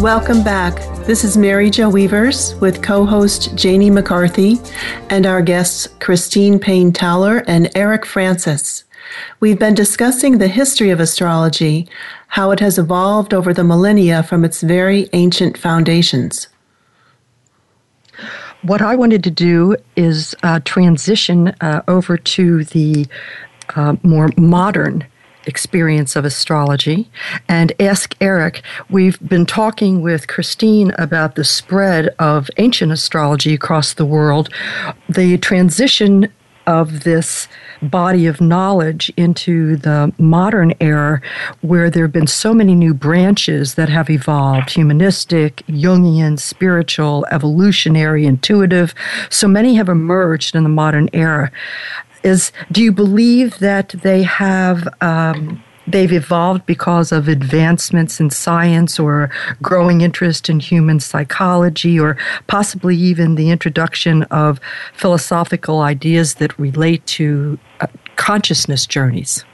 Welcome 0.00 0.42
back. 0.42 0.91
This 1.04 1.24
is 1.24 1.36
Mary 1.36 1.68
Jo 1.68 1.88
Weavers 1.88 2.54
with 2.60 2.80
co 2.80 3.04
host 3.04 3.56
Janie 3.56 3.90
McCarthy 3.90 4.60
and 5.10 5.26
our 5.26 5.42
guests 5.42 5.88
Christine 5.98 6.60
Payne 6.60 6.92
Towler 6.92 7.42
and 7.48 7.68
Eric 7.74 8.06
Francis. 8.06 8.84
We've 9.40 9.58
been 9.58 9.74
discussing 9.74 10.38
the 10.38 10.46
history 10.46 10.90
of 10.90 11.00
astrology, 11.00 11.88
how 12.28 12.52
it 12.52 12.60
has 12.60 12.78
evolved 12.78 13.34
over 13.34 13.52
the 13.52 13.64
millennia 13.64 14.22
from 14.22 14.44
its 14.44 14.60
very 14.60 15.08
ancient 15.12 15.58
foundations. 15.58 16.46
What 18.62 18.80
I 18.80 18.94
wanted 18.94 19.24
to 19.24 19.30
do 19.30 19.74
is 19.96 20.36
uh, 20.44 20.60
transition 20.64 21.48
uh, 21.60 21.82
over 21.88 22.16
to 22.16 22.62
the 22.62 23.08
uh, 23.74 23.96
more 24.04 24.30
modern 24.36 25.04
experience 25.46 26.16
of 26.16 26.24
astrology 26.24 27.10
and 27.48 27.72
ask 27.80 28.14
Eric. 28.20 28.62
We've 28.90 29.18
been 29.26 29.46
talking 29.46 30.02
with 30.02 30.28
Christine 30.28 30.92
about 30.98 31.34
the 31.34 31.44
spread 31.44 32.14
of 32.18 32.50
ancient 32.56 32.92
astrology 32.92 33.54
across 33.54 33.94
the 33.94 34.06
world, 34.06 34.48
the 35.08 35.38
transition 35.38 36.32
of 36.66 37.04
this 37.04 37.48
body 37.82 38.26
of 38.26 38.40
knowledge 38.40 39.12
into 39.16 39.76
the 39.76 40.12
modern 40.18 40.72
era 40.80 41.20
where 41.60 41.90
there 41.90 42.04
have 42.04 42.12
been 42.12 42.26
so 42.26 42.54
many 42.54 42.74
new 42.74 42.94
branches 42.94 43.74
that 43.74 43.88
have 43.88 44.08
evolved 44.08 44.70
humanistic, 44.70 45.56
Jungian, 45.66 46.38
spiritual, 46.38 47.26
evolutionary, 47.30 48.24
intuitive. 48.24 48.94
So 49.30 49.48
many 49.48 49.74
have 49.74 49.88
emerged 49.88 50.54
in 50.54 50.62
the 50.62 50.68
modern 50.68 51.08
era 51.12 51.50
is 52.22 52.52
do 52.70 52.82
you 52.82 52.92
believe 52.92 53.58
that 53.58 53.90
they 54.02 54.22
have 54.22 54.88
um, 55.00 55.62
they've 55.86 56.12
evolved 56.12 56.64
because 56.66 57.12
of 57.12 57.28
advancements 57.28 58.20
in 58.20 58.30
science 58.30 58.98
or 58.98 59.30
growing 59.60 60.00
interest 60.00 60.48
in 60.48 60.60
human 60.60 61.00
psychology 61.00 61.98
or 61.98 62.16
possibly 62.46 62.96
even 62.96 63.34
the 63.34 63.50
introduction 63.50 64.22
of 64.24 64.60
philosophical 64.94 65.80
ideas 65.80 66.34
that 66.34 66.56
relate 66.58 67.04
to 67.06 67.58
uh, 67.80 67.86
consciousness 68.16 68.86
journeys? 68.86 69.44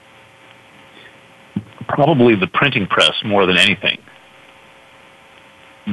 Probably 1.89 2.35
the 2.35 2.47
printing 2.47 2.87
press 2.87 3.15
more 3.25 3.47
than 3.47 3.57
anything. 3.57 3.99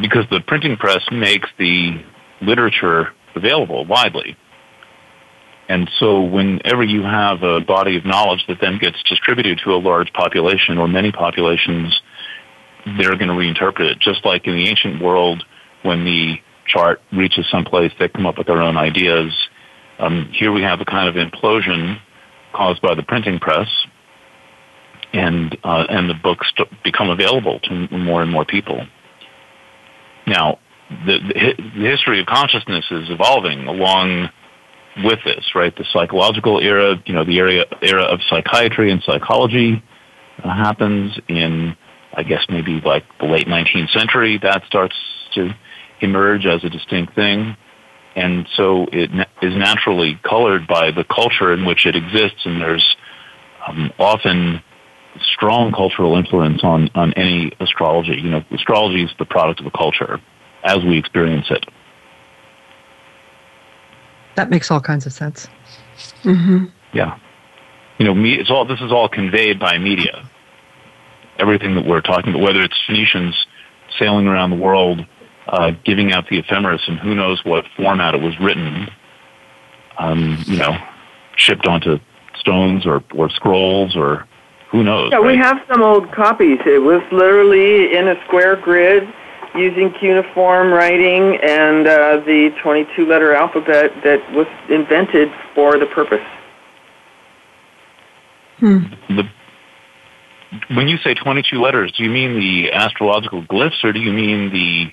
Because 0.01 0.25
the 0.29 0.41
printing 0.41 0.75
press 0.75 1.01
makes 1.09 1.47
the 1.57 2.03
literature 2.41 3.13
available 3.35 3.85
widely 3.85 4.35
and 5.67 5.89
so 5.99 6.21
whenever 6.21 6.83
you 6.83 7.01
have 7.01 7.41
a 7.41 7.59
body 7.59 7.97
of 7.97 8.05
knowledge 8.05 8.45
that 8.47 8.57
then 8.61 8.77
gets 8.77 9.01
distributed 9.03 9.59
to 9.63 9.71
a 9.71 9.77
large 9.77 10.13
population 10.13 10.77
or 10.77 10.87
many 10.87 11.11
populations, 11.11 11.99
they're 12.97 13.15
going 13.17 13.29
to 13.29 13.33
reinterpret 13.33 13.91
it. 13.91 13.99
Just 13.99 14.25
like 14.25 14.45
in 14.45 14.55
the 14.55 14.67
ancient 14.67 15.01
world, 15.01 15.43
when 15.81 16.05
the 16.05 16.35
chart 16.67 17.01
reaches 17.11 17.45
someplace, 17.49 17.91
they 17.99 18.07
come 18.09 18.25
up 18.25 18.37
with 18.37 18.47
their 18.47 18.61
own 18.61 18.77
ideas. 18.77 19.33
Um, 19.97 20.29
here 20.31 20.51
we 20.51 20.61
have 20.61 20.81
a 20.81 20.85
kind 20.85 21.09
of 21.09 21.15
implosion 21.15 21.99
caused 22.53 22.81
by 22.81 22.93
the 22.93 23.03
printing 23.03 23.39
press, 23.39 23.67
and 25.13 25.57
uh, 25.63 25.85
and 25.89 26.09
the 26.09 26.13
books 26.13 26.51
become 26.83 27.09
available 27.09 27.59
to 27.61 27.87
more 27.91 28.21
and 28.21 28.31
more 28.31 28.45
people. 28.45 28.85
Now, 30.27 30.59
the, 30.89 31.19
the, 31.19 31.63
the 31.79 31.89
history 31.89 32.19
of 32.19 32.25
consciousness 32.25 32.85
is 32.91 33.09
evolving 33.09 33.67
along 33.67 34.29
with 35.03 35.19
this, 35.25 35.43
right? 35.55 35.75
The 35.75 35.85
psychological 35.91 36.59
era, 36.59 36.95
you 37.05 37.13
know, 37.13 37.23
the 37.23 37.39
area 37.39 37.65
era 37.81 38.03
of 38.03 38.19
psychiatry 38.29 38.91
and 38.91 39.01
psychology 39.03 39.83
uh, 40.43 40.49
happens 40.49 41.17
in, 41.27 41.75
I 42.13 42.23
guess, 42.23 42.45
maybe 42.49 42.81
like 42.83 43.03
the 43.19 43.25
late 43.25 43.47
19th 43.47 43.91
century. 43.91 44.39
That 44.41 44.63
starts 44.67 44.95
to 45.35 45.53
emerge 46.01 46.45
as 46.45 46.63
a 46.63 46.69
distinct 46.69 47.15
thing, 47.15 47.57
and 48.15 48.47
so 48.55 48.87
it 48.91 49.11
na- 49.13 49.25
is 49.41 49.55
naturally 49.55 50.19
colored 50.23 50.67
by 50.67 50.91
the 50.91 51.03
culture 51.03 51.53
in 51.53 51.65
which 51.65 51.85
it 51.85 51.95
exists. 51.95 52.45
And 52.45 52.61
there's 52.61 52.95
um, 53.67 53.91
often 53.99 54.61
strong 55.33 55.71
cultural 55.71 56.15
influence 56.15 56.63
on 56.63 56.89
on 56.95 57.13
any 57.13 57.51
astrology. 57.59 58.19
You 58.21 58.29
know, 58.29 58.43
astrology 58.51 59.03
is 59.03 59.11
the 59.19 59.25
product 59.25 59.59
of 59.59 59.65
a 59.65 59.71
culture 59.71 60.21
as 60.63 60.77
we 60.83 60.97
experience 60.97 61.47
it. 61.49 61.65
That 64.35 64.49
makes 64.49 64.69
all 64.69 64.81
kinds 64.81 65.05
of 65.05 65.13
sense. 65.13 65.47
Mm-hmm. 66.23 66.65
Yeah. 66.93 67.17
You 67.97 68.05
know, 68.05 68.13
me, 68.13 68.33
it's 68.35 68.49
all, 68.49 68.65
this 68.65 68.81
is 68.81 68.91
all 68.91 69.07
conveyed 69.07 69.59
by 69.59 69.77
media. 69.77 70.29
Everything 71.39 71.75
that 71.75 71.85
we're 71.85 72.01
talking 72.01 72.31
about, 72.31 72.41
whether 72.41 72.61
it's 72.61 72.77
Phoenicians 72.85 73.35
sailing 73.97 74.27
around 74.27 74.49
the 74.49 74.57
world, 74.57 75.05
uh, 75.47 75.71
giving 75.83 76.11
out 76.11 76.27
the 76.29 76.39
ephemeris 76.39 76.81
and 76.87 76.99
who 76.99 77.15
knows 77.15 77.43
what 77.45 77.65
format 77.77 78.15
it 78.15 78.21
was 78.21 78.37
written, 78.39 78.89
um, 79.97 80.37
you 80.45 80.57
know, 80.57 80.75
shipped 81.37 81.67
onto 81.67 81.99
stones 82.37 82.85
or, 82.85 83.03
or 83.13 83.29
scrolls 83.29 83.95
or 83.95 84.27
who 84.69 84.83
knows. 84.83 85.11
Yeah, 85.11 85.17
right? 85.17 85.27
we 85.27 85.37
have 85.37 85.57
some 85.69 85.81
old 85.81 86.11
copies. 86.11 86.59
It 86.65 86.81
was 86.81 87.01
literally 87.11 87.95
in 87.95 88.07
a 88.07 88.21
square 88.25 88.55
grid 88.55 89.07
using 89.57 89.93
cuneiform 89.99 90.71
writing 90.71 91.37
and 91.41 91.87
uh, 91.87 92.17
the 92.25 92.51
22 92.61 93.05
letter 93.05 93.33
alphabet 93.33 93.91
that 94.03 94.19
was 94.33 94.47
invented 94.69 95.29
for 95.53 95.77
the 95.77 95.85
purpose. 95.87 96.25
Hmm. 98.59 98.79
The, 99.09 99.23
when 100.75 100.87
you 100.87 100.97
say 100.97 101.13
22 101.13 101.59
letters, 101.61 101.91
do 101.97 102.03
you 102.03 102.09
mean 102.09 102.39
the 102.39 102.71
astrological 102.71 103.43
glyphs 103.43 103.83
or 103.83 103.91
do 103.91 103.99
you 103.99 104.11
mean 104.11 104.51
the 104.51 104.91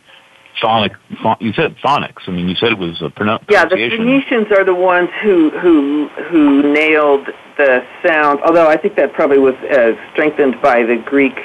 phonic? 0.60 0.92
Phon, 1.22 1.36
you 1.40 1.52
said 1.52 1.76
phonics. 1.84 2.26
I 2.26 2.32
mean, 2.32 2.48
you 2.48 2.56
said 2.56 2.72
it 2.72 2.78
was 2.78 3.00
a 3.00 3.08
pronou- 3.10 3.44
Yeah, 3.48 3.64
the 3.64 3.76
Phoenicians 3.76 4.48
are 4.50 4.64
the 4.64 4.74
ones 4.74 5.08
who 5.22 5.50
who 5.50 6.08
who 6.30 6.72
nailed 6.72 7.28
the 7.56 7.84
sound. 8.04 8.40
Although 8.44 8.68
I 8.68 8.76
think 8.76 8.96
that 8.96 9.12
probably 9.12 9.38
was 9.38 9.54
uh, 9.54 9.92
strengthened 10.12 10.60
by 10.60 10.82
the 10.82 10.96
Greek 10.96 11.38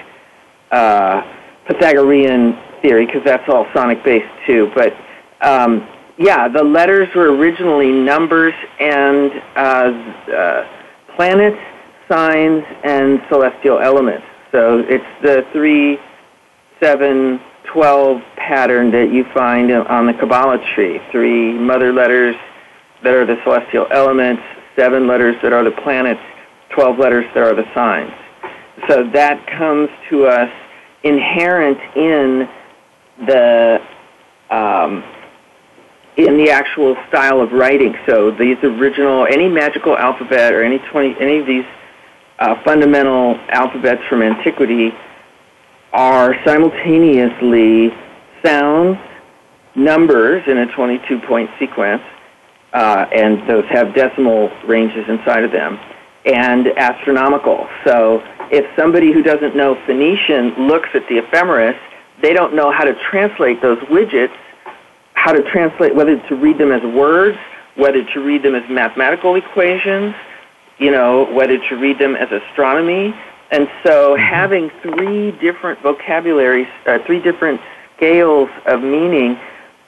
uh, 0.72 1.22
Pythagorean 1.68 2.58
theory 2.88 3.06
because 3.06 3.24
that's 3.24 3.48
all 3.50 3.66
sonic 3.74 4.04
based 4.04 4.32
too. 4.46 4.72
But 4.74 4.94
um, 5.42 5.88
yeah, 6.18 6.48
the 6.48 6.64
letters 6.64 7.14
were 7.16 7.36
originally 7.36 7.92
numbers 7.92 8.54
and 8.80 9.32
uh, 9.56 9.92
uh, 10.32 10.68
planets, 11.16 11.60
signs, 12.10 12.64
and 12.84 13.22
celestial 13.30 13.80
elements. 13.80 14.26
So 14.52 14.80
it's 14.80 15.06
the 15.22 15.46
three, 15.52 16.00
seven, 16.80 17.40
twelve 17.72 18.22
pattern 18.38 18.92
that 18.92 19.12
you 19.12 19.26
find 19.34 19.72
on 19.72 20.08
the 20.08 20.14
Kabbalah 20.14 20.60
tree. 20.74 21.02
Three 21.12 21.54
mother 21.54 21.92
letters 21.92 22.36
that 23.04 23.14
are 23.14 23.26
the 23.26 23.38
celestial 23.44 23.88
elements, 23.92 24.42
seven 24.76 25.08
letters 25.08 25.36
that 25.44 25.54
are 25.54 25.64
the 25.64 25.76
planets, 25.84 26.22
twelve 26.70 26.98
letters 26.98 27.26
that 27.34 27.44
are 27.44 27.54
the 27.54 27.68
signs. 27.76 28.14
So 28.88 29.10
that 29.12 29.46
comes 29.48 29.90
to 30.10 30.28
us 30.28 30.50
inherent 31.04 31.80
in 31.96 32.48
the 33.26 33.82
um, 34.50 35.04
in 36.18 36.38
the 36.38 36.50
actual 36.50 36.96
style 37.10 37.42
of 37.42 37.52
writing. 37.52 37.96
So 38.08 38.32
these 38.32 38.58
original, 38.64 39.28
any 39.28 39.48
magical 39.48 39.98
alphabet 39.98 40.54
or 40.54 40.64
any 40.64 40.80
twenty, 40.92 41.16
any 41.20 41.40
of 41.40 41.46
these 41.46 41.66
uh, 42.40 42.56
fundamental 42.64 43.36
alphabets 43.50 44.02
from 44.10 44.22
antiquity 44.22 44.92
are 45.94 46.36
simultaneously 46.46 47.94
sounds, 48.44 48.98
numbers 49.76 50.44
in 50.48 50.58
a 50.58 50.68
22-point 50.68 51.50
sequence, 51.58 52.04
uh, 52.74 53.06
and 53.12 53.48
those 53.50 53.66
have 53.70 53.96
decimal 53.96 54.50
ranges 54.66 55.08
inside 55.08 55.44
of 55.44 55.52
them, 55.52 55.80
and 56.26 56.68
astronomical. 56.78 57.68
So 57.86 58.22
if 58.52 58.66
somebody 58.78 59.12
who 59.12 59.24
doesn't 59.24 59.56
know 59.56 59.76
Phoenician 59.86 60.68
looks 60.68 60.90
at 60.94 61.08
the 61.10 61.18
ephemeris 61.18 61.78
they 62.22 62.34
don't 62.34 62.54
know 62.54 62.72
how 62.72 62.84
to 62.84 62.96
translate 63.10 63.62
those 63.62 63.80
widgets, 63.90 64.36
how 65.14 65.32
to 65.32 65.44
translate, 65.52 65.96
whether 65.96 66.18
to 66.28 66.36
read 66.36 66.58
them 66.58 66.72
as 66.72 66.82
words, 66.84 67.38
whether 67.76 68.04
to 68.04 68.20
read 68.20 68.44
them 68.44 68.56
as 68.56 68.68
mathematical 68.70 69.36
equations, 69.36 70.16
you 70.80 70.92
know, 70.92 71.32
whether 71.34 71.58
to 71.70 71.76
read 71.76 72.00
them 72.00 72.16
as 72.16 72.32
astronomy. 72.32 73.14
And 73.52 73.70
so 73.84 74.16
mm-hmm. 74.16 74.22
having 74.22 74.70
three 74.82 75.32
different 75.32 75.80
vocabularies, 75.82 76.68
uh, 76.86 77.00
three 77.06 77.20
different 77.20 77.62
scales 77.96 78.50
of 78.66 78.82
meaning 78.82 79.40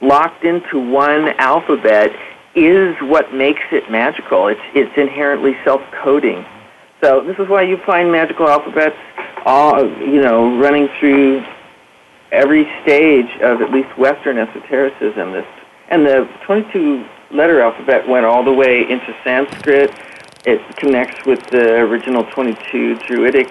locked 0.02 0.44
into 0.44 0.80
one 0.80 1.30
alphabet 1.40 2.12
is 2.56 2.96
what 3.02 3.34
makes 3.34 3.62
it 3.72 3.90
magical. 3.92 4.48
It's, 4.48 4.62
it's 4.74 4.98
inherently 4.98 5.56
self-coding. 5.64 6.46
So 7.02 7.22
this 7.22 7.38
is 7.38 7.48
why 7.48 7.64
you 7.64 7.78
find 7.86 8.12
magical 8.12 8.48
alphabets 8.50 8.98
all, 9.46 9.88
you 10.02 10.22
know, 10.22 10.58
running 10.60 10.90
through 11.00 11.44
every 12.32 12.70
stage 12.84 13.30
of 13.42 13.62
at 13.62 13.72
least 13.72 13.98
Western 13.98 14.38
esotericism. 14.38 15.32
This 15.34 15.46
and 15.90 16.06
the 16.06 16.30
22 16.46 17.06
letter 17.32 17.62
alphabet 17.62 18.08
went 18.08 18.26
all 18.26 18.44
the 18.44 18.54
way 18.54 18.82
into 18.90 19.16
Sanskrit. 19.24 19.92
It 20.46 20.62
connects 20.78 21.26
with 21.26 21.46
the 21.50 21.80
original 21.80 22.24
22 22.26 22.96
Druidic 23.08 23.50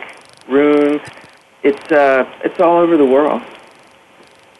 runes. 0.49 1.01
It's 1.62 1.93
uh, 1.93 2.25
it's 2.45 2.61
all 2.61 2.79
over 2.79 2.97
the 2.97 3.05
world. 3.05 3.43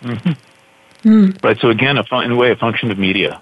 Mm-hmm. 0.00 1.09
Mm. 1.09 1.44
Right. 1.44 1.59
So 1.61 1.70
again, 1.70 1.96
a 1.96 2.04
fun, 2.04 2.24
in 2.24 2.33
a 2.33 2.37
way, 2.37 2.50
a 2.50 2.57
function 2.57 2.90
of 2.90 2.98
media. 2.98 3.40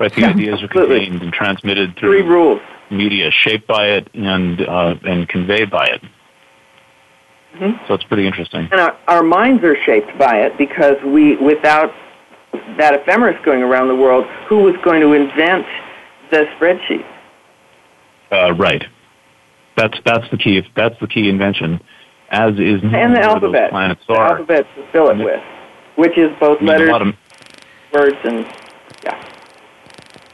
Right. 0.00 0.12
The 0.12 0.22
yeah, 0.22 0.30
ideas 0.30 0.62
are 0.62 0.68
contained 0.68 1.22
and 1.22 1.32
transmitted 1.32 1.96
through 1.96 2.20
Three 2.20 2.28
rules. 2.28 2.60
media, 2.90 3.30
shaped 3.30 3.66
by 3.66 3.88
it 3.90 4.08
and 4.14 4.60
uh, 4.60 4.94
and 5.04 5.28
conveyed 5.28 5.70
by 5.70 5.86
it. 5.86 6.02
Mm-hmm. 7.54 7.86
So 7.86 7.94
it's 7.94 8.04
pretty 8.04 8.26
interesting. 8.26 8.68
And 8.72 8.80
our, 8.80 8.98
our 9.06 9.22
minds 9.22 9.62
are 9.62 9.76
shaped 9.84 10.16
by 10.18 10.38
it 10.40 10.58
because 10.58 10.96
we, 11.04 11.36
without 11.36 11.92
that 12.78 12.94
ephemeris 12.94 13.36
going 13.44 13.62
around 13.62 13.88
the 13.88 13.96
world, 13.96 14.26
who 14.48 14.58
was 14.58 14.74
going 14.84 15.00
to 15.00 15.12
invent 15.12 15.66
the 16.30 16.46
spreadsheet? 16.56 17.06
Uh, 18.30 18.54
right. 18.54 18.84
That's 19.76 19.98
that's 20.04 20.28
the 20.30 20.36
key. 20.36 20.62
That's 20.76 20.98
the 21.00 21.06
key 21.06 21.28
invention. 21.28 21.80
As 22.30 22.54
is 22.54 22.82
and 22.82 23.14
the 23.14 23.20
alphabet. 23.20 23.70
planets 23.70 24.02
the 24.08 24.14
are. 24.14 24.32
alphabet 24.32 24.66
to 24.76 24.92
fill 24.92 25.10
it 25.10 25.18
with, 25.18 25.42
which 25.96 26.16
is 26.16 26.30
both 26.40 26.58
I 26.58 26.60
mean, 26.60 26.68
letters, 26.68 26.90
of, 26.90 27.14
words, 27.92 28.16
and 28.24 28.46
yeah. 29.04 29.30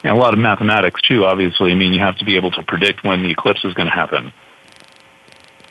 And 0.04 0.12
a 0.12 0.20
lot 0.20 0.32
of 0.32 0.38
mathematics 0.38 1.00
too. 1.02 1.24
Obviously, 1.24 1.72
I 1.72 1.74
mean, 1.74 1.92
you 1.92 2.00
have 2.00 2.16
to 2.18 2.24
be 2.24 2.36
able 2.36 2.50
to 2.52 2.62
predict 2.62 3.04
when 3.04 3.22
the 3.22 3.30
eclipse 3.30 3.64
is 3.64 3.74
going 3.74 3.88
to 3.88 3.94
happen. 3.94 4.32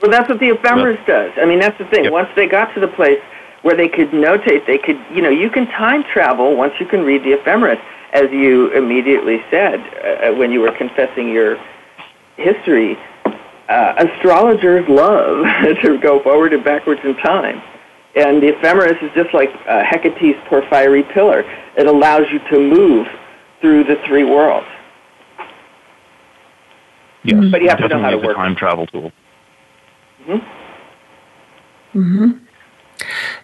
Well, 0.02 0.12
that's 0.12 0.30
what 0.30 0.40
the 0.40 0.50
ephemeris 0.50 1.00
does. 1.06 1.32
I 1.38 1.46
mean, 1.46 1.60
that's 1.60 1.78
the 1.78 1.86
thing. 1.86 2.06
Yep. 2.06 2.14
Once 2.14 2.30
they 2.36 2.48
got 2.48 2.74
to 2.74 2.80
the 2.80 2.88
place 2.88 3.20
where 3.64 3.76
they 3.76 3.90
could 3.90 4.12
notate, 4.12 4.66
they 4.66 4.78
could, 4.78 4.98
you 5.14 5.22
know, 5.22 5.30
you 5.30 5.50
can 5.50 5.68
time 5.68 6.04
travel 6.04 6.56
once 6.56 6.74
you 6.80 6.86
can 6.86 7.04
read 7.04 7.24
the 7.24 7.34
ephemeris, 7.34 7.80
as 8.14 8.32
you 8.32 8.72
immediately 8.72 9.44
said 9.52 9.80
uh, 9.80 10.30
uh 10.30 10.34
when 10.36 10.52
you 10.52 10.62
were 10.62 10.72
confessing 10.72 11.30
your 11.30 11.58
history, 12.38 12.98
uh, 13.68 13.94
astrologers 13.98 14.88
love 14.88 15.46
to 15.84 15.98
go 16.00 16.22
forward 16.24 16.54
and 16.54 16.64
backwards 16.64 17.02
in 17.04 17.16
time. 17.18 17.62
And 18.16 18.42
the 18.42 18.58
ephemeris 18.58 18.98
is 19.02 19.12
just 19.14 19.34
like 19.34 19.50
uh, 19.68 19.84
Hecate's 19.84 20.40
porphyry 20.48 21.04
pillar. 21.04 21.44
It 21.78 21.86
allows 21.86 22.24
you 22.32 22.40
to 22.50 22.60
move 22.60 23.08
through 23.62 23.84
the 23.84 23.98
three 24.08 24.24
worlds. 24.24 24.68
Yes, 27.24 27.44
but 27.52 27.62
you 27.62 27.70
have 27.70 27.80
to 27.80 27.88
know 27.90 28.02
how 28.02 28.10
to 28.10 28.18
work. 28.18 28.36
time 28.36 28.56
travel 28.56 28.88
tool. 28.88 29.12
Mm-hmm. 30.30 32.00
Mm-hmm. 32.00 32.46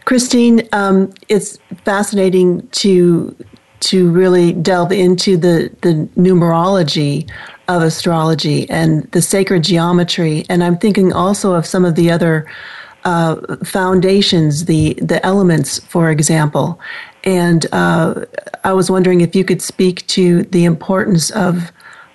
Christine, 0.06 0.68
um, 0.72 1.14
it's 1.30 1.58
fascinating 1.84 2.68
to 2.70 3.36
to 3.82 4.10
really 4.12 4.54
delve 4.54 4.92
into 4.92 5.38
the 5.38 5.72
the 5.82 6.08
numerology 6.16 7.30
of 7.68 7.82
astrology 7.82 8.70
and 8.70 9.10
the 9.12 9.22
sacred 9.22 9.64
geometry, 9.64 10.46
and 10.50 10.64
I'm 10.64 10.78
thinking 10.78 11.12
also 11.12 11.54
of 11.54 11.66
some 11.66 11.86
of 11.86 11.96
the 11.96 12.12
other 12.12 12.46
uh, 13.04 13.58
foundations, 13.64 14.66
the 14.66 14.94
the 14.96 15.26
elements, 15.26 15.80
for 15.80 16.12
example. 16.12 16.80
And 17.24 17.66
uh, 17.72 18.26
I 18.64 18.74
was 18.74 18.92
wondering 18.92 19.22
if 19.22 19.36
you 19.36 19.44
could 19.44 19.62
speak 19.62 20.06
to 20.08 20.44
the 20.44 20.66
importance 20.66 21.32
of 21.32 21.72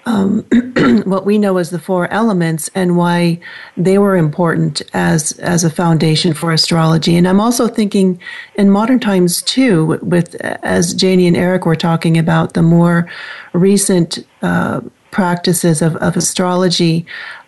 um, 0.07 0.41
what 1.05 1.27
we 1.27 1.39
know 1.39 1.59
as 1.59 1.71
the 1.71 1.79
four 1.79 2.11
elements 2.13 2.71
and 2.75 2.97
why 2.97 3.39
they 3.77 3.99
were 3.99 4.17
important 4.17 4.83
as 4.93 5.33
as 5.41 5.65
a 5.65 5.71
foundation 5.71 6.35
for 6.35 6.53
astrology. 6.53 7.17
And 7.17 7.29
I'm 7.29 7.41
also 7.41 7.69
thinking 7.69 8.21
in 8.55 8.71
modern 8.71 9.01
times 9.01 9.43
too, 9.43 9.99
with 10.03 10.35
as 10.37 10.95
Janie 10.95 11.27
and 11.27 11.37
Eric 11.37 11.67
were 11.67 11.77
talking 11.77 12.19
about 12.19 12.55
the 12.55 12.63
more 12.63 13.11
recent 13.53 14.19
uh, 14.43 14.81
practices 15.11 15.83
of, 15.83 15.97
of 15.97 16.17
astrology, 16.17 17.05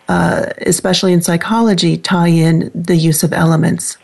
uh, 0.07 0.47
especially 0.65 1.13
in 1.13 1.21
psychology, 1.21 1.97
tie 1.97 2.27
in 2.27 2.71
the 2.75 2.95
use 2.95 3.23
of 3.23 3.33
elements? 3.33 3.97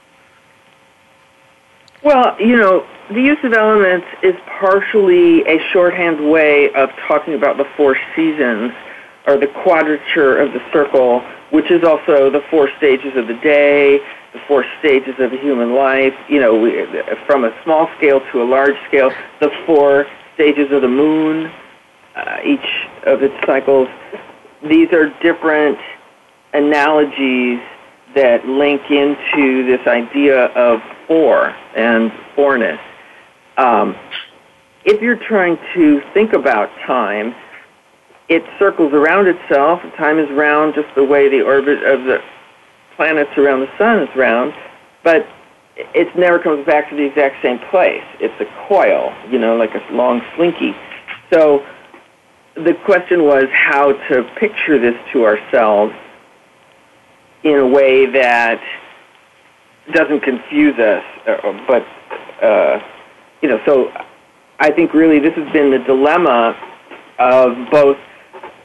Well, 2.04 2.36
you 2.40 2.56
know, 2.56 2.88
the 3.10 3.22
use 3.22 3.38
of 3.44 3.54
elements 3.54 4.08
is 4.24 4.36
partially 4.60 5.42
a 5.46 5.60
shorthand 5.72 6.30
way 6.30 6.72
of 6.74 6.90
talking 7.08 7.34
about 7.34 7.58
the 7.58 7.66
four 7.76 7.98
seasons 8.16 8.72
or 9.28 9.38
the 9.38 9.48
quadrature 9.48 10.38
of 10.38 10.54
the 10.54 10.62
circle, 10.72 11.22
which 11.52 11.70
is 11.72 11.84
also 11.84 12.30
the 12.30 12.42
four 12.50 12.70
stages 12.78 13.16
of 13.16 13.28
the 13.28 13.34
day, 13.36 13.98
the 14.34 14.40
four 14.48 14.64
stages 14.80 15.16
of 15.20 15.32
human 15.32 15.74
life, 15.74 16.14
you 16.28 16.40
know, 16.40 16.56
we, 16.56 16.86
from 17.26 17.44
a 17.44 17.64
small 17.64 17.90
scale 17.98 18.22
to 18.32 18.42
a 18.42 18.46
large 18.46 18.76
scale, 18.88 19.12
the 19.40 19.50
four 19.66 20.06
stages 20.36 20.72
of 20.72 20.82
the 20.82 20.88
moon, 20.88 21.52
uh, 22.16 22.38
each 22.44 22.88
of 23.06 23.24
its 23.24 23.36
cycles 23.46 23.88
these 24.68 24.92
are 24.92 25.10
different 25.22 25.78
analogies 26.54 27.60
that 28.16 28.46
link 28.46 28.82
into 28.90 29.66
this 29.66 29.86
idea 29.88 30.48
of 30.48 30.82
four 31.08 31.56
and 31.76 32.12
fourness. 32.36 32.80
Um, 33.60 33.94
if 34.86 35.02
you're 35.02 35.20
trying 35.28 35.58
to 35.74 36.02
think 36.14 36.32
about 36.32 36.70
time, 36.88 37.36
it 38.30 38.42
circles 38.58 38.94
around 38.94 39.28
itself. 39.28 39.82
Time 39.98 40.18
is 40.18 40.30
round 40.32 40.76
just 40.76 40.88
the 40.96 41.04
way 41.04 41.28
the 41.28 41.42
orbit 41.42 41.84
of 41.84 42.06
the 42.06 42.20
planets 42.96 43.32
around 43.38 43.60
the 43.60 43.78
sun 43.78 44.02
is 44.02 44.10
round, 44.16 44.54
but 45.04 45.28
it 45.76 46.16
never 46.18 46.40
comes 46.40 46.66
back 46.66 46.90
to 46.90 46.96
the 46.96 47.04
exact 47.04 47.42
same 47.44 47.60
place. 47.70 48.04
It's 48.22 48.34
a 48.40 48.68
coil, 48.68 49.14
you 49.30 49.40
know, 49.40 49.58
like 49.58 49.76
a 49.76 49.94
long 49.94 50.22
slinky. 50.38 50.74
So 51.32 51.66
the 52.56 52.76
question 52.86 53.26
was 53.26 53.46
how 53.52 53.92
to 54.08 54.24
picture 54.40 54.80
this 54.80 54.96
to 55.12 55.26
ourselves 55.26 55.94
in 57.44 57.58
a 57.60 57.68
way 57.68 58.06
that 58.06 58.62
doesn't 59.92 60.22
confuse 60.22 60.78
us, 60.80 61.04
uh, 61.28 61.66
but 61.68 61.86
uh, 62.42 62.80
you 63.42 63.50
know. 63.50 63.62
So 63.66 63.92
I 64.60 64.72
think 64.72 64.94
really 64.94 65.20
this 65.20 65.34
has 65.36 65.52
been 65.52 65.72
the 65.72 65.80
dilemma 65.80 66.58
of 67.20 67.70
both 67.72 67.98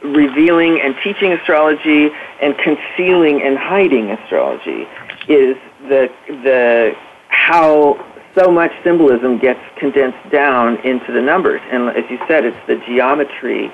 revealing 0.03 0.79
and 0.81 0.95
teaching 1.03 1.31
astrology 1.31 2.09
and 2.41 2.55
concealing 2.57 3.41
and 3.41 3.57
hiding 3.57 4.11
astrology 4.11 4.87
is 5.27 5.57
the 5.87 6.11
the 6.27 6.95
how 7.29 8.03
so 8.35 8.51
much 8.51 8.71
symbolism 8.83 9.39
gets 9.39 9.59
condensed 9.77 10.29
down 10.29 10.77
into 10.85 11.11
the 11.11 11.21
numbers. 11.21 11.61
And 11.71 11.89
as 11.89 12.03
you 12.09 12.19
said, 12.27 12.45
it's 12.45 12.57
the 12.67 12.75
geometry 12.85 13.71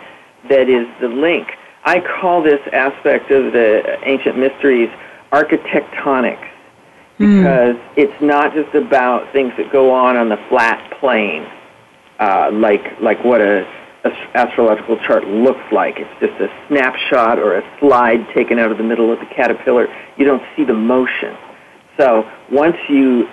that 0.50 0.70
is 0.70 0.88
the 1.00 1.08
link. 1.08 1.58
I 1.84 2.00
call 2.00 2.44
this 2.44 2.62
aspect 2.72 3.32
of 3.32 3.54
the 3.54 3.98
ancient 4.04 4.38
mysteries 4.38 4.90
architectonics 5.32 6.48
hmm. 6.48 6.51
Because 7.18 7.76
mm. 7.76 7.94
it's 7.98 8.22
not 8.22 8.54
just 8.54 8.74
about 8.76 9.32
things 9.32 9.54
that 9.58 9.72
go 9.72 9.92
on 9.92 10.18
on 10.18 10.30
the 10.30 10.38
flat 10.50 11.00
plane, 11.00 11.46
uh, 12.20 12.50
like 12.52 13.00
like 13.02 13.24
what 13.24 13.42
a, 13.42 13.66
a 14.04 14.10
astrological 14.36 14.98
chart 15.06 15.26
looks 15.28 15.72
like. 15.72 15.96
It's 15.98 16.20
just 16.20 16.40
a 16.42 16.50
snapshot 16.68 17.40
or 17.40 17.58
a 17.58 17.80
slide 17.80 18.28
taken 18.34 18.60
out 18.60 18.72
of 18.72 18.78
the 18.78 18.84
middle 18.84 19.12
of 19.12 19.20
the 19.20 19.28
caterpillar. 19.28 19.88
You 20.18 20.26
don't 20.26 20.44
see 20.56 20.64
the 20.64 20.74
motion. 20.74 21.38
So 21.98 22.30
once 22.52 22.78
you 22.90 23.28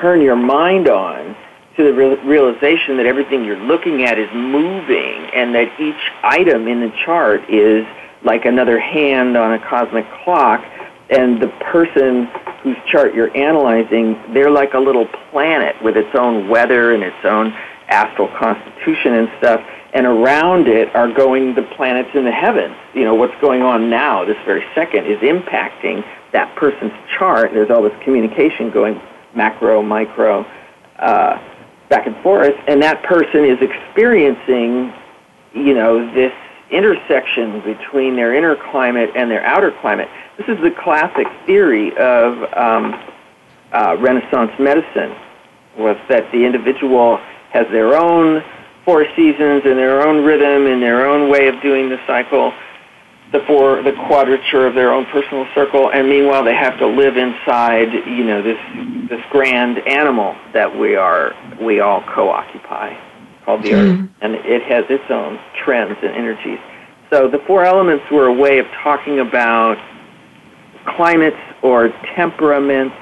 turn 0.00 0.20
your 0.20 0.36
mind 0.36 0.88
on 0.88 1.36
to 1.76 1.84
the 1.84 1.92
realization 1.92 2.96
that 2.96 3.06
everything 3.06 3.44
you're 3.44 3.56
looking 3.56 4.02
at 4.02 4.18
is 4.18 4.28
moving 4.34 5.30
and 5.32 5.54
that 5.54 5.80
each 5.80 6.10
item 6.24 6.66
in 6.66 6.80
the 6.80 6.92
chart 7.04 7.48
is 7.48 7.86
like 8.24 8.44
another 8.44 8.80
hand 8.80 9.36
on 9.36 9.52
a 9.52 9.58
cosmic 9.60 10.04
clock 10.24 10.64
and 11.10 11.40
the 11.40 11.48
person 11.72 12.26
whose 12.62 12.76
chart 12.86 13.14
you're 13.14 13.34
analyzing 13.36 14.20
they're 14.32 14.50
like 14.50 14.74
a 14.74 14.78
little 14.78 15.06
planet 15.30 15.80
with 15.82 15.96
its 15.96 16.14
own 16.14 16.48
weather 16.48 16.92
and 16.92 17.02
its 17.02 17.24
own 17.24 17.52
astral 17.88 18.28
constitution 18.38 19.14
and 19.14 19.30
stuff 19.38 19.60
and 19.94 20.06
around 20.06 20.68
it 20.68 20.94
are 20.94 21.10
going 21.10 21.54
the 21.54 21.62
planets 21.76 22.10
in 22.14 22.24
the 22.24 22.32
heavens 22.32 22.76
you 22.94 23.04
know 23.04 23.14
what's 23.14 23.38
going 23.40 23.62
on 23.62 23.88
now 23.88 24.24
this 24.24 24.36
very 24.44 24.64
second 24.74 25.06
is 25.06 25.18
impacting 25.20 26.04
that 26.32 26.54
person's 26.56 26.92
chart 27.16 27.52
there's 27.52 27.70
all 27.70 27.82
this 27.82 27.96
communication 28.02 28.70
going 28.70 29.00
macro 29.34 29.82
micro 29.82 30.44
uh, 30.98 31.38
back 31.88 32.06
and 32.06 32.16
forth, 32.22 32.54
and 32.66 32.82
that 32.82 33.02
person 33.02 33.44
is 33.44 33.58
experiencing, 33.60 34.92
you 35.54 35.74
know, 35.74 36.12
this 36.14 36.32
intersection 36.70 37.60
between 37.62 38.14
their 38.14 38.34
inner 38.34 38.56
climate 38.70 39.10
and 39.16 39.30
their 39.30 39.44
outer 39.44 39.72
climate. 39.80 40.08
This 40.38 40.46
is 40.48 40.62
the 40.62 40.70
classic 40.70 41.26
theory 41.46 41.90
of 41.96 42.42
um, 42.54 42.94
uh, 43.72 43.96
Renaissance 43.98 44.52
medicine, 44.58 45.14
was 45.76 45.96
that 46.08 46.30
the 46.32 46.44
individual 46.44 47.18
has 47.50 47.66
their 47.72 47.96
own 47.96 48.42
four 48.84 49.04
seasons 49.16 49.62
and 49.64 49.76
their 49.76 50.06
own 50.06 50.24
rhythm 50.24 50.66
and 50.66 50.80
their 50.80 51.06
own 51.06 51.28
way 51.28 51.48
of 51.48 51.60
doing 51.60 51.88
the 51.88 51.98
cycle, 52.06 52.54
the 53.32 53.40
four 53.40 53.82
the 53.82 53.92
quadrature 54.06 54.66
of 54.66 54.74
their 54.74 54.92
own 54.92 55.04
personal 55.06 55.46
circle 55.54 55.90
and 55.90 56.08
meanwhile 56.08 56.42
they 56.42 56.54
have 56.54 56.78
to 56.78 56.86
live 56.86 57.16
inside 57.16 57.92
you 57.92 58.24
know 58.24 58.40
this 58.40 58.58
this 59.10 59.20
grand 59.30 59.78
animal 59.86 60.34
that 60.54 60.78
we 60.78 60.96
are 60.96 61.34
we 61.60 61.80
all 61.80 62.02
co-occupy 62.14 62.96
called 63.44 63.62
the 63.62 63.70
mm. 63.70 63.74
earth 63.74 64.10
and 64.22 64.34
it 64.34 64.62
has 64.62 64.84
its 64.88 65.04
own 65.10 65.38
trends 65.62 65.98
and 66.02 66.14
energies 66.14 66.58
so 67.10 67.28
the 67.28 67.38
four 67.46 67.64
elements 67.64 68.02
were 68.10 68.26
a 68.28 68.32
way 68.32 68.58
of 68.58 68.66
talking 68.82 69.20
about 69.20 69.76
climates 70.96 71.36
or 71.62 71.88
temperaments 72.14 72.94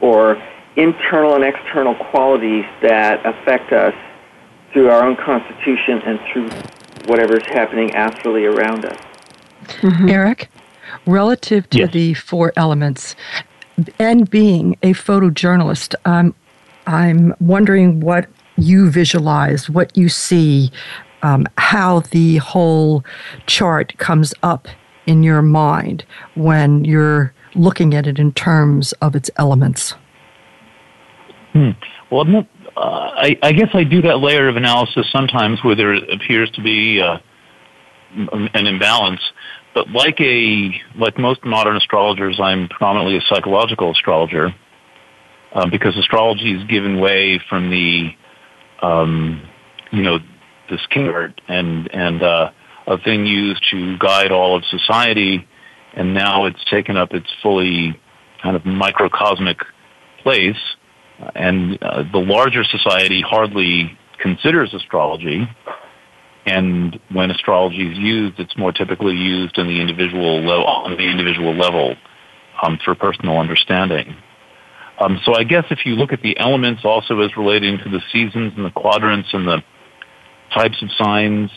or 0.00 0.36
internal 0.76 1.34
and 1.34 1.44
external 1.44 1.94
qualities 2.10 2.64
that 2.82 3.24
affect 3.24 3.72
us 3.72 3.94
through 4.72 4.90
our 4.90 5.04
own 5.04 5.16
constitution 5.16 6.02
and 6.04 6.20
through 6.32 6.48
whatever's 7.06 7.46
happening 7.46 7.94
astrally 7.94 8.44
around 8.44 8.84
us 8.84 8.98
Mm-hmm. 9.66 10.08
Eric, 10.08 10.48
relative 11.06 11.68
to 11.70 11.78
yes. 11.78 11.92
the 11.92 12.14
four 12.14 12.52
elements 12.56 13.16
and 13.98 14.28
being 14.28 14.76
a 14.82 14.92
photojournalist, 14.92 15.94
um, 16.04 16.34
I'm 16.86 17.34
wondering 17.40 18.00
what 18.00 18.28
you 18.56 18.90
visualize, 18.90 19.68
what 19.68 19.96
you 19.96 20.08
see, 20.08 20.70
um, 21.22 21.46
how 21.58 22.00
the 22.00 22.38
whole 22.38 23.04
chart 23.46 23.96
comes 23.98 24.32
up 24.42 24.68
in 25.06 25.22
your 25.22 25.42
mind 25.42 26.04
when 26.34 26.84
you're 26.84 27.32
looking 27.54 27.94
at 27.94 28.06
it 28.06 28.18
in 28.18 28.32
terms 28.32 28.92
of 28.94 29.14
its 29.14 29.30
elements. 29.36 29.94
Hmm. 31.52 31.70
Well, 32.10 32.24
not, 32.24 32.46
uh, 32.76 32.80
I, 32.80 33.38
I, 33.42 33.52
guess 33.52 33.70
I 33.72 33.84
do 33.84 34.02
that 34.02 34.18
layer 34.18 34.48
of 34.48 34.56
analysis 34.56 35.06
sometimes 35.10 35.64
where 35.64 35.74
there 35.74 35.94
appears 35.94 36.50
to 36.52 36.62
be 36.62 37.00
uh, 37.00 37.18
an 38.14 38.66
imbalance. 38.66 39.20
But 39.74 39.90
like 39.90 40.20
a 40.20 40.70
like 40.96 41.18
most 41.18 41.44
modern 41.44 41.76
astrologers, 41.76 42.40
I'm 42.40 42.68
predominantly 42.68 43.18
a 43.18 43.20
psychological 43.28 43.92
astrologer 43.92 44.54
um, 45.52 45.70
because 45.70 45.96
astrology 45.96 46.54
has 46.58 46.66
given 46.66 46.98
way 46.98 47.40
from 47.48 47.70
the 47.70 48.10
um, 48.82 49.42
you 49.92 50.02
know 50.02 50.18
the 50.70 50.78
skin 50.84 51.08
art 51.08 51.40
and 51.48 51.90
and 51.92 52.22
uh, 52.22 52.50
a 52.86 52.98
thing 52.98 53.26
used 53.26 53.64
to 53.70 53.98
guide 53.98 54.30
all 54.30 54.56
of 54.56 54.64
society, 54.64 55.46
and 55.94 56.14
now 56.14 56.46
it's 56.46 56.64
taken 56.70 56.96
up 56.96 57.12
its 57.12 57.26
fully 57.42 57.98
kind 58.42 58.56
of 58.56 58.64
microcosmic 58.64 59.58
place, 60.22 60.56
and 61.34 61.82
uh, 61.82 62.04
the 62.12 62.18
larger 62.18 62.64
society 62.64 63.22
hardly 63.22 63.96
considers 64.18 64.72
astrology. 64.74 65.48
And 66.46 67.00
when 67.10 67.32
astrology 67.32 67.90
is 67.90 67.98
used, 67.98 68.38
it's 68.38 68.56
more 68.56 68.70
typically 68.70 69.16
used 69.16 69.58
in 69.58 69.66
the 69.66 69.80
individual 69.80 70.48
on 70.48 70.92
the 70.92 71.02
individual 71.02 71.54
level 71.54 71.96
um, 72.62 72.78
for 72.84 72.94
personal 72.94 73.38
understanding. 73.38 74.14
Um, 74.98 75.20
so 75.24 75.34
I 75.34 75.44
guess 75.44 75.64
if 75.70 75.84
you 75.84 75.94
look 75.94 76.12
at 76.12 76.22
the 76.22 76.38
elements 76.38 76.82
also 76.84 77.20
as 77.20 77.36
relating 77.36 77.78
to 77.78 77.90
the 77.90 78.00
seasons 78.12 78.52
and 78.56 78.64
the 78.64 78.70
quadrants 78.70 79.28
and 79.32 79.46
the 79.46 79.62
types 80.54 80.80
of 80.82 80.90
signs, 80.92 81.50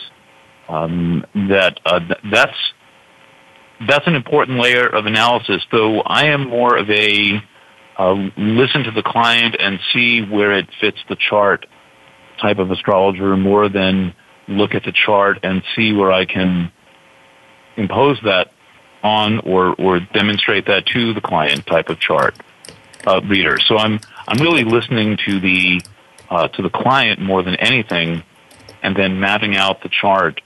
um, 0.70 1.26
that 1.50 1.80
uh, 1.86 2.00
th- 2.00 2.20
that's 2.32 2.58
that's 3.88 4.08
an 4.08 4.16
important 4.16 4.60
layer 4.60 4.88
of 4.88 5.06
analysis. 5.06 5.64
Though 5.72 6.02
I 6.02 6.26
am 6.26 6.48
more 6.50 6.78
of 6.78 6.90
a 6.90 7.42
uh, 7.98 8.30
listen 8.38 8.84
to 8.84 8.92
the 8.92 9.04
client 9.04 9.58
and 9.60 9.80
see 9.94 10.22
where 10.22 10.54
it 10.54 10.70
fits 10.80 11.00
the 11.10 11.18
chart 11.18 11.66
type 12.42 12.60
of 12.60 12.72
astrologer 12.72 13.36
more 13.36 13.68
than 13.68 14.14
look 14.48 14.74
at 14.74 14.84
the 14.84 14.94
chart 14.94 15.40
and 15.44 15.62
see 15.76 15.92
where 15.92 16.12
I 16.12 16.26
can 16.26 16.72
impose 17.76 18.18
that 18.24 18.52
on 19.04 19.40
or, 19.40 19.76
or 19.76 20.00
demonstrate 20.00 20.66
that 20.68 20.86
to 20.88 21.14
the 21.14 21.22
client 21.22 21.66
type 21.66 21.90
of 21.90 22.00
chart 22.00 22.36
uh, 23.08 23.22
reader. 23.28 23.58
So 23.60 23.78
I'm 23.78 24.00
I'm 24.28 24.42
really 24.42 24.64
listening 24.64 25.18
to 25.26 25.40
the 25.40 25.82
uh, 26.30 26.48
to 26.50 26.62
the 26.62 26.70
client 26.70 27.20
more 27.20 27.42
than 27.44 27.56
anything, 27.56 28.24
and 28.84 28.96
then 28.96 29.20
mapping 29.20 29.56
out 29.56 29.82
the 29.82 29.90
chart 29.90 30.42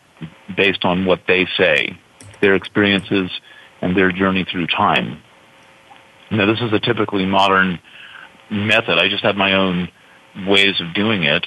based 0.56 0.86
on 0.86 1.06
what 1.06 1.22
they 1.28 1.48
say, 1.58 1.98
their 2.42 2.56
experiences, 2.56 3.30
and 3.82 3.96
their 3.96 4.12
journey 4.12 4.46
through 4.50 4.68
time. 4.68 5.22
Now, 6.32 6.46
this 6.46 6.62
is 6.62 6.72
a 6.74 6.80
typically 6.80 7.26
modern 7.26 7.80
method. 8.50 8.98
I 8.98 9.10
just 9.10 9.24
have 9.24 9.36
my 9.36 9.54
own 9.54 9.90
ways 10.48 10.80
of 10.82 10.94
doing 10.94 11.24
it, 11.24 11.46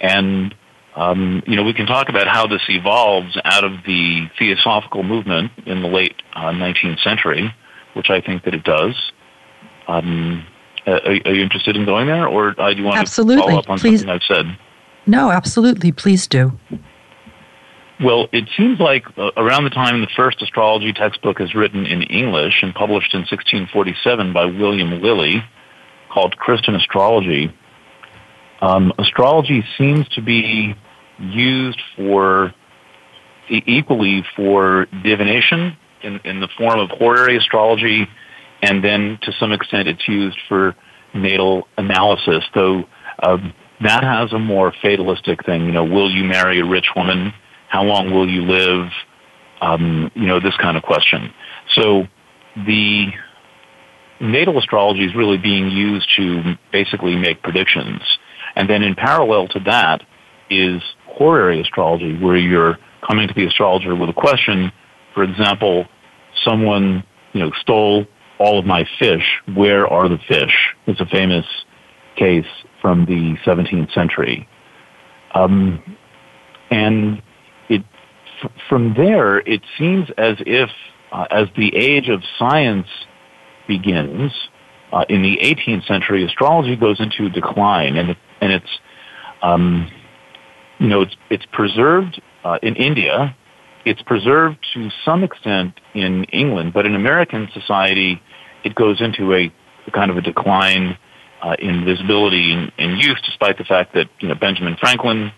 and 0.00 0.54
um, 0.96 1.42
you 1.46 1.56
know, 1.56 1.62
we 1.62 1.74
can 1.74 1.86
talk 1.86 2.08
about 2.08 2.26
how 2.26 2.46
this 2.46 2.62
evolves 2.68 3.38
out 3.44 3.64
of 3.64 3.72
the 3.86 4.28
Theosophical 4.38 5.02
movement 5.02 5.52
in 5.66 5.82
the 5.82 5.88
late 5.88 6.14
uh, 6.34 6.50
19th 6.52 7.02
century, 7.02 7.54
which 7.94 8.08
I 8.08 8.22
think 8.22 8.44
that 8.44 8.54
it 8.54 8.64
does. 8.64 8.94
Um, 9.88 10.46
are, 10.86 11.00
are, 11.04 11.34
you 11.34 11.42
interested 11.42 11.76
in 11.76 11.84
going 11.84 12.06
there, 12.06 12.26
or 12.26 12.58
uh, 12.58 12.72
do 12.72 12.78
you 12.78 12.84
want 12.84 12.98
absolutely. 12.98 13.42
to 13.42 13.48
follow 13.48 13.58
up 13.58 13.70
on 13.70 13.78
Please. 13.78 14.00
something 14.00 14.14
I've 14.14 14.22
said? 14.22 14.58
No, 15.06 15.30
absolutely. 15.30 15.92
Please 15.92 16.26
do. 16.26 16.58
Well, 18.02 18.28
it 18.32 18.48
seems 18.56 18.78
like 18.78 19.04
uh, 19.16 19.30
around 19.36 19.64
the 19.64 19.70
time 19.70 20.00
the 20.00 20.08
first 20.16 20.42
astrology 20.42 20.92
textbook 20.92 21.40
is 21.40 21.54
written 21.54 21.86
in 21.86 22.02
English 22.02 22.62
and 22.62 22.74
published 22.74 23.14
in 23.14 23.20
1647 23.20 24.32
by 24.32 24.44
William 24.44 25.00
Lilly, 25.00 25.42
called 26.10 26.36
Christian 26.36 26.74
Astrology, 26.74 27.52
um, 28.60 28.92
astrology 28.98 29.64
seems 29.76 30.08
to 30.10 30.22
be 30.22 30.74
used 31.18 31.80
for 31.96 32.54
equally 33.48 34.24
for 34.34 34.86
divination 35.04 35.76
in, 36.02 36.20
in 36.24 36.40
the 36.40 36.48
form 36.56 36.80
of 36.80 36.90
horary 36.90 37.36
astrology, 37.36 38.08
and 38.62 38.82
then 38.82 39.18
to 39.22 39.32
some 39.38 39.52
extent 39.52 39.88
it's 39.88 40.08
used 40.08 40.38
for 40.48 40.74
natal 41.14 41.68
analysis, 41.78 42.44
though 42.54 42.84
um, 43.22 43.52
that 43.82 44.02
has 44.02 44.32
a 44.32 44.38
more 44.38 44.72
fatalistic 44.82 45.44
thing. 45.44 45.66
You 45.66 45.72
know, 45.72 45.84
will 45.84 46.10
you 46.10 46.24
marry 46.24 46.60
a 46.60 46.64
rich 46.64 46.86
woman? 46.96 47.32
How 47.68 47.84
long 47.84 48.12
will 48.12 48.28
you 48.28 48.42
live? 48.42 48.90
Um, 49.60 50.10
you 50.14 50.26
know, 50.26 50.38
this 50.40 50.56
kind 50.58 50.76
of 50.76 50.82
question. 50.82 51.32
So 51.74 52.04
the 52.56 53.06
natal 54.20 54.58
astrology 54.58 55.04
is 55.04 55.14
really 55.14 55.38
being 55.38 55.70
used 55.70 56.08
to 56.16 56.56
basically 56.72 57.16
make 57.16 57.42
predictions. 57.42 58.00
And 58.54 58.68
then 58.68 58.82
in 58.82 58.94
parallel 58.94 59.48
to 59.48 59.60
that 59.60 60.02
is 60.50 60.82
horary 61.06 61.60
astrology, 61.60 62.18
where 62.18 62.36
you're 62.36 62.78
coming 63.06 63.28
to 63.28 63.34
the 63.34 63.46
astrologer 63.46 63.94
with 63.94 64.10
a 64.10 64.14
question. 64.14 64.72
For 65.14 65.22
example, 65.22 65.86
someone, 66.44 67.04
you 67.32 67.40
know, 67.40 67.50
stole 67.60 68.06
all 68.38 68.58
of 68.58 68.66
my 68.66 68.86
fish. 68.98 69.24
Where 69.54 69.86
are 69.86 70.08
the 70.08 70.18
fish? 70.28 70.74
It's 70.86 71.00
a 71.00 71.06
famous 71.06 71.46
case 72.16 72.46
from 72.80 73.04
the 73.06 73.36
17th 73.44 73.92
century. 73.92 74.48
Um, 75.34 75.82
and 76.70 77.22
from 78.68 78.94
there, 78.94 79.38
it 79.38 79.62
seems 79.78 80.08
as 80.18 80.36
if, 80.40 80.70
uh, 81.12 81.26
as 81.30 81.48
the 81.56 81.74
age 81.74 82.08
of 82.08 82.22
science 82.38 82.88
begins, 83.68 84.32
uh, 84.92 85.04
in 85.08 85.22
the 85.22 85.38
18th 85.42 85.86
century, 85.86 86.24
astrology 86.24 86.76
goes 86.76 87.00
into 87.00 87.28
decline, 87.28 87.96
and 87.96 88.16
and 88.40 88.52
it's 88.52 88.78
um, 89.42 89.90
you 90.78 90.88
know, 90.88 91.02
it's, 91.02 91.16
it's 91.30 91.46
preserved 91.52 92.20
uh, 92.44 92.58
in 92.62 92.76
India. 92.76 93.36
It's 93.84 94.02
preserved 94.02 94.58
to 94.74 94.90
some 95.04 95.22
extent 95.22 95.74
in 95.94 96.24
England, 96.24 96.72
but 96.72 96.86
in 96.86 96.94
American 96.94 97.48
society, 97.54 98.20
it 98.64 98.74
goes 98.74 99.00
into 99.00 99.32
a, 99.32 99.52
kind 99.92 100.10
of 100.10 100.16
a 100.16 100.20
decline 100.20 100.98
uh, 101.42 101.54
in 101.58 101.84
visibility 101.84 102.52
and, 102.78 102.98
use, 102.98 103.20
despite 103.24 103.58
the 103.58 103.64
fact 103.64 103.94
that 103.94 104.08
you 104.18 104.26
know 104.26 104.34
Benjamin 104.34 104.76
Franklin 104.80 105.30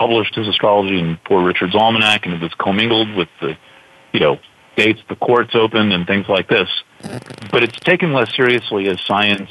published 0.00 0.34
his 0.34 0.48
astrology 0.48 0.98
in 0.98 1.18
Poor 1.26 1.44
Richard's 1.44 1.74
Almanac, 1.74 2.24
and 2.24 2.34
it 2.34 2.40
was 2.40 2.54
commingled 2.54 3.14
with 3.14 3.28
the 3.42 3.54
you 4.14 4.20
know 4.20 4.38
dates 4.74 5.00
the 5.10 5.16
courts 5.16 5.50
opened 5.54 5.92
and 5.92 6.06
things 6.06 6.26
like 6.26 6.48
this. 6.48 6.68
But 7.52 7.62
it's 7.62 7.78
taken 7.80 8.14
less 8.14 8.34
seriously 8.34 8.88
as 8.88 8.98
science 9.04 9.50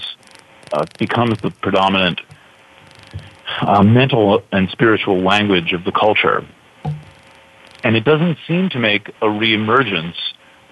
uh, 0.74 0.86
becomes 0.98 1.40
the 1.42 1.52
predominant 1.52 2.20
uh, 3.62 3.84
mental 3.84 4.42
and 4.52 4.68
spiritual 4.72 5.20
language 5.22 5.72
of 5.72 5.84
the 5.84 5.92
culture. 5.92 6.44
And 7.84 7.96
it 7.96 8.04
doesn't 8.04 8.38
seem 8.48 8.70
to 8.70 8.80
make 8.80 9.10
a 9.22 9.26
reemergence 9.28 10.16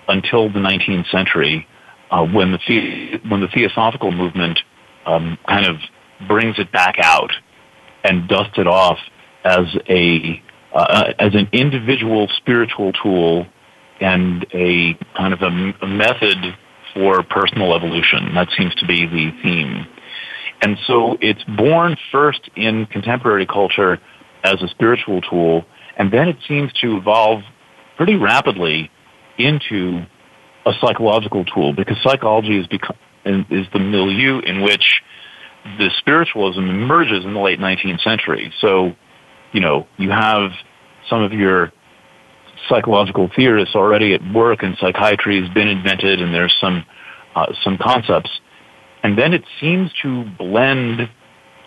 until 0.07 0.49
the 0.49 0.59
19th 0.59 1.09
century 1.11 1.67
uh, 2.09 2.25
when, 2.25 2.51
the 2.51 2.59
the- 2.67 3.29
when 3.29 3.41
the 3.41 3.47
Theosophical 3.47 4.11
movement 4.11 4.59
um, 5.05 5.37
kind 5.47 5.67
of 5.67 5.77
brings 6.27 6.57
it 6.57 6.71
back 6.71 6.95
out 6.99 7.31
and 8.03 8.27
dusts 8.27 8.57
it 8.57 8.67
off 8.67 8.97
as 9.43 9.65
a 9.89 10.41
uh, 10.73 11.13
as 11.19 11.33
an 11.33 11.47
individual 11.53 12.27
spiritual 12.37 12.91
tool 12.93 13.45
and 13.99 14.45
a 14.53 14.93
kind 15.15 15.33
of 15.33 15.41
a, 15.41 15.73
a 15.81 15.87
method 15.87 16.37
for 16.93 17.23
personal 17.23 17.73
evolution. 17.73 18.33
That 18.35 18.49
seems 18.57 18.75
to 18.75 18.85
be 18.85 19.05
the 19.05 19.31
theme. 19.41 19.87
And 20.61 20.77
so 20.85 21.17
it's 21.21 21.43
born 21.43 21.95
first 22.11 22.49
in 22.55 22.85
contemporary 22.87 23.45
culture 23.45 23.99
as 24.43 24.61
a 24.61 24.67
spiritual 24.67 25.21
tool, 25.21 25.65
and 25.97 26.11
then 26.11 26.27
it 26.27 26.37
seems 26.47 26.71
to 26.81 26.97
evolve 26.97 27.41
pretty 27.95 28.15
rapidly 28.15 28.89
into 29.37 30.05
a 30.65 30.71
psychological 30.81 31.45
tool 31.45 31.73
because 31.73 31.97
psychology 32.03 32.57
is, 32.59 32.67
become, 32.67 32.95
is 33.25 33.67
the 33.73 33.79
milieu 33.79 34.39
in 34.39 34.61
which 34.61 35.01
the 35.77 35.89
spiritualism 35.99 36.61
emerges 36.61 37.25
in 37.25 37.33
the 37.33 37.39
late 37.39 37.59
19th 37.59 38.01
century. 38.01 38.53
So, 38.59 38.95
you 39.51 39.61
know, 39.61 39.87
you 39.97 40.09
have 40.09 40.51
some 41.09 41.21
of 41.21 41.33
your 41.33 41.71
psychological 42.69 43.29
theorists 43.35 43.75
already 43.75 44.13
at 44.13 44.21
work, 44.33 44.63
and 44.63 44.77
psychiatry 44.79 45.41
has 45.41 45.49
been 45.53 45.67
invented, 45.67 46.21
and 46.21 46.33
there's 46.33 46.55
some 46.59 46.85
uh, 47.35 47.53
some 47.63 47.77
concepts 47.77 48.29
and 49.07 49.17
then 49.17 49.33
it 49.33 49.45
seems 49.61 49.91
to 50.01 50.25
blend 50.37 51.09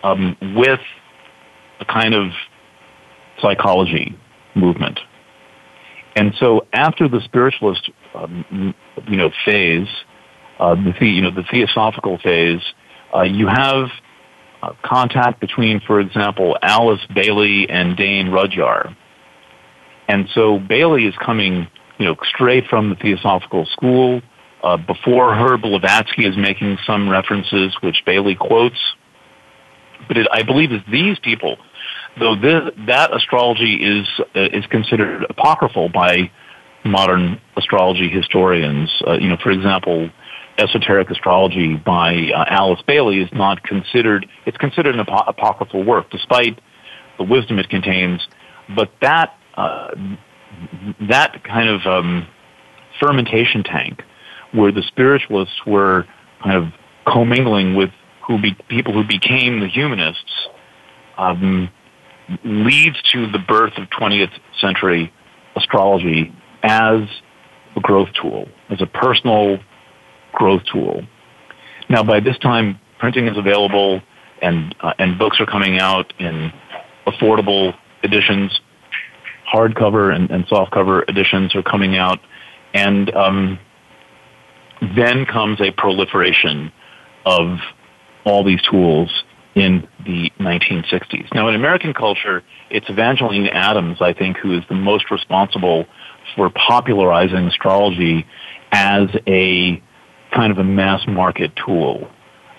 um, 0.03 0.37
with 0.55 0.79
a 1.79 1.85
kind 1.85 2.13
of 2.13 2.31
psychology 3.41 4.15
movement. 4.53 4.99
And 6.15 6.33
so 6.39 6.67
after 6.73 7.07
the 7.07 7.21
spiritualist, 7.21 7.89
um, 8.13 8.75
you 9.07 9.17
know, 9.17 9.31
phase, 9.45 9.87
uh, 10.59 10.75
the, 10.75 10.93
you 11.05 11.21
know, 11.21 11.31
the 11.31 11.43
theosophical 11.49 12.19
phase, 12.19 12.61
uh, 13.15 13.21
you 13.21 13.47
have 13.47 13.87
uh, 14.61 14.73
contact 14.83 15.39
between, 15.39 15.81
for 15.81 15.99
example, 15.99 16.57
Alice 16.61 17.01
Bailey 17.13 17.69
and 17.69 17.97
Dane 17.97 18.27
Rudhyar. 18.27 18.95
And 20.07 20.27
so 20.33 20.59
Bailey 20.59 21.05
is 21.05 21.15
coming, 21.23 21.67
you 21.97 22.05
know, 22.05 22.15
straight 22.23 22.65
from 22.67 22.89
the 22.89 22.95
theosophical 22.95 23.65
school. 23.67 24.21
Uh, 24.63 24.77
before 24.77 25.33
her, 25.33 25.57
Blavatsky 25.57 26.25
is 26.25 26.37
making 26.37 26.77
some 26.85 27.09
references 27.09 27.75
which 27.81 28.03
Bailey 28.05 28.35
quotes. 28.35 28.79
But 30.07 30.17
it, 30.17 30.27
I 30.31 30.43
believe 30.43 30.71
it's 30.71 30.85
these 30.91 31.17
people, 31.19 31.57
though 32.19 32.35
this, 32.35 32.61
that 32.87 33.15
astrology 33.15 33.75
is 33.75 34.07
uh, 34.35 34.57
is 34.57 34.65
considered 34.67 35.25
apocryphal 35.29 35.89
by 35.89 36.31
modern 36.83 37.39
astrology 37.55 38.09
historians. 38.09 38.89
Uh, 39.07 39.13
you 39.13 39.29
know, 39.29 39.37
for 39.41 39.51
example, 39.51 40.09
esoteric 40.61 41.09
astrology 41.09 41.75
by 41.75 42.31
uh, 42.33 42.45
Alice 42.47 42.81
Bailey 42.87 43.19
is 43.19 43.29
not 43.33 43.63
considered. 43.63 44.25
It's 44.45 44.57
considered 44.57 44.95
an 44.95 45.01
apocryphal 45.01 45.83
work, 45.83 46.09
despite 46.11 46.59
the 47.17 47.23
wisdom 47.23 47.59
it 47.59 47.69
contains. 47.69 48.25
But 48.75 48.91
that 49.01 49.35
uh, 49.55 49.95
that 51.09 51.43
kind 51.43 51.69
of 51.69 51.85
um, 51.85 52.27
fermentation 52.99 53.63
tank 53.63 54.03
where 54.53 54.71
the 54.71 54.83
spiritualists 54.83 55.65
were 55.65 56.05
kind 56.43 56.57
of 56.57 56.73
commingling 57.11 57.75
with 57.75 57.89
who 58.27 58.39
be, 58.41 58.55
people 58.69 58.93
who 58.93 59.05
became 59.05 59.59
the 59.59 59.67
humanists 59.67 60.47
um, 61.17 61.69
leads 62.43 63.01
to 63.11 63.29
the 63.31 63.39
birth 63.39 63.73
of 63.77 63.89
20th 63.89 64.31
century 64.59 65.11
astrology 65.55 66.33
as 66.63 67.01
a 67.75 67.79
growth 67.81 68.09
tool, 68.21 68.47
as 68.69 68.81
a 68.81 68.85
personal 68.85 69.57
growth 70.41 70.63
tool. 70.73 71.03
Now, 71.87 72.03
by 72.03 72.19
this 72.19 72.35
time, 72.39 72.79
printing 72.97 73.27
is 73.27 73.37
available, 73.37 74.01
and 74.41 74.73
uh, 74.81 74.93
and 74.97 75.19
books 75.19 75.39
are 75.39 75.45
coming 75.45 75.77
out 75.77 76.13
in 76.19 76.51
affordable 77.05 77.75
editions. 78.03 78.59
Hardcover 79.53 80.15
and, 80.15 80.31
and 80.31 80.47
softcover 80.47 81.07
editions 81.07 81.53
are 81.53 81.61
coming 81.61 81.95
out, 81.95 82.19
and 82.73 83.13
um, 83.13 83.59
then 84.95 85.27
comes 85.27 85.61
a 85.61 85.71
proliferation 85.71 86.71
of 87.23 87.59
all 88.25 88.43
these 88.43 88.61
tools 88.63 89.23
in 89.53 89.87
the 90.05 90.31
1960s. 90.39 91.27
Now, 91.35 91.49
in 91.49 91.55
American 91.55 91.93
culture, 91.93 92.41
it's 92.71 92.89
Evangeline 92.89 93.47
Adams, 93.47 93.97
I 94.01 94.13
think, 94.13 94.37
who 94.37 94.57
is 94.57 94.63
the 94.69 94.75
most 94.75 95.11
responsible 95.11 95.85
for 96.35 96.49
popularizing 96.49 97.45
astrology 97.47 98.25
as 98.71 99.09
a 99.27 99.83
kind 100.31 100.51
of 100.51 100.57
a 100.57 100.63
mass 100.63 101.05
market 101.07 101.51
tool. 101.55 102.09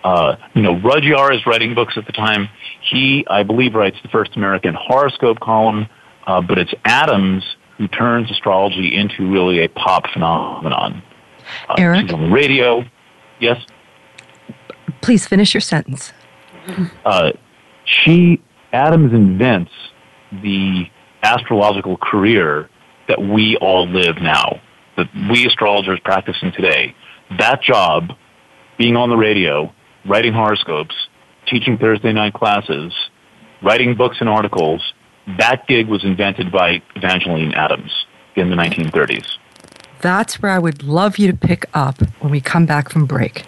Uh, 0.04 0.36
you 0.54 0.62
know, 0.62 0.74
Rudhyar 0.74 1.34
is 1.34 1.46
writing 1.46 1.74
books 1.74 1.94
at 1.96 2.06
the 2.06 2.12
time. 2.12 2.48
He, 2.90 3.24
I 3.28 3.42
believe, 3.42 3.74
writes 3.74 3.96
the 4.02 4.08
first 4.08 4.36
American 4.36 4.74
horoscope 4.74 5.40
column, 5.40 5.86
uh, 6.26 6.40
but 6.40 6.58
it's 6.58 6.74
Adams 6.84 7.44
who 7.78 7.88
turns 7.88 8.30
astrology 8.30 8.94
into 8.96 9.30
really 9.30 9.64
a 9.64 9.68
pop 9.68 10.06
phenomenon. 10.12 11.02
Uh, 11.68 11.74
Eric? 11.78 12.02
She's 12.02 12.12
on 12.12 12.22
the 12.22 12.30
radio. 12.30 12.84
Yes? 13.40 13.64
Please 15.00 15.26
finish 15.26 15.54
your 15.54 15.60
sentence. 15.60 16.12
Uh, 17.04 17.32
she, 17.84 18.40
Adams 18.72 19.12
invents 19.12 19.72
the 20.30 20.88
astrological 21.22 21.96
career 21.96 22.68
that 23.08 23.20
we 23.20 23.56
all 23.60 23.86
live 23.86 24.16
now, 24.16 24.60
that 24.96 25.08
we 25.30 25.46
astrologers 25.46 26.00
practicing 26.04 26.52
today. 26.52 26.94
That 27.38 27.62
job, 27.62 28.12
being 28.78 28.96
on 28.96 29.10
the 29.10 29.16
radio, 29.16 29.72
writing 30.06 30.32
horoscopes, 30.32 30.94
teaching 31.46 31.78
Thursday 31.78 32.12
night 32.12 32.34
classes, 32.34 32.92
writing 33.62 33.94
books 33.94 34.16
and 34.20 34.28
articles, 34.28 34.92
that 35.38 35.66
gig 35.66 35.88
was 35.88 36.04
invented 36.04 36.50
by 36.50 36.82
Evangeline 36.96 37.52
Adams 37.54 37.92
in 38.36 38.50
the 38.50 38.56
1930s. 38.56 39.26
That's 40.00 40.42
where 40.42 40.50
I 40.50 40.58
would 40.58 40.82
love 40.82 41.18
you 41.18 41.30
to 41.30 41.36
pick 41.36 41.66
up 41.74 42.00
when 42.20 42.32
we 42.32 42.40
come 42.40 42.66
back 42.66 42.90
from 42.90 43.06
break. 43.06 43.44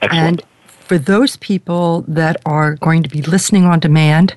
Excellent. 0.00 0.40
And 0.40 0.42
for 0.66 0.96
those 0.96 1.36
people 1.36 2.04
that 2.08 2.38
are 2.46 2.76
going 2.76 3.02
to 3.02 3.08
be 3.10 3.20
listening 3.20 3.64
on 3.64 3.78
demand, 3.78 4.34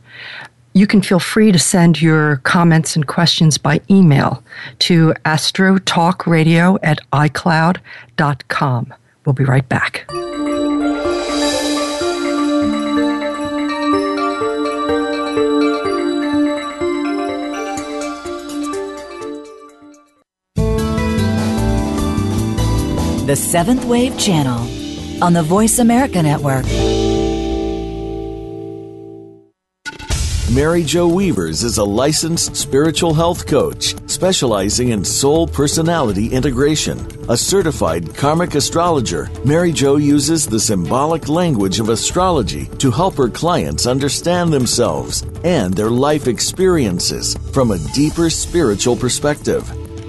you 0.74 0.88
can 0.88 1.02
feel 1.02 1.20
free 1.20 1.52
to 1.52 1.60
send 1.60 2.02
your 2.02 2.38
comments 2.38 2.96
and 2.96 3.08
questions 3.08 3.58
by 3.58 3.82
email 3.90 4.44
to 4.80 5.14
astrotalkradio 5.26 6.80
at 6.84 7.00
icloud.com. 7.12 8.94
We'll 9.26 9.34
be 9.34 9.44
right 9.44 9.68
back. 9.68 10.06
The 23.28 23.36
Seventh 23.38 23.86
Wave 23.86 24.18
Channel 24.20 25.24
on 25.24 25.32
the 25.32 25.44
Voice 25.44 25.80
America 25.80 26.22
Network. 26.22 26.66
Mary 30.54 30.84
Jo 30.84 31.08
Weavers 31.08 31.64
is 31.64 31.78
a 31.78 31.84
licensed 31.84 32.58
spiritual 32.58 33.14
health 33.14 33.48
coach 33.48 33.96
specializing 34.10 34.90
in 34.90 35.02
soul 35.02 35.48
personality 35.48 36.28
integration. 36.28 37.00
A 37.30 37.38
certified 37.38 38.14
karmic 38.14 38.56
astrologer, 38.56 39.30
Mary 39.46 39.72
Jo 39.72 39.96
uses 39.96 40.46
the 40.46 40.60
symbolic 40.60 41.30
language 41.30 41.80
of 41.80 41.88
astrology 41.88 42.66
to 42.80 42.92
help 42.92 43.16
her 43.16 43.30
clients 43.30 43.86
understand 43.86 44.52
themselves 44.52 45.22
and 45.46 45.74
their 45.74 45.90
life 45.90 46.28
experiences 46.28 47.34
from 47.54 47.72
a 47.72 47.80
deeper 47.96 48.30
spiritual 48.30 48.98
perspective. 48.98 49.64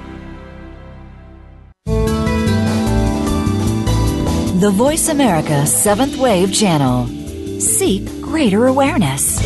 The 4.61 4.69
Voice 4.69 5.09
America 5.09 5.65
Seventh 5.65 6.17
Wave 6.17 6.53
Channel. 6.53 7.07
Seek 7.59 8.21
greater 8.21 8.67
awareness. 8.67 9.39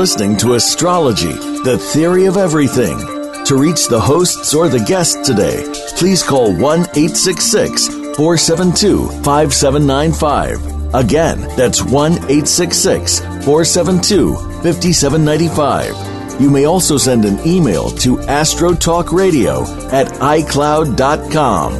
Listening 0.00 0.34
to 0.34 0.54
Astrology, 0.54 1.34
the 1.62 1.76
Theory 1.92 2.24
of 2.24 2.38
Everything. 2.38 2.98
To 3.44 3.54
reach 3.54 3.86
the 3.88 4.00
hosts 4.00 4.54
or 4.54 4.66
the 4.66 4.80
guests 4.80 5.28
today, 5.28 5.62
please 5.98 6.22
call 6.22 6.54
1 6.56 6.80
866 6.96 7.88
472 8.16 9.08
5795. 9.22 10.94
Again, 10.94 11.42
that's 11.54 11.82
1 11.82 12.12
866 12.12 13.18
472 13.44 14.36
5795. 14.62 16.40
You 16.40 16.48
may 16.48 16.64
also 16.64 16.96
send 16.96 17.26
an 17.26 17.38
email 17.46 17.90
to 17.90 18.16
astrotalkradio 18.16 19.92
at 19.92 20.06
icloud.com. 20.14 21.78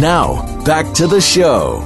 Now, 0.00 0.64
back 0.64 0.92
to 0.94 1.06
the 1.06 1.20
show. 1.20 1.84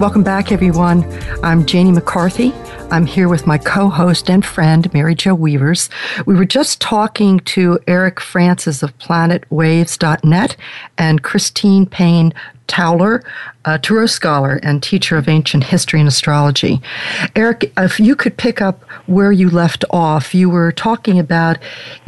Welcome 0.00 0.22
back, 0.22 0.50
everyone. 0.50 1.04
I'm 1.42 1.66
Janie 1.66 1.92
McCarthy. 1.92 2.54
I'm 2.90 3.04
here 3.04 3.28
with 3.28 3.46
my 3.46 3.58
co 3.58 3.90
host 3.90 4.30
and 4.30 4.42
friend, 4.42 4.90
Mary 4.94 5.14
Jo 5.14 5.34
Weavers. 5.34 5.90
We 6.24 6.34
were 6.34 6.46
just 6.46 6.80
talking 6.80 7.40
to 7.40 7.78
Eric 7.86 8.18
Francis 8.18 8.82
of 8.82 8.96
planetwaves.net 8.96 10.56
and 10.96 11.22
Christine 11.22 11.84
Payne 11.84 12.32
Towler, 12.66 13.22
a 13.66 13.78
Tarot 13.78 14.06
scholar 14.06 14.58
and 14.62 14.82
teacher 14.82 15.18
of 15.18 15.28
ancient 15.28 15.64
history 15.64 16.00
and 16.00 16.08
astrology. 16.08 16.80
Eric, 17.36 17.70
if 17.76 18.00
you 18.00 18.16
could 18.16 18.38
pick 18.38 18.62
up 18.62 18.82
where 19.04 19.32
you 19.32 19.50
left 19.50 19.84
off, 19.90 20.34
you 20.34 20.48
were 20.48 20.72
talking 20.72 21.18
about 21.18 21.58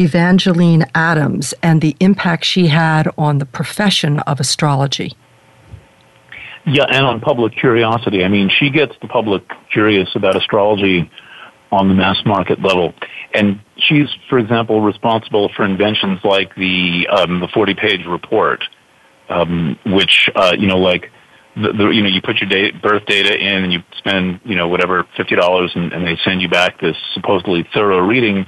Evangeline 0.00 0.86
Adams 0.94 1.52
and 1.62 1.82
the 1.82 1.94
impact 2.00 2.46
she 2.46 2.68
had 2.68 3.06
on 3.18 3.36
the 3.36 3.44
profession 3.44 4.20
of 4.20 4.40
astrology. 4.40 5.14
Yeah, 6.64 6.84
and 6.88 7.04
on 7.04 7.20
public 7.20 7.54
curiosity. 7.54 8.24
I 8.24 8.28
mean, 8.28 8.50
she 8.58 8.70
gets 8.70 8.94
the 9.02 9.08
public 9.08 9.42
curious 9.72 10.08
about 10.14 10.36
astrology 10.36 11.10
on 11.72 11.88
the 11.88 11.94
mass 11.94 12.18
market 12.24 12.60
level. 12.62 12.94
And 13.34 13.60
she's, 13.76 14.08
for 14.28 14.38
example, 14.38 14.80
responsible 14.80 15.50
for 15.56 15.64
inventions 15.64 16.20
like 16.22 16.54
the 16.54 17.08
um, 17.10 17.40
the 17.40 17.48
40 17.48 17.74
page 17.74 18.06
report, 18.06 18.62
um, 19.28 19.78
which 19.86 20.28
uh, 20.36 20.52
you 20.56 20.68
know, 20.68 20.78
like 20.78 21.10
the, 21.56 21.72
the, 21.72 21.88
you 21.88 22.02
know, 22.02 22.08
you 22.08 22.20
put 22.22 22.36
your 22.36 22.48
date, 22.48 22.80
birth 22.80 23.04
data 23.06 23.34
in 23.36 23.64
and 23.64 23.72
you 23.72 23.80
spend, 23.98 24.40
you 24.44 24.56
know, 24.56 24.68
whatever, 24.68 25.06
$50 25.18 25.76
and, 25.76 25.92
and 25.92 26.06
they 26.06 26.16
send 26.24 26.40
you 26.40 26.48
back 26.48 26.80
this 26.80 26.96
supposedly 27.14 27.66
thorough 27.74 28.00
reading. 28.00 28.46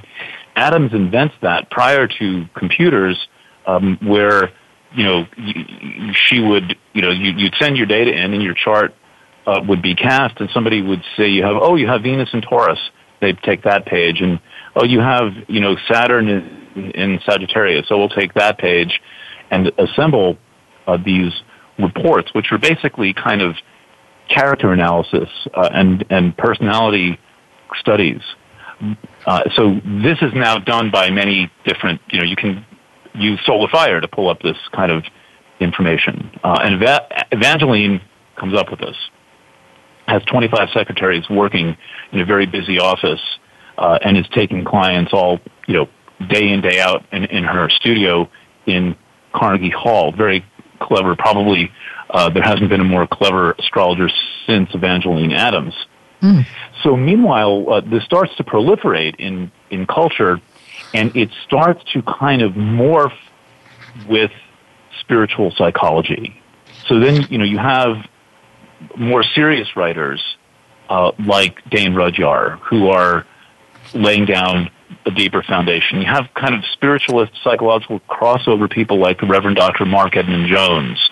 Adams 0.57 0.93
invents 0.93 1.35
that 1.43 1.71
prior 1.71 2.07
to 2.07 2.45
computers, 2.57 3.19
um, 3.67 3.99
where, 4.03 4.53
you 4.95 5.05
know, 5.05 5.27
she 6.13 6.41
would, 6.41 6.77
you 6.93 7.03
know, 7.03 7.11
you, 7.11 7.33
you'd 7.33 7.55
send 7.59 7.77
your 7.77 7.87
data 7.87 8.13
in 8.13 8.33
and 8.33 8.43
your 8.43 8.55
chart 8.55 8.95
uh, 9.47 9.61
would 9.67 9.83
be 9.83 9.95
cast 9.95 10.41
and 10.41 10.49
somebody 10.51 10.81
would 10.83 11.03
say 11.17 11.29
you 11.29 11.43
have, 11.43 11.57
oh, 11.61 11.77
you 11.77 11.87
have 11.87 12.03
Venus 12.03 12.31
and 12.33 12.43
Taurus. 12.43 12.79
They'd 13.21 13.39
take 13.43 13.63
that 13.65 13.87
page 13.87 14.21
and, 14.21 14.41
oh, 14.77 14.85
you 14.85 15.01
have, 15.01 15.33
you 15.49 15.61
know, 15.61 15.77
Saturn 15.89 16.29
in, 16.29 16.91
in 16.93 17.21
Sagittarius. 17.25 17.89
So 17.89 17.99
we'll 17.99 18.09
take 18.09 18.35
that 18.35 18.59
page 18.59 19.01
and 19.51 19.73
assemble 19.79 20.37
uh, 20.87 20.99
these 21.05 21.33
reports, 21.79 22.33
which 22.35 22.53
are 22.53 22.59
basically 22.59 23.13
kind 23.13 23.43
of 23.43 23.57
character 24.29 24.73
analysis 24.73 25.29
uh, 25.55 25.69
and 25.73 26.05
and 26.11 26.37
personality 26.37 27.19
studies. 27.77 28.21
Uh, 29.27 29.43
so 29.55 29.81
this 30.03 30.19
is 30.21 30.33
now 30.35 30.59
done 30.59 30.91
by 30.91 31.11
many 31.11 31.51
different. 31.65 32.01
You 32.11 32.21
know, 32.21 32.25
you 32.25 32.37
can 32.37 32.65
use 33.15 33.41
Solar 33.45 33.69
Fire 33.69 34.01
to 34.01 34.09
pull 34.09 34.29
up 34.29 34.41
this 34.43 34.57
kind 34.73 34.91
of 34.91 35.05
information, 35.61 36.31
uh, 36.43 36.59
and 36.63 36.75
Eva- 36.75 37.07
Evangeline 37.33 38.01
comes 38.37 38.55
up 38.55 38.71
with 38.71 38.81
this. 38.81 38.97
Has 40.07 40.23
25 40.25 40.69
secretaries 40.75 41.29
working 41.31 41.77
in 42.13 42.21
a 42.21 42.25
very 42.25 42.47
busy 42.47 42.79
office, 42.79 43.21
uh, 43.79 43.99
and 44.03 44.17
is 44.17 44.27
taking 44.35 44.65
clients 44.65 45.13
all 45.13 45.41
you 45.67 45.75
know 45.75 45.89
day 46.29 46.49
in 46.51 46.61
day 46.61 46.81
out 46.81 47.05
in, 47.13 47.25
in 47.25 47.45
her 47.45 47.69
studio 47.71 48.29
in 48.67 48.97
Carnegie 49.33 49.71
Hall. 49.71 50.13
Very 50.13 50.45
clever. 50.81 51.17
Probably 51.17 51.71
uh, 52.11 52.31
there 52.31 52.43
hasn't 52.43 52.69
been 52.69 52.81
a 52.81 52.85
more 52.85 53.07
clever 53.07 53.53
astrologer 53.59 54.09
since 54.47 54.69
Evangeline 54.75 55.33
Adams. 55.33 55.75
Mm. 56.23 56.47
So 56.83 56.97
meanwhile, 56.97 57.67
uh, 57.69 57.81
this 57.81 58.05
starts 58.05 58.35
to 58.37 58.45
proliferate 58.45 59.17
in 59.19 59.51
in 59.71 59.87
culture, 59.87 60.41
and 60.95 61.15
it 61.17 61.29
starts 61.45 61.83
to 61.93 62.03
kind 62.03 62.41
of 62.41 62.53
morph 62.53 63.17
with 64.09 64.31
spiritual 65.01 65.53
psychology. 65.57 66.41
So 66.87 67.01
then, 67.01 67.27
you 67.29 67.39
know, 67.39 67.45
you 67.45 67.59
have 67.59 67.97
more 68.97 69.23
serious 69.23 69.77
writers 69.77 70.23
uh, 70.89 71.13
like 71.19 71.59
Dane 71.71 71.95
Rudhyar 71.95 72.59
who 72.61 72.89
are 72.89 73.27
laying 73.93 74.25
down 74.25 74.71
a 75.07 75.11
deeper 75.11 75.43
foundation. 75.43 76.01
You 76.01 76.07
have 76.07 76.29
kind 76.35 76.55
of 76.55 76.63
spiritualist, 76.73 77.33
psychological 77.43 78.01
crossover 78.01 78.71
people 78.71 78.99
like 78.99 79.21
the 79.21 79.27
Reverend 79.27 79.57
Dr. 79.57 79.85
Marc 79.85 80.17
Edmund 80.17 80.49
Jones, 80.49 81.11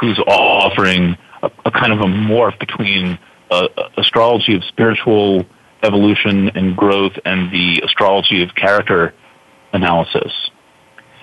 who's 0.00 0.18
offering 0.26 1.16
a, 1.42 1.50
a 1.64 1.70
kind 1.70 1.92
of 1.92 2.00
a 2.00 2.06
morph 2.06 2.58
between 2.58 3.18
uh, 3.50 3.68
astrology 3.96 4.54
of 4.56 4.64
spiritual 4.64 5.44
evolution 5.82 6.48
and 6.54 6.76
growth 6.76 7.12
and 7.24 7.52
the 7.52 7.82
astrology 7.84 8.42
of 8.42 8.54
character 8.54 9.14
analysis. 9.72 10.32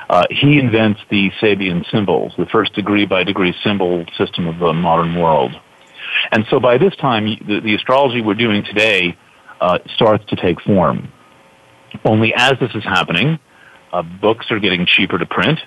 Uh, 0.09 0.23
he 0.29 0.57
invents 0.57 0.99
the 1.11 1.29
Sabian 1.41 1.89
symbols, 1.91 2.33
the 2.37 2.47
first 2.47 2.73
degree 2.73 3.05
by 3.05 3.23
degree 3.23 3.53
symbol 3.63 4.05
system 4.17 4.47
of 4.47 4.57
the 4.57 4.73
modern 4.73 5.15
world. 5.19 5.51
And 6.31 6.45
so 6.49 6.59
by 6.59 6.77
this 6.77 6.95
time, 6.95 7.25
the, 7.47 7.61
the 7.61 7.75
astrology 7.75 8.21
we're 8.21 8.33
doing 8.33 8.63
today 8.63 9.15
uh, 9.61 9.79
starts 9.95 10.25
to 10.29 10.35
take 10.35 10.59
form. 10.61 11.11
Only 12.03 12.33
as 12.35 12.53
this 12.59 12.71
is 12.73 12.83
happening, 12.83 13.39
uh, 13.93 14.01
books 14.01 14.47
are 14.51 14.59
getting 14.59 14.85
cheaper 14.85 15.17
to 15.17 15.25
print 15.25 15.59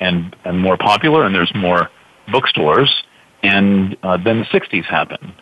and, 0.00 0.34
and 0.44 0.58
more 0.58 0.76
popular, 0.76 1.24
and 1.24 1.34
there's 1.34 1.52
more 1.54 1.90
bookstores. 2.30 2.94
And 3.42 3.96
uh, 4.02 4.18
then 4.22 4.40
the 4.40 4.58
60s 4.58 4.84
happen. 4.84 5.34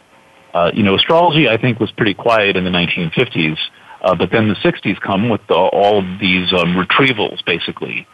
Uh, 0.58 0.72
you 0.74 0.82
know, 0.82 0.96
astrology, 0.96 1.48
I 1.48 1.56
think, 1.56 1.78
was 1.78 1.92
pretty 1.92 2.14
quiet 2.14 2.56
in 2.56 2.64
the 2.64 2.70
1950s, 2.70 3.56
uh, 4.02 4.16
but 4.16 4.32
then 4.32 4.48
the 4.48 4.56
60s 4.56 5.00
come 5.00 5.28
with 5.28 5.40
the, 5.46 5.54
all 5.54 6.00
of 6.00 6.18
these 6.18 6.52
um, 6.52 6.74
retrievals, 6.74 7.44
basically, 7.44 8.08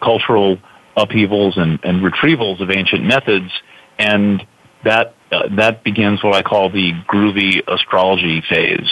cultural 0.00 0.58
upheavals 0.96 1.56
and, 1.56 1.80
and 1.82 2.04
retrievals 2.04 2.60
of 2.60 2.70
ancient 2.70 3.02
methods, 3.02 3.50
and 3.98 4.46
that 4.84 5.16
uh, 5.32 5.48
that 5.56 5.82
begins 5.82 6.22
what 6.22 6.36
I 6.36 6.42
call 6.42 6.70
the 6.70 6.92
groovy 7.08 7.62
astrology 7.66 8.42
phase 8.48 8.88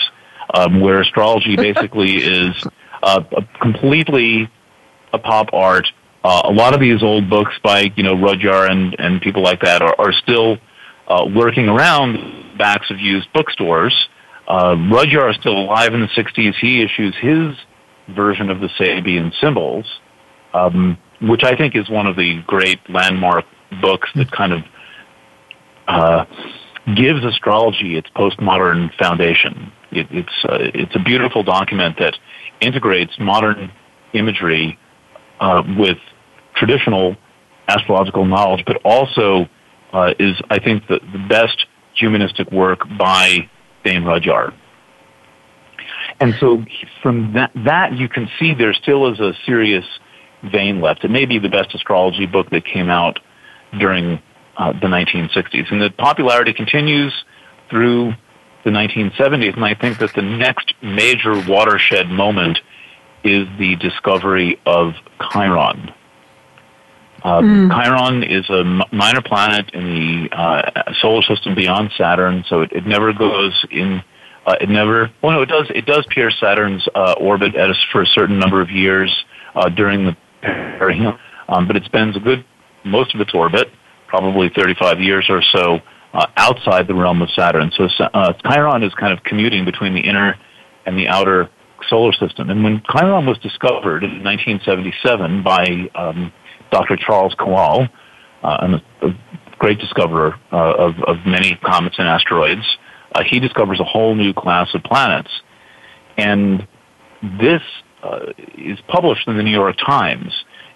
um, 0.53 0.81
where 0.81 1.01
astrology 1.01 1.55
basically 1.69 2.17
is 2.17 2.55
uh, 3.05 3.23
completely 3.63 4.51
a 5.13 5.19
pop 5.21 5.51
art. 5.53 5.87
Uh, 6.25 6.43
a 6.47 6.53
lot 6.53 6.75
of 6.75 6.81
these 6.81 7.05
old 7.05 7.31
books 7.31 7.55
by 7.63 7.93
you 7.95 8.03
know 8.03 8.17
Rudhyar 8.17 8.69
and 8.69 8.97
and 8.99 9.21
people 9.21 9.45
like 9.45 9.61
that 9.61 9.81
are, 9.81 9.95
are 9.97 10.13
still 10.13 10.59
uh, 11.09 11.25
lurking 11.25 11.69
around 11.69 12.59
backs 12.59 12.91
of 12.91 12.99
used 12.99 13.29
bookstores. 13.33 14.09
Uh, 14.49 14.75
Rudhyar 14.75 15.31
is 15.31 15.37
still 15.37 15.59
alive 15.59 15.93
in 15.95 16.01
the 16.01 16.09
60s. 16.09 16.55
He 16.61 16.83
issues 16.83 17.15
his 17.21 17.57
version 18.15 18.51
of 18.51 18.61
the 18.61 18.69
Sabian 18.79 19.33
symbols, 19.41 19.87
um, 20.55 20.97
which 21.21 21.43
I 21.43 21.57
think 21.57 21.75
is 21.75 21.89
one 21.91 22.07
of 22.07 22.17
the 22.17 22.43
great 22.47 22.79
landmark 22.89 23.45
books 23.81 24.09
that 24.15 24.31
kind 24.31 24.53
of 24.53 24.63
uh, 25.89 26.25
gives 26.95 27.25
astrology 27.25 27.97
its 27.97 28.09
postmodern 28.11 28.95
foundation. 28.97 29.73
It, 29.91 30.07
it's 30.11 30.45
uh, 30.45 30.59
it's 30.75 30.95
a 30.95 31.01
beautiful 31.01 31.43
document 31.43 31.97
that 31.99 32.15
integrates 32.61 33.13
modern 33.19 33.73
imagery 34.13 34.79
uh, 35.41 35.63
with 35.79 35.99
traditional 36.55 37.17
astrological 37.69 38.25
knowledge, 38.25 38.65
but 38.67 38.81
also 38.85 39.49
uh, 39.93 40.15
is 40.19 40.41
I 40.51 40.59
think 40.59 40.87
the, 40.89 41.01
the 41.13 41.27
best 41.29 41.67
humanistic 41.95 42.51
work 42.51 42.81
by 42.99 43.49
Dane 43.85 44.03
Rudhyar. 44.03 44.53
And 46.21 46.35
so 46.41 46.65
from 47.03 47.35
that, 47.35 47.51
that 47.65 47.93
you 47.97 48.09
can 48.09 48.29
see 48.39 48.55
there 48.55 48.75
still 48.75 49.13
is 49.13 49.21
a 49.21 49.33
serious 49.45 49.85
vein 50.43 50.81
left. 50.81 51.05
It 51.05 51.11
may 51.11 51.27
be 51.27 51.39
the 51.39 51.49
best 51.49 51.75
astrology 51.75 52.27
book 52.27 52.51
that 52.51 52.65
came 52.65 52.89
out 52.89 53.19
during 53.79 54.21
uh, 54.57 54.73
the 54.73 54.87
1960s. 54.87 55.71
And 55.71 55.83
the 55.83 55.91
popularity 55.91 56.53
continues 56.53 57.13
through 57.71 58.13
the 58.65 58.71
1970s, 58.71 59.55
and 59.55 59.65
I 59.65 59.75
think 59.75 59.99
that 59.99 60.13
the 60.15 60.23
next 60.23 60.75
major 60.83 61.41
watershed 61.49 62.09
moment 62.09 62.59
is 63.23 63.47
the 63.59 63.77
discovery 63.77 64.59
of 64.67 64.95
Chiron. 65.31 65.93
Uh, 67.23 67.41
mm. 67.41 67.71
Chiron 67.71 68.23
is 68.23 68.49
a 68.51 68.61
m- 68.61 68.83
minor 68.93 69.23
planet 69.23 69.71
in 69.73 69.85
the 69.85 70.37
uh, 70.37 70.93
solar 71.01 71.23
system 71.23 71.55
beyond 71.55 71.91
Saturn, 71.97 72.45
so 72.49 72.63
it, 72.63 72.73
it 72.73 72.87
never 72.87 73.13
goes 73.13 73.65
in. 73.71 74.03
Uh, 74.47 74.55
it 74.61 74.69
never. 74.69 75.11
Well, 75.23 75.33
no, 75.33 75.43
it 75.43 75.49
does. 75.49 75.67
It 75.75 75.87
does 75.87 76.07
pierce 76.11 76.37
Saturn's 76.39 76.87
uh, 76.95 77.15
orbit 77.19 77.55
at 77.57 77.71
a, 77.71 77.75
for 77.91 78.03
a 78.03 78.07
certain 78.07 78.39
number 78.39 78.61
of 78.61 78.71
years 78.71 79.13
uh, 79.55 79.69
during 79.69 80.05
the 80.05 80.17
perihelion, 80.43 81.19
um, 81.49 81.67
but 81.67 81.77
it 81.77 81.85
spends 81.85 82.17
a 82.17 82.21
good 82.21 82.45
most 82.85 83.15
of 83.15 83.21
its 83.21 83.35
orbit 83.35 83.69
probably 84.07 84.49
35 84.55 85.01
years 85.01 85.27
or 85.29 85.43
so 85.43 85.81
uh, 86.15 86.27
outside 86.37 86.87
the 86.87 86.95
realm 86.95 87.21
of 87.23 87.31
Saturn. 87.31 87.71
So 87.77 87.89
uh, 88.15 88.33
Chiron 88.45 88.83
is 88.83 88.95
kind 88.95 89.13
of 89.13 89.23
commuting 89.25 89.65
between 89.65 89.95
the 89.95 90.01
inner 90.01 90.37
and 90.87 90.97
the 90.97 91.09
outer 91.09 91.51
solar 91.89 92.13
system. 92.13 92.51
And 92.51 92.65
when 92.65 92.83
Chiron 92.91 93.27
was 93.27 93.39
discovered 93.39 94.05
in 94.05 94.23
1977 94.25 95.43
by 95.43 95.91
um, 95.95 96.33
Dr. 96.71 96.97
Charles 96.97 97.35
Kowal, 97.35 97.89
uh, 98.43 98.79
a, 99.03 99.07
a 99.07 99.19
great 99.59 99.79
discoverer 99.79 100.35
uh, 100.53 100.75
of, 100.75 100.95
of 101.07 101.17
many 101.27 101.57
comets 101.65 101.97
and 101.99 102.09
asteroids, 102.09 102.65
uh, 103.15 103.23
he 103.25 103.41
discovers 103.41 103.81
a 103.81 103.85
whole 103.85 104.15
new 104.15 104.35
class 104.35 104.69
of 104.75 104.83
planets. 104.83 105.31
And 106.17 106.67
this 107.23 107.63
uh, 108.03 108.33
is 108.57 108.79
published 108.89 109.27
in 109.27 109.37
the 109.37 109.43
New 109.43 109.51
York 109.51 109.77
Times. 109.85 110.33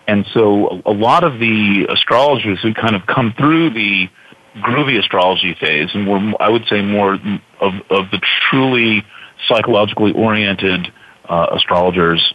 And 0.07 0.27
so 0.33 0.81
a 0.87 0.93
lot 0.93 1.25
of 1.25 1.39
the 1.39 1.87
astrologers 1.91 2.59
who 2.63 2.75
kind 2.75 2.97
of 2.97 3.07
come 3.07 3.35
through 3.37 3.71
the 3.71 4.09
groovy 4.57 4.99
astrology 4.99 5.55
phase 5.61 5.89
and 5.95 6.09
were, 6.09 6.33
I 6.41 6.49
would 6.49 6.65
say, 6.69 6.83
more 6.83 7.15
of, 7.15 7.73
of 7.91 8.11
the 8.11 8.21
truly 8.51 9.05
psychologically 9.49 10.13
oriented 10.13 10.93
uh, 11.29 11.47
astrologers 11.55 12.35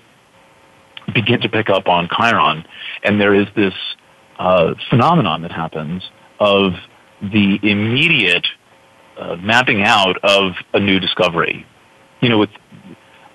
begin 1.13 1.41
to 1.41 1.49
pick 1.49 1.69
up 1.69 1.87
on 1.87 2.09
Chiron. 2.09 2.65
And 3.03 3.19
there 3.19 3.33
is 3.33 3.47
this 3.55 3.73
uh, 4.39 4.73
phenomenon 4.89 5.41
that 5.43 5.51
happens 5.51 6.03
of 6.39 6.73
the 7.21 7.59
immediate 7.63 8.45
uh, 9.17 9.35
mapping 9.37 9.83
out 9.83 10.17
of 10.23 10.53
a 10.73 10.79
new 10.79 10.99
discovery. 10.99 11.65
You 12.21 12.29
know, 12.29 12.39
with 12.39 12.49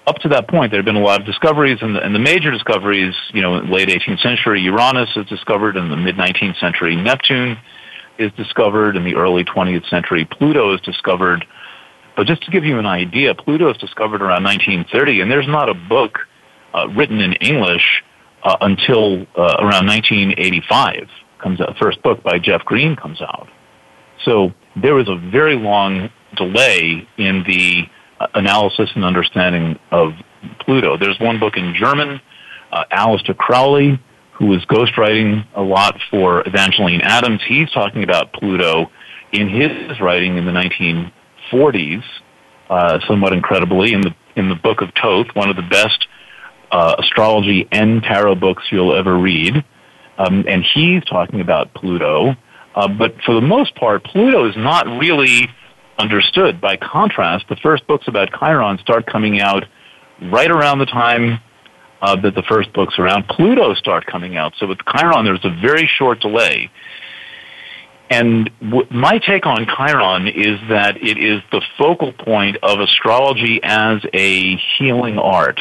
up 0.07 0.17
to 0.17 0.29
that 0.29 0.49
point, 0.49 0.73
there 0.73 0.79
have 0.79 0.85
been 0.85 0.97
a 0.97 1.01
lot 1.01 1.21
of 1.21 1.27
discoveries, 1.27 1.79
and 1.81 1.95
the, 1.95 2.03
and 2.03 2.15
the 2.15 2.19
major 2.19 2.51
discoveries, 2.51 3.15
you 3.33 3.43
know, 3.43 3.59
late 3.59 3.89
18th 3.89 4.21
century, 4.21 4.61
Uranus 4.61 5.11
is 5.17 5.27
discovered, 5.27 5.77
in 5.77 5.89
the 5.89 5.97
mid 5.97 6.17
19th 6.17 6.59
century, 6.59 6.97
Neptune 6.97 7.57
is 8.19 8.33
discovered, 8.33 8.97
in 8.97 9.05
the 9.05 9.15
early 9.15 9.45
20th 9.45 9.89
century, 9.89 10.27
Pluto 10.31 10.75
is 10.75 10.81
discovered. 10.81 11.45
But 12.17 12.27
just 12.27 12.43
to 12.43 12.51
give 12.51 12.65
you 12.65 12.79
an 12.79 12.87
idea, 12.87 13.35
Pluto 13.35 13.71
is 13.71 13.77
discovered 13.77 14.21
around 14.21 14.45
1930, 14.45 15.21
and 15.21 15.31
there's 15.31 15.49
not 15.49 15.69
a 15.69 15.75
book 15.75 16.19
uh, 16.75 16.89
written 16.89 17.21
in 17.21 17.33
English 17.35 18.03
uh, 18.43 18.57
until 18.61 19.23
uh, 19.37 19.57
around 19.59 19.87
1985 19.87 21.09
comes 21.43 21.61
out. 21.61 21.77
First 21.79 22.03
book 22.03 22.23
by 22.23 22.39
Jeff 22.39 22.65
Green 22.65 22.97
comes 22.97 23.21
out. 23.21 23.49
So 24.25 24.53
there 24.81 24.95
was 24.95 25.09
a 25.09 25.17
very 25.31 25.57
long 25.57 26.11
delay 26.37 27.07
in 27.19 27.43
the 27.47 27.85
uh, 28.21 28.27
analysis 28.35 28.91
and 28.95 29.05
understanding 29.05 29.79
of 29.91 30.13
Pluto. 30.61 30.97
There's 30.97 31.19
one 31.21 31.39
book 31.39 31.57
in 31.57 31.75
German, 31.75 32.21
uh, 32.73 32.85
Aleister 32.93 33.37
Crowley, 33.37 34.01
who 34.33 34.47
was 34.47 34.65
ghostwriting 34.67 35.47
a 35.55 35.63
lot 35.63 35.99
for 36.11 36.47
Evangeline 36.47 37.01
Adams. 37.03 37.41
He's 37.47 37.71
talking 37.73 38.05
about 38.05 38.33
Pluto 38.33 38.91
in 39.33 39.49
his 39.49 40.01
writing 40.01 40.39
in 40.39 40.45
the 40.45 40.53
1940s, 41.53 42.03
uh, 42.69 42.99
somewhat 43.07 43.33
incredibly, 43.33 43.93
in 43.93 44.01
the 44.01 44.15
in 44.37 44.49
the 44.49 44.55
Book 44.55 44.81
of 44.81 44.91
Thoth, 45.01 45.27
one 45.35 45.51
of 45.51 45.57
the 45.57 45.63
best 45.63 46.07
uh, 46.71 46.97
astrology 46.99 47.69
and 47.73 48.03
tarot 48.03 48.37
books 48.37 48.65
you'll 48.71 48.95
ever 48.95 49.19
read. 49.19 49.65
Um, 50.19 50.45
and 50.47 50.65
he's 50.75 51.03
talking 51.05 51.41
about 51.41 51.73
Pluto. 51.75 52.37
Uh, 52.75 52.89
but 52.89 53.15
for 53.25 53.35
the 53.35 53.41
most 53.41 53.75
part, 53.75 54.05
Pluto 54.05 54.49
is 54.49 54.57
not 54.57 54.87
really 54.87 55.49
understood. 55.99 56.61
By 56.61 56.77
contrast, 56.77 57.47
the 57.49 57.57
first 57.57 57.87
books 57.87 58.07
about 58.07 58.29
Chiron 58.39 58.79
start 58.79 59.07
coming 59.07 59.41
out 59.41 59.65
right 60.23 60.51
around 60.51 60.79
the 60.79 60.87
time 60.87 61.41
uh, 62.03 62.17
that 62.21 62.35
the 62.35 62.43
first 62.43 62.73
books 62.73 62.99
around 62.99 63.29
Pluto 63.29 63.75
start 63.75 64.07
coming 64.07 64.37
out. 64.37 64.55
So 64.59 64.67
with 64.67 64.79
Chiron, 64.91 65.25
there's 65.25 65.45
a 65.45 65.55
very 65.61 65.89
short 65.99 66.21
delay. 66.21 66.71
And 68.11 68.51
w- 68.61 68.87
my 68.91 69.19
take 69.19 69.47
on 69.47 69.67
Chiron 69.67 70.27
is 70.27 70.59
that 70.69 70.97
it 70.97 71.19
is 71.19 71.43
the 71.53 71.63
focal 71.79 72.13
point 72.13 72.57
of 72.63 72.81
astrology 72.81 73.61
as 73.63 74.03
a 74.13 74.57
healing 74.79 75.19
art. 75.19 75.61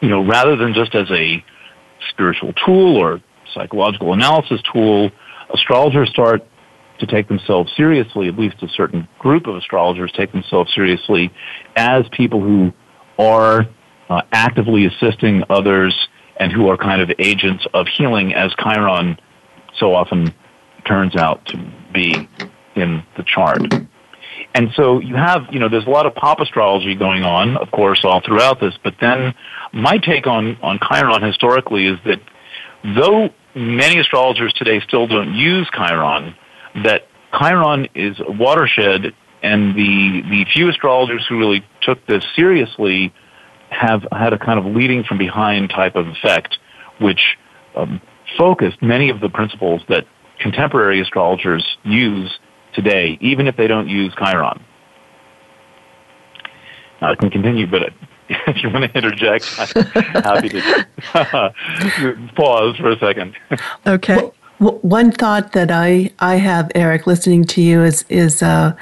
You 0.00 0.08
know, 0.08 0.24
rather 0.24 0.56
than 0.56 0.74
just 0.74 0.94
as 0.94 1.10
a 1.10 1.44
spiritual 2.10 2.52
tool 2.64 2.96
or 2.96 3.20
psychological 3.54 4.12
analysis 4.12 4.60
tool, 4.72 5.10
astrologers 5.52 6.08
start 6.10 6.46
to 7.00 7.06
take 7.06 7.28
themselves 7.28 7.72
seriously, 7.76 8.28
at 8.28 8.38
least 8.38 8.62
a 8.62 8.68
certain 8.68 9.08
group 9.18 9.46
of 9.46 9.56
astrologers 9.56 10.12
take 10.12 10.32
themselves 10.32 10.72
seriously 10.74 11.32
as 11.76 12.04
people 12.12 12.40
who 12.40 12.72
are 13.18 13.66
uh, 14.10 14.22
actively 14.32 14.86
assisting 14.86 15.42
others 15.50 16.08
and 16.38 16.52
who 16.52 16.68
are 16.68 16.76
kind 16.76 17.02
of 17.02 17.10
agents 17.18 17.66
of 17.74 17.86
healing 17.88 18.34
as 18.34 18.52
Chiron 18.62 19.18
so 19.78 19.94
often 19.94 20.32
turns 20.86 21.16
out 21.16 21.44
to 21.46 21.72
be 21.92 22.28
in 22.74 23.02
the 23.16 23.24
chart. 23.24 23.58
And 24.54 24.70
so 24.74 25.00
you 25.00 25.14
have, 25.14 25.42
you 25.50 25.58
know, 25.58 25.68
there's 25.68 25.86
a 25.86 25.90
lot 25.90 26.06
of 26.06 26.14
pop 26.14 26.40
astrology 26.40 26.94
going 26.94 27.22
on, 27.22 27.56
of 27.56 27.70
course, 27.70 28.04
all 28.04 28.20
throughout 28.20 28.60
this. 28.60 28.74
But 28.82 28.94
then 29.00 29.34
my 29.72 29.98
take 29.98 30.26
on, 30.26 30.56
on 30.62 30.78
Chiron 30.88 31.22
historically 31.22 31.86
is 31.86 31.98
that 32.04 32.20
though 32.82 33.30
many 33.54 33.98
astrologers 33.98 34.52
today 34.54 34.80
still 34.80 35.06
don't 35.06 35.34
use 35.34 35.68
Chiron, 35.74 36.34
that 36.84 37.06
Chiron 37.38 37.88
is 37.94 38.18
a 38.20 38.32
watershed 38.32 39.12
and 39.42 39.76
the, 39.76 40.22
the 40.28 40.46
few 40.52 40.68
astrologers 40.68 41.24
who 41.28 41.38
really 41.38 41.64
took 41.82 42.04
this 42.06 42.24
seriously 42.34 43.12
have 43.70 44.06
had 44.10 44.32
a 44.32 44.38
kind 44.38 44.58
of 44.58 44.64
leading 44.74 45.04
from 45.04 45.18
behind 45.18 45.70
type 45.70 45.94
of 45.94 46.08
effect, 46.08 46.58
which 47.00 47.36
um, 47.76 48.00
focused 48.36 48.82
many 48.82 49.10
of 49.10 49.20
the 49.20 49.28
principles 49.28 49.82
that 49.88 50.06
contemporary 50.40 51.00
astrologers 51.00 51.64
use 51.84 52.38
today, 52.78 53.18
even 53.20 53.48
if 53.48 53.56
they 53.56 53.66
don't 53.66 53.88
use 53.88 54.14
Chiron. 54.16 54.62
Now, 57.00 57.10
I 57.10 57.14
can 57.16 57.28
continue, 57.28 57.66
but 57.66 57.92
if 58.28 58.62
you 58.62 58.70
want 58.70 58.84
to 58.84 58.96
interject, 58.96 59.52
I'm 59.58 60.22
happy 60.22 60.48
to 60.50 62.30
pause 62.36 62.76
for 62.76 62.90
a 62.90 62.98
second. 62.98 63.34
Okay. 63.84 64.30
Well, 64.60 64.78
one 64.82 65.10
thought 65.10 65.52
that 65.52 65.70
I, 65.72 66.12
I 66.20 66.36
have, 66.36 66.70
Eric, 66.76 67.06
listening 67.06 67.44
to 67.44 67.60
you 67.60 67.82
is 67.82 68.04
is 68.08 68.42
uh, 68.42 68.76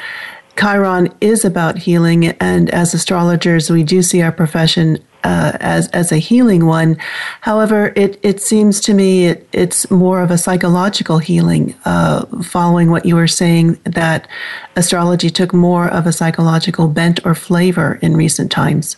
Chiron 0.58 1.12
is 1.20 1.44
about 1.44 1.78
healing, 1.78 2.26
and 2.40 2.70
as 2.70 2.92
astrologers, 2.94 3.70
we 3.70 3.82
do 3.82 4.02
see 4.02 4.22
our 4.22 4.32
profession 4.32 4.98
uh, 5.26 5.56
as 5.60 5.88
as 5.88 6.12
a 6.12 6.18
healing 6.18 6.66
one. 6.66 6.96
However, 7.40 7.92
it 7.96 8.18
it 8.22 8.40
seems 8.40 8.80
to 8.82 8.94
me 8.94 9.26
it, 9.26 9.48
it's 9.52 9.90
more 9.90 10.22
of 10.22 10.30
a 10.30 10.38
psychological 10.38 11.18
healing. 11.18 11.74
Uh, 11.84 12.24
following 12.42 12.90
what 12.90 13.04
you 13.04 13.16
were 13.16 13.32
saying, 13.42 13.78
that 13.84 14.28
astrology 14.76 15.30
took 15.30 15.52
more 15.52 15.88
of 15.88 16.06
a 16.06 16.12
psychological 16.12 16.86
bent 16.88 17.18
or 17.26 17.34
flavor 17.34 17.98
in 18.02 18.16
recent 18.16 18.50
times. 18.50 18.96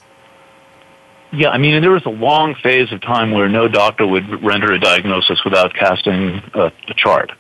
Yeah, 1.33 1.51
I 1.51 1.59
mean, 1.59 1.81
there 1.83 1.91
was 1.91 2.07
a 2.07 2.17
long 2.31 2.55
phase 2.63 2.91
of 2.93 3.01
time 3.03 3.33
where 3.33 3.49
no 3.49 3.69
doctor 3.69 4.07
would 4.07 4.27
render 4.43 4.73
a 4.73 4.81
diagnosis 4.81 5.39
without 5.45 5.75
casting 5.75 6.43
a, 6.55 6.67
a 6.93 6.95
chart. 6.97 7.31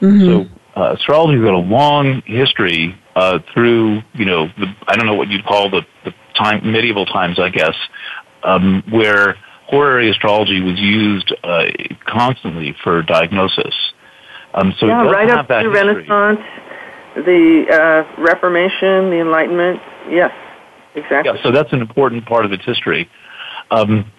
Mm-hmm. 0.00 0.26
So 0.26 0.80
uh, 0.80 0.94
astrology's 0.94 1.42
got 1.42 1.54
a 1.54 1.66
long 1.80 2.22
history 2.26 2.94
uh, 3.14 3.38
through, 3.52 4.02
you 4.14 4.24
know, 4.24 4.48
the, 4.58 4.66
I 4.88 4.96
don't 4.96 5.06
know 5.06 5.14
what 5.14 5.28
you'd 5.28 5.44
call 5.44 5.70
the, 5.70 5.82
the 6.04 6.12
time 6.34 6.70
medieval 6.70 7.06
times, 7.06 7.38
I 7.38 7.48
guess, 7.48 7.74
um, 8.46 8.82
where 8.90 9.36
horary 9.66 10.08
astrology 10.08 10.62
was 10.62 10.78
used 10.78 11.34
uh, 11.42 11.64
constantly 12.06 12.74
for 12.82 13.02
diagnosis. 13.02 13.74
Um, 14.54 14.72
so 14.78 14.86
yeah, 14.86 15.02
right 15.02 15.28
up 15.28 15.48
to 15.48 15.68
Renaissance, 15.68 16.40
the 17.16 17.66
uh, 17.68 18.22
Reformation, 18.22 19.10
the 19.10 19.20
Enlightenment. 19.20 19.80
Yes, 20.08 20.32
exactly. 20.94 21.32
Yeah, 21.34 21.42
so 21.42 21.50
that's 21.50 21.72
an 21.72 21.82
important 21.82 22.24
part 22.24 22.46
of 22.46 22.52
its 22.52 22.64
history. 22.64 23.10
Um, 23.70 24.10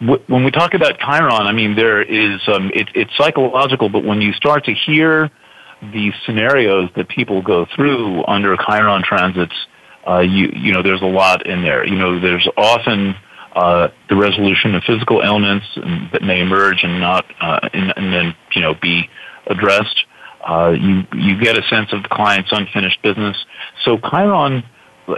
w- 0.00 0.22
when 0.28 0.44
we 0.44 0.50
talk 0.50 0.74
about 0.74 0.98
Chiron, 0.98 1.32
I 1.32 1.52
mean 1.52 1.74
there 1.74 2.00
is 2.00 2.40
um, 2.46 2.70
it, 2.72 2.88
it's 2.94 3.10
psychological, 3.18 3.88
but 3.88 4.04
when 4.04 4.22
you 4.22 4.32
start 4.32 4.64
to 4.66 4.74
hear 4.74 5.30
the 5.82 6.12
scenarios 6.24 6.88
that 6.94 7.08
people 7.08 7.42
go 7.42 7.66
through 7.74 8.24
under 8.26 8.56
Chiron 8.56 9.02
transits, 9.02 9.54
uh, 10.08 10.20
you 10.20 10.52
you 10.54 10.72
know 10.72 10.82
there's 10.82 11.02
a 11.02 11.06
lot 11.06 11.44
in 11.44 11.62
there. 11.62 11.84
You 11.84 11.96
know 11.96 12.20
there's 12.20 12.48
often 12.56 13.16
uh, 13.54 13.88
the 14.08 14.16
resolution 14.16 14.74
of 14.74 14.82
physical 14.84 15.22
ailments 15.22 15.66
that 16.12 16.22
may 16.22 16.40
emerge 16.40 16.82
and 16.82 17.00
not 17.00 17.24
uh, 17.40 17.68
and, 17.72 17.92
and, 17.96 18.12
then 18.12 18.34
you 18.54 18.62
know 18.62 18.74
be 18.80 19.08
addressed. 19.46 20.04
Uh, 20.46 20.70
you 20.70 21.02
you 21.12 21.38
get 21.38 21.58
a 21.58 21.62
sense 21.68 21.92
of 21.92 22.02
the 22.02 22.08
client's 22.08 22.50
unfinished 22.50 23.02
business. 23.02 23.36
So 23.84 23.98
Chiron 23.98 24.64
uh, 25.06 25.14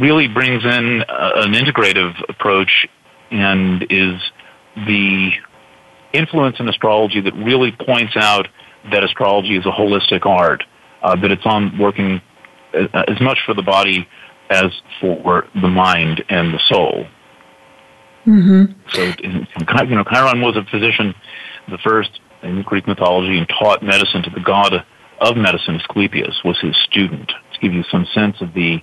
really 0.00 0.26
brings 0.26 0.64
in 0.64 1.02
uh, 1.02 1.30
an 1.36 1.52
integrative 1.52 2.14
approach 2.28 2.88
and 3.30 3.82
is 3.88 4.20
the 4.74 5.30
influence 6.12 6.56
in 6.58 6.68
astrology 6.68 7.20
that 7.20 7.34
really 7.34 7.70
points 7.70 8.16
out 8.16 8.48
that 8.90 9.04
astrology 9.04 9.56
is 9.56 9.64
a 9.64 9.70
holistic 9.70 10.26
art, 10.26 10.64
uh, 11.02 11.14
that 11.16 11.30
it's 11.30 11.46
on 11.46 11.78
working 11.78 12.20
as 12.74 13.20
much 13.20 13.38
for 13.46 13.54
the 13.54 13.62
body 13.62 14.06
as 14.50 14.66
for 15.00 15.46
the 15.54 15.68
mind 15.68 16.24
and 16.28 16.52
the 16.52 16.60
soul. 16.66 17.06
Mm-hmm. 18.26 18.72
So, 18.92 19.82
you 19.84 19.94
know, 19.94 20.04
Chiron 20.04 20.40
was 20.40 20.56
a 20.56 20.64
physician, 20.64 21.14
the 21.68 21.78
first 21.78 22.20
in 22.42 22.62
Greek 22.62 22.86
mythology, 22.86 23.38
and 23.38 23.48
taught 23.48 23.82
medicine 23.82 24.22
to 24.22 24.30
the 24.30 24.40
god 24.40 24.84
of 25.20 25.36
medicine, 25.36 25.76
Asclepius, 25.76 26.42
was 26.44 26.58
his 26.60 26.76
student. 26.88 27.28
To 27.28 27.60
give 27.60 27.72
you 27.72 27.84
some 27.90 28.06
sense 28.14 28.40
of 28.40 28.52
the 28.54 28.82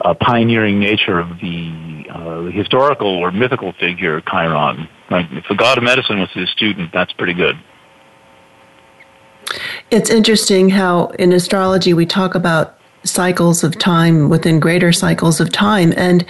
uh, 0.00 0.14
pioneering 0.14 0.78
nature 0.78 1.18
of 1.18 1.28
the 1.40 2.04
uh, 2.10 2.42
historical 2.50 3.08
or 3.08 3.30
mythical 3.30 3.72
figure, 3.74 4.20
Chiron. 4.22 4.88
Like, 5.10 5.26
if 5.32 5.44
the 5.48 5.54
god 5.54 5.78
of 5.78 5.84
medicine 5.84 6.20
was 6.20 6.30
his 6.32 6.50
student, 6.50 6.92
that's 6.92 7.12
pretty 7.12 7.34
good. 7.34 7.56
It's 9.90 10.10
interesting 10.10 10.70
how 10.70 11.06
in 11.18 11.32
astrology 11.32 11.94
we 11.94 12.06
talk 12.06 12.34
about 12.34 12.78
cycles 13.04 13.62
of 13.62 13.78
time 13.78 14.28
within 14.28 14.58
greater 14.58 14.92
cycles 14.92 15.40
of 15.40 15.52
time. 15.52 15.94
And 15.96 16.26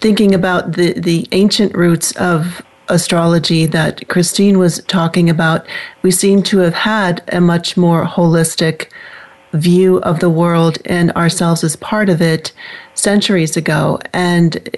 thinking 0.00 0.34
about 0.34 0.72
the, 0.72 0.92
the 0.98 1.26
ancient 1.32 1.74
roots 1.74 2.12
of 2.16 2.62
astrology 2.88 3.66
that 3.66 4.06
Christine 4.08 4.58
was 4.58 4.82
talking 4.84 5.28
about, 5.28 5.66
we 6.02 6.10
seem 6.10 6.42
to 6.44 6.58
have 6.58 6.74
had 6.74 7.22
a 7.32 7.40
much 7.40 7.76
more 7.76 8.04
holistic 8.04 8.88
view 9.52 9.98
of 9.98 10.20
the 10.20 10.30
world 10.30 10.78
and 10.84 11.10
ourselves 11.12 11.64
as 11.64 11.76
part 11.76 12.08
of 12.08 12.20
it 12.20 12.52
centuries 12.94 13.56
ago. 13.56 13.98
And 14.12 14.70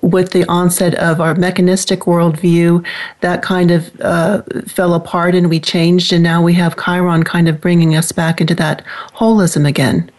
with 0.00 0.32
the 0.32 0.44
onset 0.48 0.94
of 0.94 1.20
our 1.20 1.34
mechanistic 1.34 2.00
worldview, 2.00 2.84
that 3.20 3.42
kind 3.42 3.70
of 3.70 4.00
uh, 4.00 4.42
fell 4.66 4.94
apart 4.94 5.34
and 5.34 5.50
we 5.50 5.60
changed, 5.60 6.12
and 6.12 6.22
now 6.22 6.42
we 6.42 6.54
have 6.54 6.76
Chiron 6.82 7.24
kind 7.24 7.48
of 7.48 7.60
bringing 7.60 7.94
us 7.94 8.12
back 8.12 8.40
into 8.40 8.54
that 8.54 8.84
holism 9.14 9.66
again. 9.66 10.10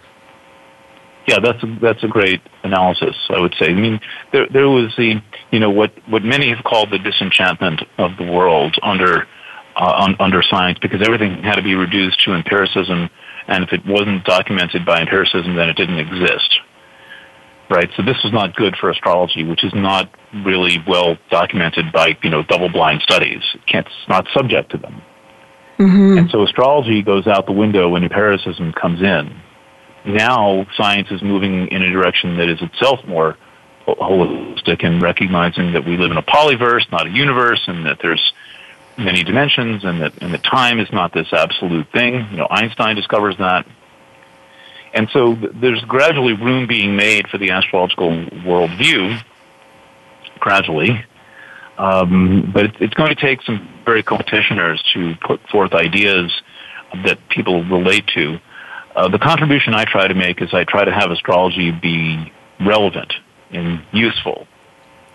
Yeah, 1.28 1.40
that's 1.40 1.62
a, 1.62 1.78
that's 1.82 2.04
a 2.04 2.08
great 2.08 2.42
analysis. 2.64 3.16
I 3.30 3.40
would 3.40 3.54
say. 3.60 3.68
I 3.68 3.74
mean, 3.74 4.00
there 4.32 4.48
there 4.52 4.70
was 4.70 4.94
the 4.98 5.22
you 5.52 5.60
know 5.60 5.70
what 5.70 5.92
what 6.08 6.24
many 6.24 6.50
have 6.50 6.64
called 6.64 6.90
the 6.90 7.00
disenchantment 7.00 7.82
of 7.98 8.12
the 8.18 8.24
world 8.24 8.76
under 8.82 9.28
uh, 9.76 9.94
un, 9.98 10.16
under 10.20 10.42
science 10.42 10.80
because 10.82 11.02
everything 11.06 11.44
had 11.44 11.56
to 11.56 11.62
be 11.62 11.76
reduced 11.76 12.24
to 12.24 12.34
empiricism, 12.34 13.10
and 13.48 13.64
if 13.64 13.74
it 13.74 13.86
wasn't 13.86 14.24
documented 14.24 14.86
by 14.86 15.02
empiricism, 15.02 15.56
then 15.56 15.70
it 15.70 15.76
didn't 15.76 16.00
exist. 16.00 16.60
Right. 17.70 17.90
So 17.98 18.04
this 18.04 18.16
was 18.24 18.32
not 18.32 18.56
good 18.56 18.78
for 18.80 18.90
astrology, 18.90 19.44
which 19.44 19.66
is 19.66 19.74
not 19.76 20.10
really 20.46 20.78
well 20.88 21.18
documented 21.30 21.92
by 21.92 22.18
you 22.24 22.30
know 22.30 22.44
double 22.44 22.70
blind 22.70 23.02
studies. 23.02 23.44
It 23.54 23.66
can't, 23.68 23.86
it's 23.86 24.08
not 24.08 24.26
subject 24.34 24.72
to 24.72 24.78
them. 24.78 25.02
Mm-hmm. 25.78 26.18
And 26.18 26.30
so 26.32 26.44
astrology 26.44 27.04
goes 27.04 27.28
out 27.28 27.46
the 27.46 27.52
window 27.52 27.90
when 27.90 28.04
empiricism 28.04 28.72
comes 28.74 29.02
in. 29.02 29.42
Now 30.08 30.66
science 30.78 31.10
is 31.12 31.22
moving 31.22 31.68
in 31.68 31.82
a 31.82 31.92
direction 31.92 32.38
that 32.38 32.48
is 32.48 32.62
itself 32.62 33.06
more 33.06 33.38
holistic 33.86 34.86
and 34.86 35.02
recognizing 35.02 35.74
that 35.74 35.86
we 35.86 35.98
live 35.98 36.12
in 36.12 36.18
a 36.18 36.24
polyverse, 36.24 36.90
not 36.92 37.08
a 37.08 37.10
universe, 37.10 37.62
and 37.68 37.86
that 37.86 38.00
there's 38.02 38.34
many 38.98 39.24
dimensions, 39.24 39.84
and 39.84 40.02
that 40.02 40.14
and 40.22 40.34
that 40.34 40.44
time 40.44 40.80
is 40.80 40.92
not 40.92 41.14
this 41.14 41.28
absolute 41.34 41.92
thing. 41.92 42.26
You 42.32 42.38
know, 42.38 42.48
Einstein 42.50 42.96
discovers 42.96 43.38
that, 43.38 43.66
and 44.94 45.10
so 45.12 45.36
there's 45.36 45.82
gradually 45.84 46.34
room 46.34 46.68
being 46.68 46.96
made 46.96 47.28
for 47.28 47.38
the 47.38 47.52
astrological 47.52 48.10
worldview. 48.10 49.22
Gradually, 50.40 51.04
um, 51.78 52.52
but 52.54 52.82
it's 52.82 52.94
going 52.94 53.10
to 53.10 53.22
take 53.22 53.42
some 53.42 53.68
very 53.84 54.04
practitioners 54.04 54.82
to 54.94 55.16
put 55.26 55.42
forth 55.50 55.74
ideas 55.74 56.32
that 57.04 57.20
people 57.30 57.64
relate 57.64 58.08
to. 58.16 58.40
Uh, 58.98 59.08
the 59.08 59.20
contribution 59.20 59.76
I 59.76 59.86
try 59.86 60.08
to 60.08 60.16
make 60.16 60.42
is 60.42 60.52
I 60.56 60.64
try 60.64 60.84
to 60.84 60.92
have 60.92 61.12
astrology 61.12 61.70
be 61.70 62.34
relevant 62.60 63.14
and 63.52 63.84
useful 63.94 64.48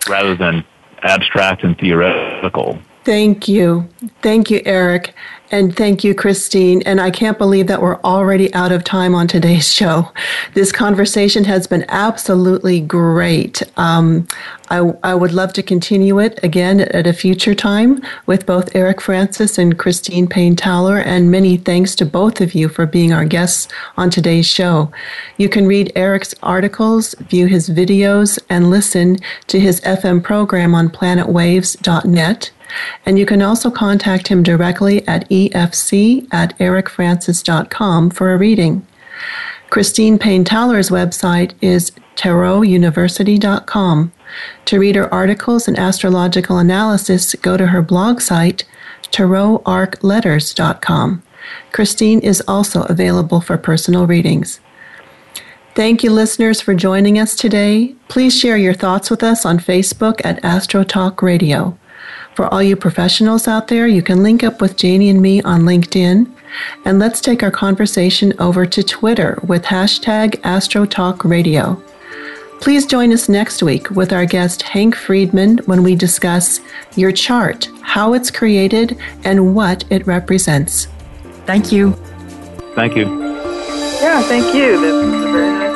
rather 0.07 0.37
than 0.37 0.63
abstract 1.01 1.65
and 1.65 1.77
theoretical. 1.77 2.79
Thank 3.05 3.47
you. 3.47 3.89
Thank 4.21 4.49
you, 4.49 4.61
Eric. 4.65 5.13
And 5.51 5.75
thank 5.75 6.03
you, 6.03 6.15
Christine. 6.15 6.81
And 6.83 6.99
I 6.99 7.11
can't 7.11 7.37
believe 7.37 7.67
that 7.67 7.79
we're 7.79 8.01
already 8.01 8.51
out 8.55 8.71
of 8.71 8.83
time 8.83 9.13
on 9.13 9.27
today's 9.27 9.71
show. 9.79 10.09
This 10.55 10.71
conversation 10.71 11.43
has 11.43 11.67
been 11.67 11.85
absolutely 11.89 12.81
great. 12.81 13.61
Um, 13.77 14.27
I, 14.71 14.93
I 15.03 15.13
would 15.13 15.31
love 15.31 15.53
to 15.53 15.61
continue 15.61 16.17
it 16.19 16.39
again 16.41 16.79
at 16.79 17.05
a 17.05 17.13
future 17.13 17.53
time 17.53 18.01
with 18.25 18.47
both 18.47 18.75
Eric 18.75 18.99
Francis 18.99 19.59
and 19.59 19.77
Christine 19.77 20.27
Payne 20.27 20.55
Towler. 20.55 20.97
And 20.97 21.29
many 21.29 21.57
thanks 21.57 21.93
to 21.97 22.05
both 22.05 22.41
of 22.41 22.55
you 22.55 22.67
for 22.67 22.87
being 22.87 23.13
our 23.13 23.25
guests 23.25 23.67
on 23.95 24.09
today's 24.09 24.47
show. 24.47 24.91
You 25.37 25.49
can 25.49 25.67
read 25.67 25.91
Eric's 25.95 26.33
articles, 26.41 27.13
view 27.19 27.45
his 27.45 27.69
videos, 27.69 28.39
and 28.49 28.71
listen 28.71 29.17
to 29.47 29.59
his 29.59 29.81
FM 29.81 30.23
program 30.23 30.73
on 30.73 30.89
planetwaves.net. 30.89 32.51
And 33.05 33.19
you 33.19 33.25
can 33.25 33.41
also 33.41 33.71
contact 33.71 34.27
him 34.27 34.43
directly 34.43 35.07
at 35.07 35.29
efc 35.29 36.27
at 36.31 36.59
ericfrancis.com 36.59 38.09
for 38.09 38.33
a 38.33 38.37
reading. 38.37 38.85
Christine 39.69 40.19
Payne 40.19 40.43
Towler's 40.43 40.89
website 40.89 41.53
is 41.61 41.93
tarotuniversity.com. 42.15 44.11
To 44.65 44.79
read 44.79 44.95
her 44.95 45.13
articles 45.13 45.67
and 45.67 45.77
astrological 45.77 46.57
analysis, 46.57 47.35
go 47.35 47.57
to 47.57 47.67
her 47.67 47.81
blog 47.81 48.21
site, 48.21 48.63
tarotarcletters.com. 49.11 51.23
Christine 51.71 52.19
is 52.19 52.41
also 52.47 52.83
available 52.83 53.41
for 53.41 53.57
personal 53.57 54.07
readings. 54.07 54.61
Thank 55.75 56.03
you, 56.03 56.11
listeners, 56.11 56.61
for 56.61 56.75
joining 56.75 57.17
us 57.17 57.35
today. 57.35 57.95
Please 58.07 58.37
share 58.37 58.57
your 58.57 58.75
thoughts 58.75 59.09
with 59.09 59.23
us 59.23 59.43
on 59.43 59.57
Facebook 59.57 60.21
at 60.23 60.43
Astro 60.45 60.83
Talk 60.83 61.23
Radio. 61.23 61.75
For 62.35 62.47
all 62.47 62.63
you 62.63 62.75
professionals 62.75 63.47
out 63.47 63.67
there, 63.67 63.87
you 63.87 64.01
can 64.01 64.23
link 64.23 64.43
up 64.43 64.59
with 64.59 64.75
Janie 64.75 65.09
and 65.09 65.21
me 65.21 65.41
on 65.43 65.61
LinkedIn. 65.61 66.29
And 66.85 66.99
let's 66.99 67.21
take 67.21 67.43
our 67.43 67.51
conversation 67.51 68.33
over 68.39 68.65
to 68.65 68.83
Twitter 68.83 69.39
with 69.45 69.63
hashtag 69.63 70.35
AstroTalkRadio. 70.41 71.81
Please 72.59 72.85
join 72.85 73.11
us 73.11 73.27
next 73.27 73.61
week 73.61 73.89
with 73.91 74.13
our 74.13 74.25
guest 74.25 74.61
Hank 74.63 74.95
Friedman 74.95 75.57
when 75.65 75.83
we 75.83 75.95
discuss 75.95 76.59
your 76.95 77.11
chart, 77.11 77.69
how 77.81 78.13
it's 78.13 78.31
created, 78.31 78.97
and 79.23 79.53
what 79.53 79.83
it 79.89 80.07
represents. 80.07 80.87
Thank 81.45 81.71
you. 81.71 81.91
Thank 82.73 82.95
you. 82.95 83.05
Yeah, 84.01 84.21
thank 84.23 84.55
you. 84.55 84.79
This 84.79 84.93
was 84.93 85.13
very 85.31 85.51
nice. 85.51 85.73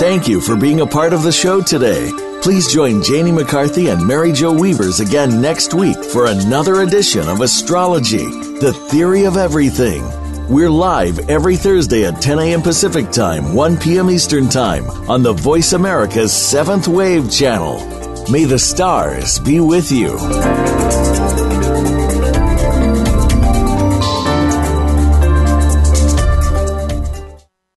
Thank 0.00 0.28
you 0.28 0.40
for 0.40 0.56
being 0.56 0.80
a 0.80 0.86
part 0.86 1.12
of 1.12 1.22
the 1.22 1.32
show 1.32 1.60
today. 1.60 2.10
Please 2.42 2.72
join 2.72 3.02
Janie 3.02 3.32
McCarthy 3.32 3.88
and 3.88 4.06
Mary 4.06 4.32
Jo 4.32 4.52
Weavers 4.52 5.00
again 5.00 5.40
next 5.40 5.74
week 5.74 6.02
for 6.02 6.26
another 6.26 6.82
edition 6.82 7.28
of 7.28 7.40
Astrology, 7.40 8.24
the 8.60 8.72
Theory 8.90 9.24
of 9.24 9.36
Everything. 9.36 10.02
We're 10.48 10.70
live 10.70 11.18
every 11.28 11.56
Thursday 11.56 12.06
at 12.06 12.22
10 12.22 12.38
a.m. 12.38 12.62
Pacific 12.62 13.10
Time, 13.10 13.54
1 13.54 13.76
p.m. 13.78 14.08
Eastern 14.08 14.48
Time 14.48 14.88
on 15.10 15.22
the 15.22 15.34
Voice 15.34 15.72
America's 15.72 16.32
Seventh 16.32 16.88
Wave 16.88 17.30
channel. 17.30 17.76
May 18.30 18.44
the 18.44 18.58
stars 18.58 19.38
be 19.40 19.60
with 19.60 19.90
you. 19.92 20.16